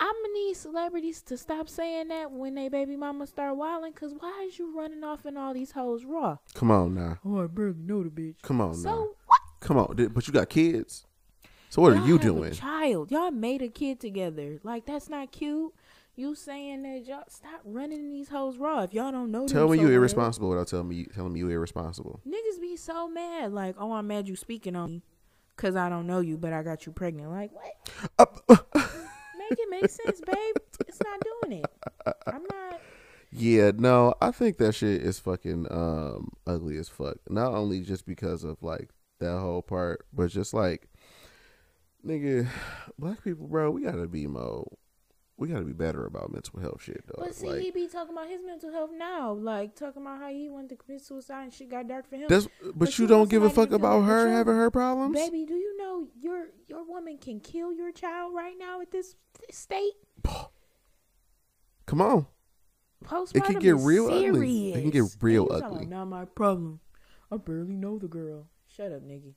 [0.00, 3.92] I'm gonna need celebrities to stop saying that when they baby mama start wilding.
[3.92, 6.36] Cause why is you running off in all these hoes raw?
[6.54, 7.18] Come on now.
[7.24, 8.36] Oh, I barely know the bitch.
[8.42, 8.76] Come on now.
[8.76, 9.06] So now.
[9.26, 9.40] what?
[9.60, 10.08] Come on.
[10.14, 11.04] But you got kids.
[11.70, 12.52] So what Y'all are you have a doing?
[12.52, 14.60] child, y'all made a kid together.
[14.62, 15.74] Like that's not cute.
[16.18, 19.46] You saying that y'all stop running these hoes raw if y'all don't know.
[19.46, 22.20] Tell me so you irresponsible without telling me telling me you irresponsible.
[22.26, 23.52] Niggas be so mad.
[23.52, 25.02] Like, oh, I'm mad you speaking on me
[25.54, 27.30] because I don't know you, but I got you pregnant.
[27.30, 28.34] Like, what?
[28.74, 30.56] Make it make sense, babe.
[30.88, 31.66] It's not doing it.
[32.26, 32.80] I'm not.
[33.30, 37.18] Yeah, no, I think that shit is fucking um ugly as fuck.
[37.30, 38.90] Not only just because of like
[39.20, 40.88] that whole part, but just like
[42.04, 42.48] nigga,
[42.98, 44.66] black people, bro, we gotta be more
[45.38, 47.22] we gotta be better about mental health shit, though.
[47.24, 50.28] But see, like, he be talking about his mental health now, like talking about how
[50.28, 52.26] he wanted to commit suicide and shit got dark for him.
[52.28, 55.14] that's but, but you you don't give a fuck about her you're- having her problems?
[55.14, 59.14] Baby, do you know your your woman can kill your child right now at this,
[59.46, 59.92] this state?
[61.86, 62.26] Come on.
[63.04, 64.74] Postpartum it can get real ugly.
[64.74, 65.86] It can get real you ugly.
[65.86, 66.80] Not my problem.
[67.30, 68.48] I barely know the girl.
[68.66, 69.34] Shut up, nigga.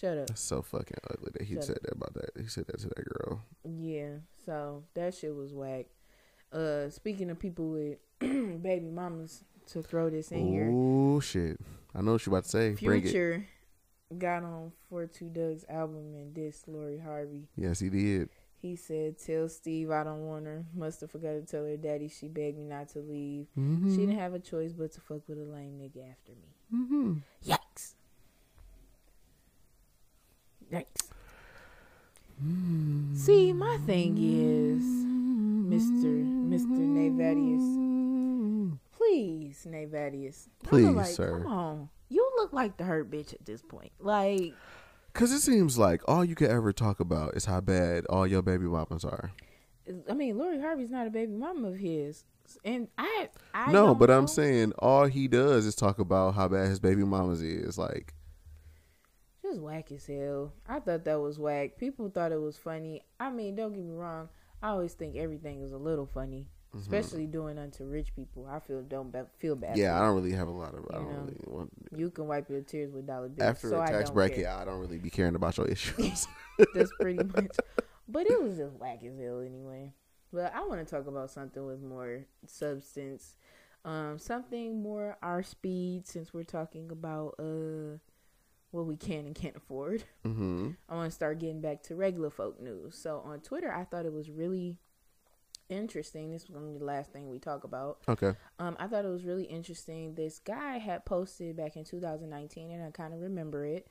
[0.00, 0.26] Shut up.
[0.28, 2.30] That's so fucking ugly that he Shut said that about that.
[2.40, 3.42] He said that to that girl.
[3.64, 5.86] Yeah, so that shit was whack.
[6.52, 11.58] Uh, speaking of people with baby mamas, to throw this in here, Oh shit.
[11.94, 12.70] I know what you about to say.
[12.74, 13.02] Bring it.
[13.02, 13.46] Future
[14.16, 17.48] got on for Two Doug's album and dissed Lori Harvey.
[17.56, 18.30] Yes, he did.
[18.60, 20.64] He said, "Tell Steve I don't want her.
[20.74, 23.46] Must have forgot to tell her daddy she begged me not to leave.
[23.58, 23.90] Mm-hmm.
[23.90, 26.54] She didn't have a choice but to fuck with a lame nigga after me.
[26.74, 27.14] Mm-hmm.
[30.72, 30.84] Yikes!
[32.44, 33.16] Yikes!
[33.16, 41.40] See, my thing is, Mister Mister Nayvadius, please, Nayvadius, Please, like, sir.
[41.42, 43.92] Come on, you look like the hurt bitch at this point.
[43.98, 44.54] Like,
[45.14, 48.42] Cause it seems like all you could ever talk about is how bad all your
[48.42, 49.32] baby mamas are.
[50.08, 52.24] I mean, Lori Harvey's not a baby mama of his,
[52.64, 56.68] and I, I no, but I'm saying all he does is talk about how bad
[56.68, 57.78] his baby mamas is.
[57.78, 58.14] Like,
[59.48, 60.52] just whack as hell.
[60.68, 61.76] I thought that was whack.
[61.78, 63.02] People thought it was funny.
[63.18, 64.28] I mean, don't get me wrong.
[64.62, 68.46] I always think everything is a little funny, especially doing unto rich people.
[68.50, 69.70] I feel don't ba- feel bad.
[69.72, 69.80] Mm-hmm.
[69.80, 70.84] yeah, I don't really have a lot of.
[70.92, 71.20] I You don't know.
[71.20, 71.72] really want.
[71.92, 71.98] you.
[71.98, 73.48] You can wipe your tears with dollar bills.
[73.48, 74.50] After so a I tax don't bracket, care.
[74.52, 76.26] I don't really be caring about your issues.
[76.74, 77.56] That's pretty much.
[78.08, 79.92] But it was just whack as hell anyway.
[80.32, 83.36] But I want to talk about something with more substance,
[83.84, 87.98] um, something more our speed since we're talking about uh
[88.70, 90.04] what we can and can't afford.
[90.26, 90.70] mm-hmm.
[90.88, 92.96] I want to start getting back to regular folk news.
[92.96, 94.76] So on Twitter, I thought it was really
[95.68, 96.30] interesting.
[96.30, 97.98] This was going to be the last thing we talk about.
[98.08, 98.32] Okay.
[98.58, 100.14] Um, I thought it was really interesting.
[100.14, 103.86] This guy had posted back in 2019, and I kind of remember it.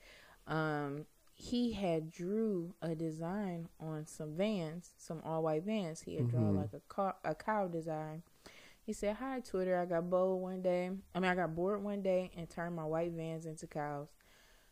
[0.48, 6.02] Um, he had drew a design on some vans, some all white vans.
[6.02, 6.58] He had drawn Mhm.
[6.62, 8.24] like a car, a cow design.
[8.82, 10.90] He said, "Hi Twitter, I got bold one day.
[11.14, 14.08] I mean, I got bored one day and turned my white vans into cows.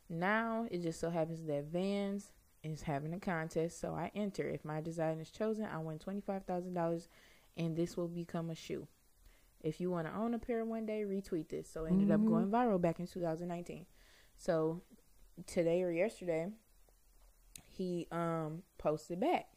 [0.09, 2.31] Now it just so happens that Vans
[2.63, 4.47] is having a contest, so I enter.
[4.47, 7.09] If my design is chosen, I win twenty five thousand dollars,
[7.57, 8.87] and this will become a shoe.
[9.61, 11.69] If you want to own a pair one day, retweet this.
[11.69, 12.25] So it ended up Mhm.
[12.25, 13.85] going viral back in 2019.
[14.37, 14.81] So
[15.47, 16.51] today or yesterday,
[17.67, 19.49] he um posted back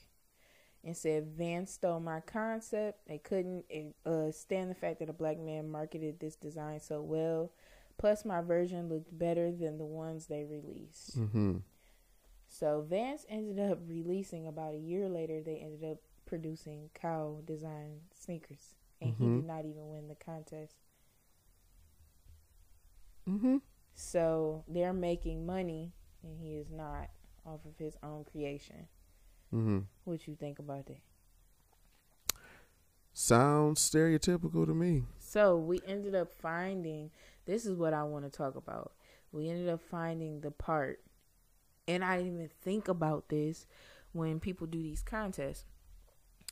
[0.85, 3.07] and said Van stole my concept.
[3.07, 3.67] They couldn't
[4.07, 7.53] uh, stand the fact that a black man marketed this design so well.
[7.99, 11.19] Plus, my version looked better than the ones they released.
[11.19, 11.59] Mm-hmm.
[12.47, 15.43] So Vans ended up releasing about a year later.
[15.43, 19.37] They ended up producing cow design sneakers, and he Mhm.
[19.37, 20.77] did not even win the contest.
[23.29, 23.57] Mm-hmm.
[23.95, 25.93] So they're making money,
[26.23, 27.11] and he is not
[27.45, 28.89] off of his own creation.
[29.53, 29.81] Mm-hmm.
[30.05, 31.01] What you think about that?
[33.13, 35.05] Sounds stereotypical to me.
[35.19, 37.11] So we ended up finding
[37.49, 38.93] this is what I want to talk about.
[39.33, 41.01] We ended up finding the part,
[41.89, 43.67] and I didn't even think about this
[44.13, 45.65] when people do these contests.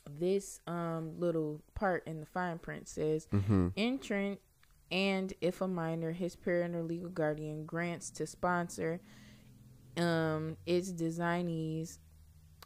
[0.09, 3.67] This um little part in the fine print says Mm-hmm.
[3.77, 4.39] entrant
[4.89, 9.01] and if a minor his parent or legal guardian grants to sponsor
[9.97, 11.99] um its designees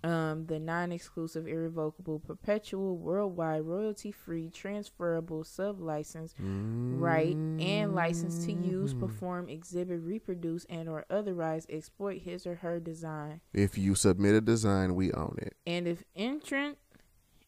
[0.04, 9.48] um the non-exclusive irrevocable perpetual worldwide royalty-free transferable sub-license right and license to use perform
[9.48, 14.96] exhibit reproduce and or otherwise exploit his or her design If you submit a design,
[14.96, 15.56] we own it.
[15.68, 16.78] and if entrant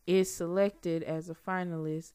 [0.06, 2.14] is selected as a finalist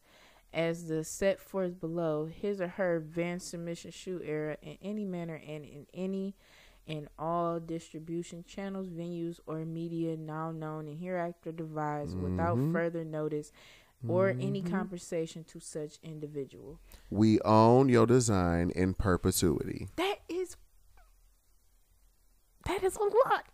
[0.52, 5.34] as the set forth below, his or her advanced submission shoe era in any manner
[5.46, 6.34] and in any
[6.88, 12.72] and all distribution channels, venues, or media now known and hereafter devised without Mhm.
[12.72, 13.52] further notice
[14.08, 16.80] or any compensation to such individual.
[17.10, 19.88] We own your design in perpetuity.
[19.96, 20.56] That is
[22.64, 23.46] that is a lot.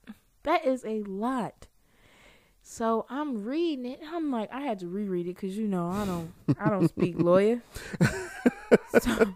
[0.42, 1.68] That is a lot.
[2.62, 4.00] So I'm reading it.
[4.10, 7.20] I'm like, I had to reread it because you know I don't, I don't speak
[7.20, 7.62] lawyer.
[9.00, 9.34] so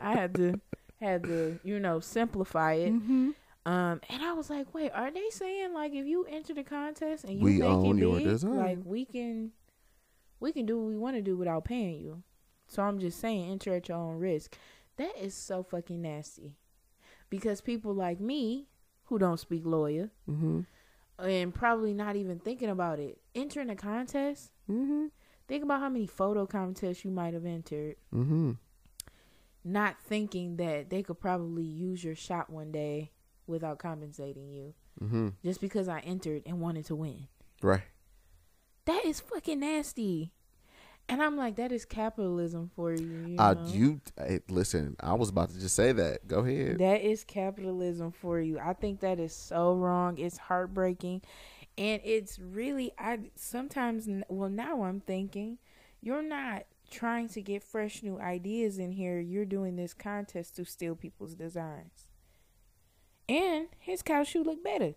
[0.00, 0.60] I had to,
[1.00, 2.92] had to, you know, simplify it.
[2.92, 3.30] Mm-hmm.
[3.66, 7.24] Um, and I was like, wait, are they saying like if you enter the contest
[7.24, 8.56] and you We make own it your big, design.
[8.56, 9.50] like we can,
[10.40, 12.22] we can do what we want to do without paying you.
[12.68, 14.56] So I'm just saying, enter at your own risk.
[14.96, 16.54] That is so fucking nasty,
[17.30, 18.68] because people like me
[19.04, 20.60] who don't speak lawyer Mm-hmm.
[21.24, 24.50] and probably not even thinking about it, entering a contest.
[24.70, 25.06] Mm-hmm.
[25.48, 28.52] Think about how many photo contests you might have entered, Mm-hmm.
[29.64, 33.10] Not thinking that they could probably use your shot one day
[33.46, 35.28] without compensating you Mm-hmm.
[35.42, 37.28] just because I entered and wanted to win.
[37.62, 37.82] Right.
[38.84, 40.32] That is fucking nasty.
[41.08, 43.26] And I'm like, that is capitalism for you.
[43.28, 44.96] you Uh, you hey, listen.
[45.00, 46.28] I was about to just say that.
[46.28, 46.78] Go ahead.
[46.78, 48.58] That is capitalism for you.
[48.58, 50.18] I think that is so wrong.
[50.18, 51.22] It's heartbreaking.
[51.78, 55.58] And it's really I sometimes well now I'm thinking
[56.02, 59.20] you're not trying to get fresh new ideas in here.
[59.20, 62.06] You're doing this contest to steal people's designs.
[63.28, 64.94] And his cow shoe look better.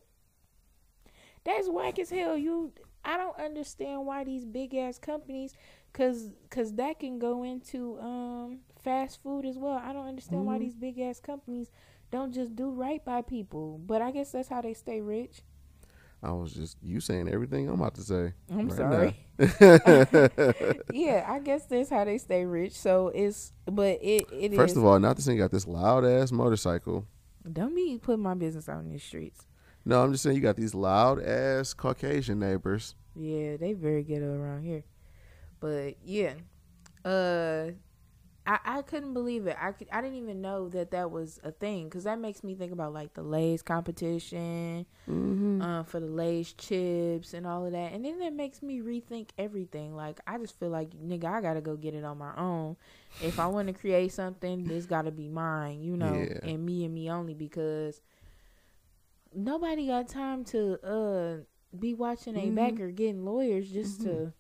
[1.44, 2.38] That's whack as hell.
[2.38, 2.72] You
[3.06, 5.54] I don't understand why these big ass companies
[5.92, 9.78] cuz cuz that can go into um fast food as well.
[9.78, 10.62] I don't understand why Mhm.
[10.62, 11.70] these big ass companies
[12.12, 13.78] don't just do right by people.
[13.80, 15.42] But I guess that's how they stay rich.
[16.24, 18.34] I was just you saying everything I'm about to say.
[18.50, 19.18] I'm right sorry.
[20.94, 22.74] yeah, I guess that's how they stay rich.
[22.74, 24.58] So it's but it it is.
[24.58, 27.06] First of all, not this thing got this loud ass motorcycle.
[27.52, 29.46] don't be putting my business out in the streets.
[29.86, 32.96] No, I'm just saying you got these loud ass Caucasian neighbors.
[33.16, 34.84] Yeah, they very ghetto around here.
[35.60, 36.34] But yeah,
[37.04, 37.72] uh,
[38.46, 39.56] I I couldn't believe it.
[39.60, 42.56] I could, I didn't even know that that was a thing because that makes me
[42.56, 45.62] think about like the Lay's competition, Mm-hmm.
[45.62, 49.30] uh, for the Lay's chips and all of that, and then that makes me rethink
[49.38, 49.96] everything.
[49.96, 52.76] Like I just feel like nigga, I gotta go get it on my own.
[53.22, 56.40] If I want to create something, this gotta be mine, you know, Yeah.
[56.50, 58.02] and me and me only because
[59.36, 61.38] nobody got time to uh
[61.78, 62.56] be watching a Mhm.
[62.56, 64.04] backer getting lawyers just Mhm.
[64.04, 64.34] to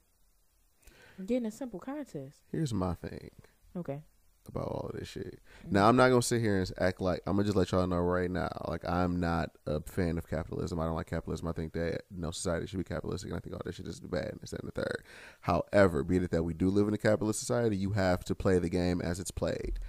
[1.25, 2.37] get in a simple contest.
[2.51, 3.31] Here's my thing
[3.75, 4.01] Okay.
[4.47, 5.39] about all of this shit.
[5.65, 5.73] Mm-hmm.
[5.75, 7.97] Now I'm not gonna sit here and act like I'm gonna just let y'all know
[7.97, 8.49] right now.
[8.67, 10.79] Like I'm not a fan of capitalism.
[10.79, 11.47] I don't like capitalism.
[11.47, 13.99] I think that no society should be capitalistic, and I think all this shit is
[13.99, 15.03] bad and that, and the third.
[15.41, 18.59] However, be it that we do live in a capitalist society, you have to play
[18.59, 19.79] the game as it's played,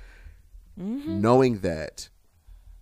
[0.80, 1.20] Mm-hmm.
[1.20, 2.08] knowing that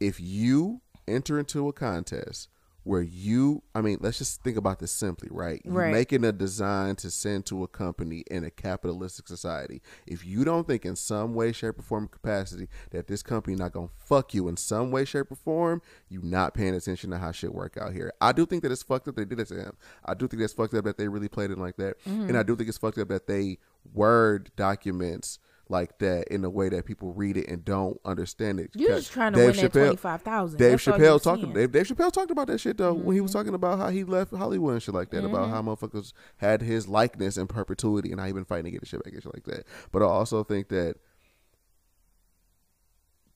[0.00, 2.48] if you enter into a contest
[2.84, 5.60] where you I mean, let's just think about this simply, right?
[5.64, 9.82] You're making a design to send to a company in a capitalistic society.
[10.06, 13.72] If you don't think in some way, shape, or form capacity that this company not
[13.72, 17.32] gonna fuck you in some way, shape, or form, you not paying attention to how
[17.32, 18.12] shit work out here.
[18.20, 19.76] I do think that it's fucked up they did it to him.
[20.04, 22.02] I do think that's fucked up that they really played it like that.
[22.04, 22.28] Mm-hmm.
[22.28, 23.58] And I do think it's fucked up that they
[23.94, 25.38] word documents
[25.72, 28.70] like that in a way that people read it and don't understand it.
[28.74, 30.58] You're just trying to Dave win that twenty five thousand.
[30.58, 31.52] Dave Chappelle talked.
[31.52, 33.22] Dave, Dave Chappelle talked about that shit though when he Mm-hmm.
[33.24, 35.24] was talking about how he left Hollywood and shit like that.
[35.24, 38.80] About how motherfuckers had his likeness in perpetuity and how he been fighting to get
[38.82, 39.64] his shit back and shit like that.
[39.90, 40.96] But I also think that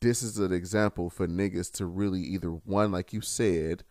[0.01, 3.83] this is an example for niggas to really either one, like you said,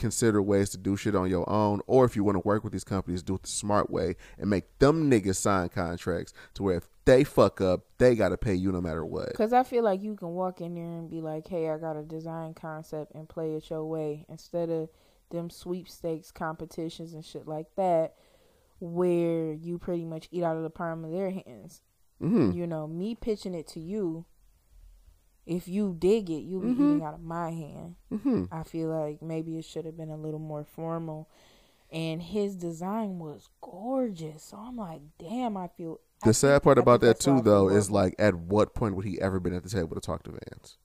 [0.00, 2.72] consider ways to do shit on your own, or if you want to work with
[2.72, 6.76] these companies, do it the smart way and make them niggas sign contracts to where
[6.78, 9.28] if they fuck up, they gotta pay you no matter what.
[9.28, 11.96] Because I feel like you can walk in there and be like, hey, I got
[11.96, 14.88] a design concept and play it your way instead of
[15.30, 18.14] them sweepstakes competitions and shit like that
[18.80, 21.82] where you pretty much eat out of the palm of their hands.
[22.18, 24.24] hmm You know, me pitching it to you,
[25.50, 26.74] if you dig it, you'll be Mhm.
[26.74, 27.96] eating out of my hand.
[28.08, 31.28] hmm I feel like maybe it should have been a little more formal.
[31.92, 34.44] And his design was gorgeous.
[34.44, 35.98] So I'm like, damn, I feel.
[36.22, 38.94] I The sad think- part I about that too, though, is like, at what point
[38.94, 40.78] would he ever been at the table to talk to Vans?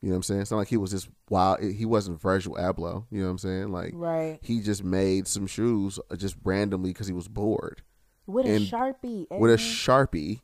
[0.00, 0.40] You know what I'm saying?
[0.42, 1.60] It's not like he was just wild.
[1.62, 3.06] He wasn't Virgil Abloh.
[3.10, 3.72] You know what I'm saying?
[3.72, 7.82] Like right he just made some shoes just randomly because he was bored
[8.26, 10.42] with a sharpie, with a sharpie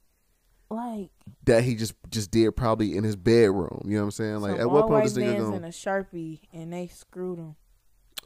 [0.73, 1.11] like
[1.45, 3.83] that he just just did probably in his bedroom.
[3.85, 4.37] You know what I'm saying?
[4.41, 7.57] Like at what point this nigga gonna and a sharpie, and they screwed him.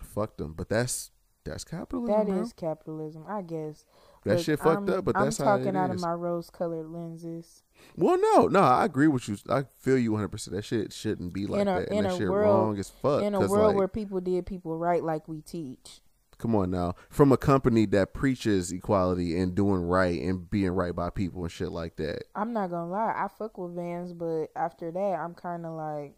[0.03, 0.55] fuck them?
[0.57, 1.11] But that's
[1.45, 2.41] that's capitalism, That bro.
[2.43, 3.85] is capitalism, I guess.
[4.25, 5.05] that But shit fucked I'm- up.
[5.05, 7.63] But I'm that's how talking out of my rose-colored lenses.
[7.97, 9.37] Well, no, no, I agree with you.
[9.49, 10.29] I feel you 100.
[10.29, 11.89] percent That shit shouldn't be like In a- that.
[11.91, 13.23] And in that a shit world- wrong as fuck.
[13.23, 16.01] In a world like, where people did people right, like we teach.
[16.39, 20.95] Come on now, from a company that preaches equality and doing right and being right
[20.95, 24.47] by people and shit like that, I'm not gonna lie, I fuck with Vans, but
[24.57, 26.15] after that, I'm kind of like,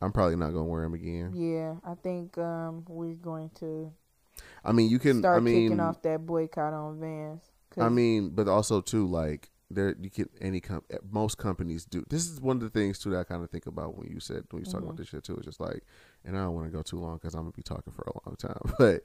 [0.00, 1.32] I'm probably not gonna wear them again.
[1.34, 3.92] yeah, I think um we're going to
[4.64, 5.18] I mean, you can.
[5.20, 7.42] start I mean, kicking off that boycott on Vans.
[7.78, 12.04] I mean, but also too, like there, you can any com- most companies do.
[12.10, 14.20] This is one of the things too that I kind of think about when you
[14.20, 14.84] said when you talking Mhm.
[14.90, 15.36] about this shit too.
[15.36, 15.82] It's just like,
[16.24, 18.28] and I don't want to go too long because I'm gonna be talking for a
[18.28, 19.02] long time, but.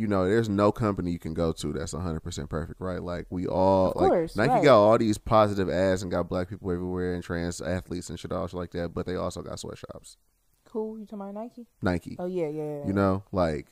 [0.00, 3.02] You know, there's no company you can go to that's 100% perfect, right?
[3.02, 4.62] Like we all, Of like course, Nike right.
[4.62, 8.30] got all these positive ads and got black people everywhere and trans athletes and shit
[8.30, 10.16] all shit like that, but they also got sweatshops.
[10.64, 11.00] cool.
[11.00, 11.66] You talking about Nike?
[11.82, 12.62] Nike, Oh yeah, yeah.
[12.82, 12.86] yeah.
[12.86, 13.66] you know, like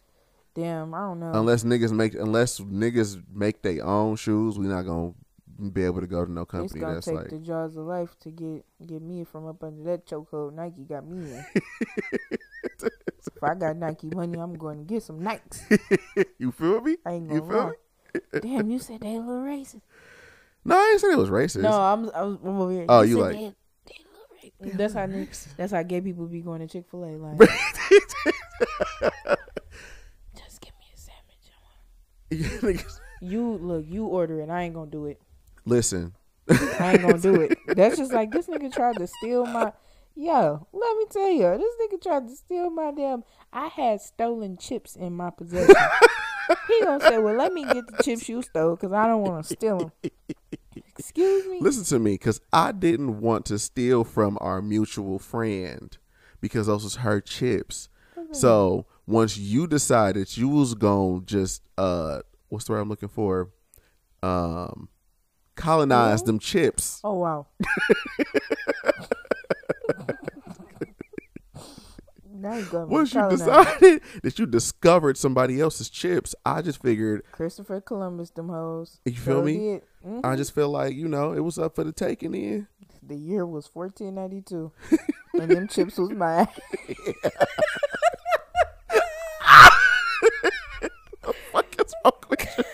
[0.57, 1.31] damn, I don't know.
[1.33, 5.13] unless niggas make unless niggas make their own shoes, we not gonna
[5.73, 7.85] be able to go to no it's company gonna that's take like the jaws of
[7.87, 11.45] life to get get me from up under that chokehold Nike got me in.
[12.83, 15.63] if I got Nike money, I'm going to get some Nikes.
[16.39, 16.97] you feel me?
[17.07, 17.73] I ain't You gonna feel lie.
[18.35, 18.41] me?
[18.41, 19.81] Damn, you said they a little racist.
[20.65, 21.63] No, I ain't saying it was racist.
[21.63, 22.87] No, I'm, I was I'm over here.
[22.89, 23.55] Oh, you said like- they,
[23.87, 24.77] they a little racist.
[24.79, 27.17] That's how ni- that's how gay people be going to Chick Fil A.
[27.17, 27.39] Like,
[30.35, 32.83] just give me a sandwich.
[33.21, 34.51] You look, you order it.
[34.51, 35.21] I ain't gonna do it.
[35.67, 36.15] Listen,
[36.49, 37.59] I ain't gonna do it.
[37.67, 39.73] That's just like this nigga tried to steal my.
[40.15, 43.25] Yo, let me tell you, this nigga tried to steal my damn.
[43.53, 45.75] I had stolen chips in my possession.
[46.69, 49.45] he gonna say, "Well, let me get the chips you stole because I don't want
[49.45, 49.93] to steal them."
[50.99, 51.59] Excuse me.
[51.61, 55.97] listen to me, because I didn't want to steal from our mutual friend
[56.41, 57.89] because those was her chips.
[58.33, 63.51] So once you decided you was gonna just uh, what's the word I'm looking for?
[64.23, 64.89] Um,
[65.57, 66.27] colonize Steal?
[66.27, 67.01] them chips.
[67.03, 67.47] Oh wow.
[72.39, 73.45] Once you colonized.
[73.47, 79.01] decided that you discovered somebody else's chips, I just figured Christopher Columbus, them hoes.
[79.05, 79.81] You feel me?
[80.07, 80.25] Mhm.
[80.25, 82.35] I just feel like you know it was up for the taking.
[82.35, 82.69] In
[83.03, 84.71] the year was 1492,
[85.41, 86.49] and them chips was mine.
[91.53, 92.65] fuck is wrong with you?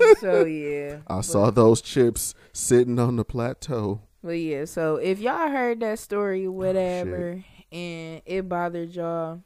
[0.20, 0.98] so yeah.
[1.06, 4.00] I saw those chips sitting on the plateau.
[4.22, 7.42] But yeah, so if y'all heard that story, Oh, whatever,
[7.72, 9.42] and it bothered y'all,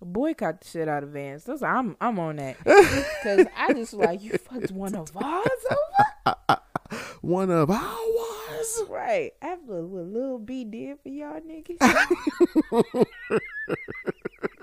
[0.00, 1.44] boycott the shit out of Vans.
[1.44, 6.60] That's I'm I'm on that because I just like you fucked one of ours over,
[7.20, 7.80] One of ours.
[8.88, 9.32] right?
[9.42, 11.78] After what Lil B did for y'all niggas,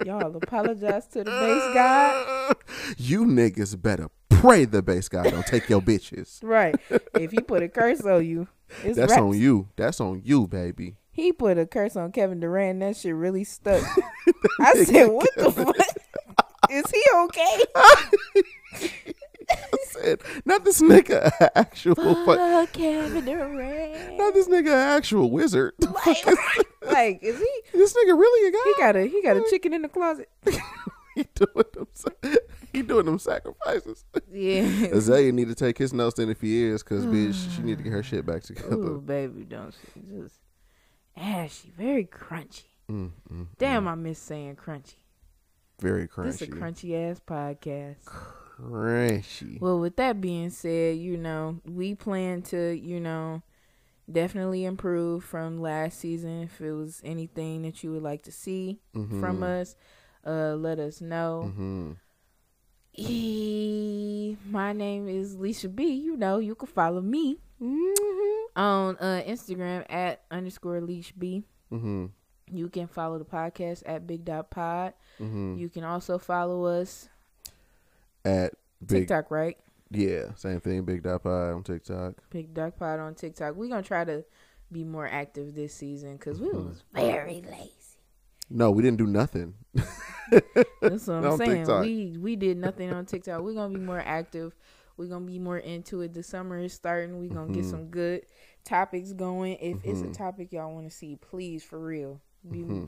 [0.05, 2.55] y'all apologize to the base god,
[2.97, 4.09] You niggas better
[4.41, 6.39] pray the bass guy don't take your bitches.
[6.43, 6.75] right?
[7.15, 8.47] If he put a curse on you,
[8.83, 9.21] it's That's raps.
[9.21, 9.69] on you.
[9.75, 10.97] That's on you, baby.
[11.11, 12.79] He put a curse on Kevin Durant.
[12.81, 13.83] That shit really stuck.
[14.61, 15.75] I said, "What the fuck?
[16.69, 17.63] Is he okay?"
[19.49, 22.73] I said, not this nigga, a actual fuck.
[22.73, 24.17] Kevin Durant.
[24.17, 25.73] Not this nigga, actual wizard.
[25.79, 26.25] like,
[26.83, 27.61] like, is he?
[27.77, 28.63] this nigga really a guy?
[28.65, 30.29] He got a he got a chicken in the closet.
[31.15, 31.87] he doing them.
[32.73, 34.05] He doing them sacrifices.
[34.31, 34.61] Yeah.
[34.91, 37.83] Azealia need to take his notes in if he is, cause bitch, she need to
[37.83, 38.75] get her shit back together.
[38.75, 40.35] Ooh, baby, don't she just
[41.15, 42.65] ashy, very crunchy.
[42.89, 44.95] Mm, mm, Damn, I miss saying crunchy.
[45.81, 46.25] very crunchy.
[46.25, 46.91] This a crunchy.
[46.91, 48.07] crunchy ass podcast.
[48.57, 49.59] Crunchy.
[49.61, 53.41] Well, with that being said, you know, we plan to, you know,
[54.11, 56.43] definitely improve from last season.
[56.43, 59.75] If it was anything that you would like to see from us,
[60.25, 61.45] uh, let us know.
[61.51, 61.91] Mm-hmm.
[62.99, 65.85] E- my name is Leisha B.
[65.93, 68.59] You know, you can follow me Mm-hmm.
[68.59, 71.43] on uh, Instagram at underscore Leash B.
[71.71, 72.05] Mm-hmm.
[72.51, 74.93] You can follow the podcast at Big Dot Pod.
[75.17, 77.09] hmm You can also follow us
[78.27, 78.53] At
[78.85, 79.57] big, TikTok, right?
[79.89, 80.83] yeah, same thing.
[80.83, 82.15] Big Dot Pod on TikTok.
[82.29, 83.55] Big Dot Pod on TikTok.
[83.55, 84.25] We're gonna try to
[84.71, 86.67] be more active this season because we Mhm.
[86.69, 87.71] was very lazy.
[88.49, 89.53] No, we didn't do nothing.
[89.71, 91.51] That's what I'm saying.
[91.65, 91.83] TikTok.
[91.83, 93.41] We we did nothing on TikTok.
[93.41, 94.55] We're gonna be more active.
[94.97, 96.13] We're gonna be more into it.
[96.13, 97.19] The summer is starting.
[97.19, 97.69] We're gonna get Mhm.
[97.69, 98.25] some good
[98.63, 99.57] topics going.
[99.61, 100.13] If it's a Mhm.
[100.13, 102.85] topic y'all want to see, please for real, be.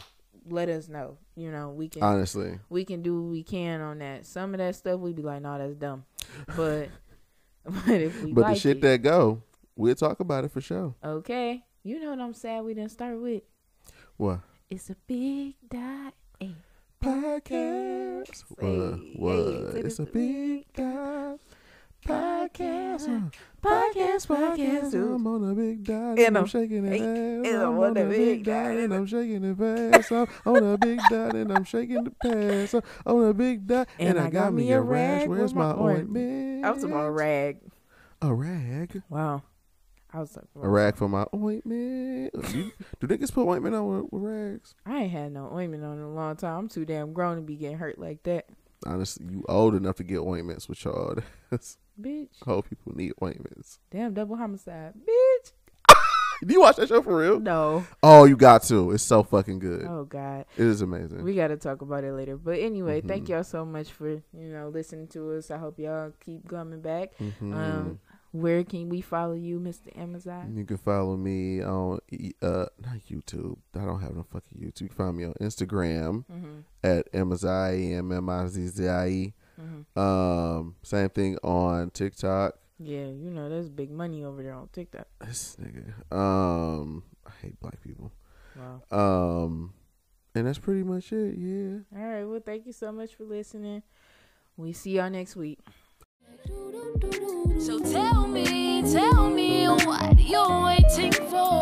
[0.51, 1.17] Let us know.
[1.35, 4.25] You know, we can Honestly, we can do what we can on that.
[4.25, 6.05] Some of that stuff we'd be like, no, that's dumb.
[6.55, 6.89] But
[7.65, 9.43] but if we but like the shit it, that go,
[9.75, 10.95] we'll talk about it for sure.
[11.03, 11.63] okay.
[11.83, 13.43] You know what I'm sad we didn't start with.
[14.17, 16.13] What It's a big dot.
[16.39, 16.55] Hey.
[17.03, 18.43] podcast?
[18.49, 18.99] What?
[19.15, 19.75] What?
[19.85, 21.39] It's a big dot
[22.05, 23.07] podcast.
[23.07, 23.33] Mm.
[23.61, 27.53] Podcast, podcast, I'm on a big dot And I'm shaking it ass.
[27.53, 30.11] I'm on a big dot and I'm shaking it fast.
[30.11, 32.73] I'm on a big dot and I'm shaking the pass.
[32.73, 35.27] I'm on a big dot and, I got me a rash.
[35.27, 36.63] with Where's my ointment.
[36.63, 37.59] I was about a rag.
[38.21, 39.01] A rag.
[39.09, 39.43] Wow.
[40.11, 42.33] I was about A rag for my ointment.
[42.33, 44.73] Do niggas put ointment on with, with rags?
[44.85, 46.57] I ain't had no ointment on in a long time.
[46.57, 48.45] I'm too damn grown to be getting hurt like that.
[48.85, 51.17] Honestly, you old enough to get ointments with y'all.
[51.49, 52.29] That's Bitch.
[52.45, 53.79] how people need ointments.
[53.91, 54.93] Damn double homicide.
[54.95, 55.51] Bitch.
[56.45, 57.39] Do you watch that show for real?
[57.41, 57.85] No.
[58.01, 58.91] Oh, you got to.
[58.91, 59.83] It's so fucking good.
[59.85, 60.45] Oh God.
[60.57, 61.21] It is amazing.
[61.23, 62.37] We gotta talk about it later.
[62.37, 63.29] But anyway, thank Mhm.
[63.29, 65.51] y'all so much for, you know, listening to us.
[65.51, 67.09] I hope y'all keep coming back.
[67.19, 67.53] Mhm.
[67.53, 67.99] Um
[68.31, 69.97] where can we follow you, Mr.
[69.97, 70.53] Amazon?
[70.55, 71.99] you can follow me on
[72.41, 73.57] uh not YouTube.
[73.75, 74.81] I don't have no fucking YouTube.
[74.81, 76.59] You can find me on Instagram Mm-hmm.
[76.83, 79.33] at Mzai M M I Z Z I E.
[79.59, 79.99] Mm-hmm.
[79.99, 82.55] Um, same thing on TikTok.
[82.81, 85.05] Yeah, you know, there's big money over there on TikTok.
[85.25, 85.91] This nigga.
[86.15, 88.11] Um, I hate black people.
[88.55, 88.81] Wow.
[89.45, 89.73] Um,
[90.33, 91.35] and that's pretty much it.
[91.37, 91.79] Yeah.
[91.99, 92.23] All right.
[92.23, 93.83] Well, thank you so much for listening.
[94.55, 95.59] We see y'all next week.
[97.59, 101.59] So tell me, tell me what you're waiting for.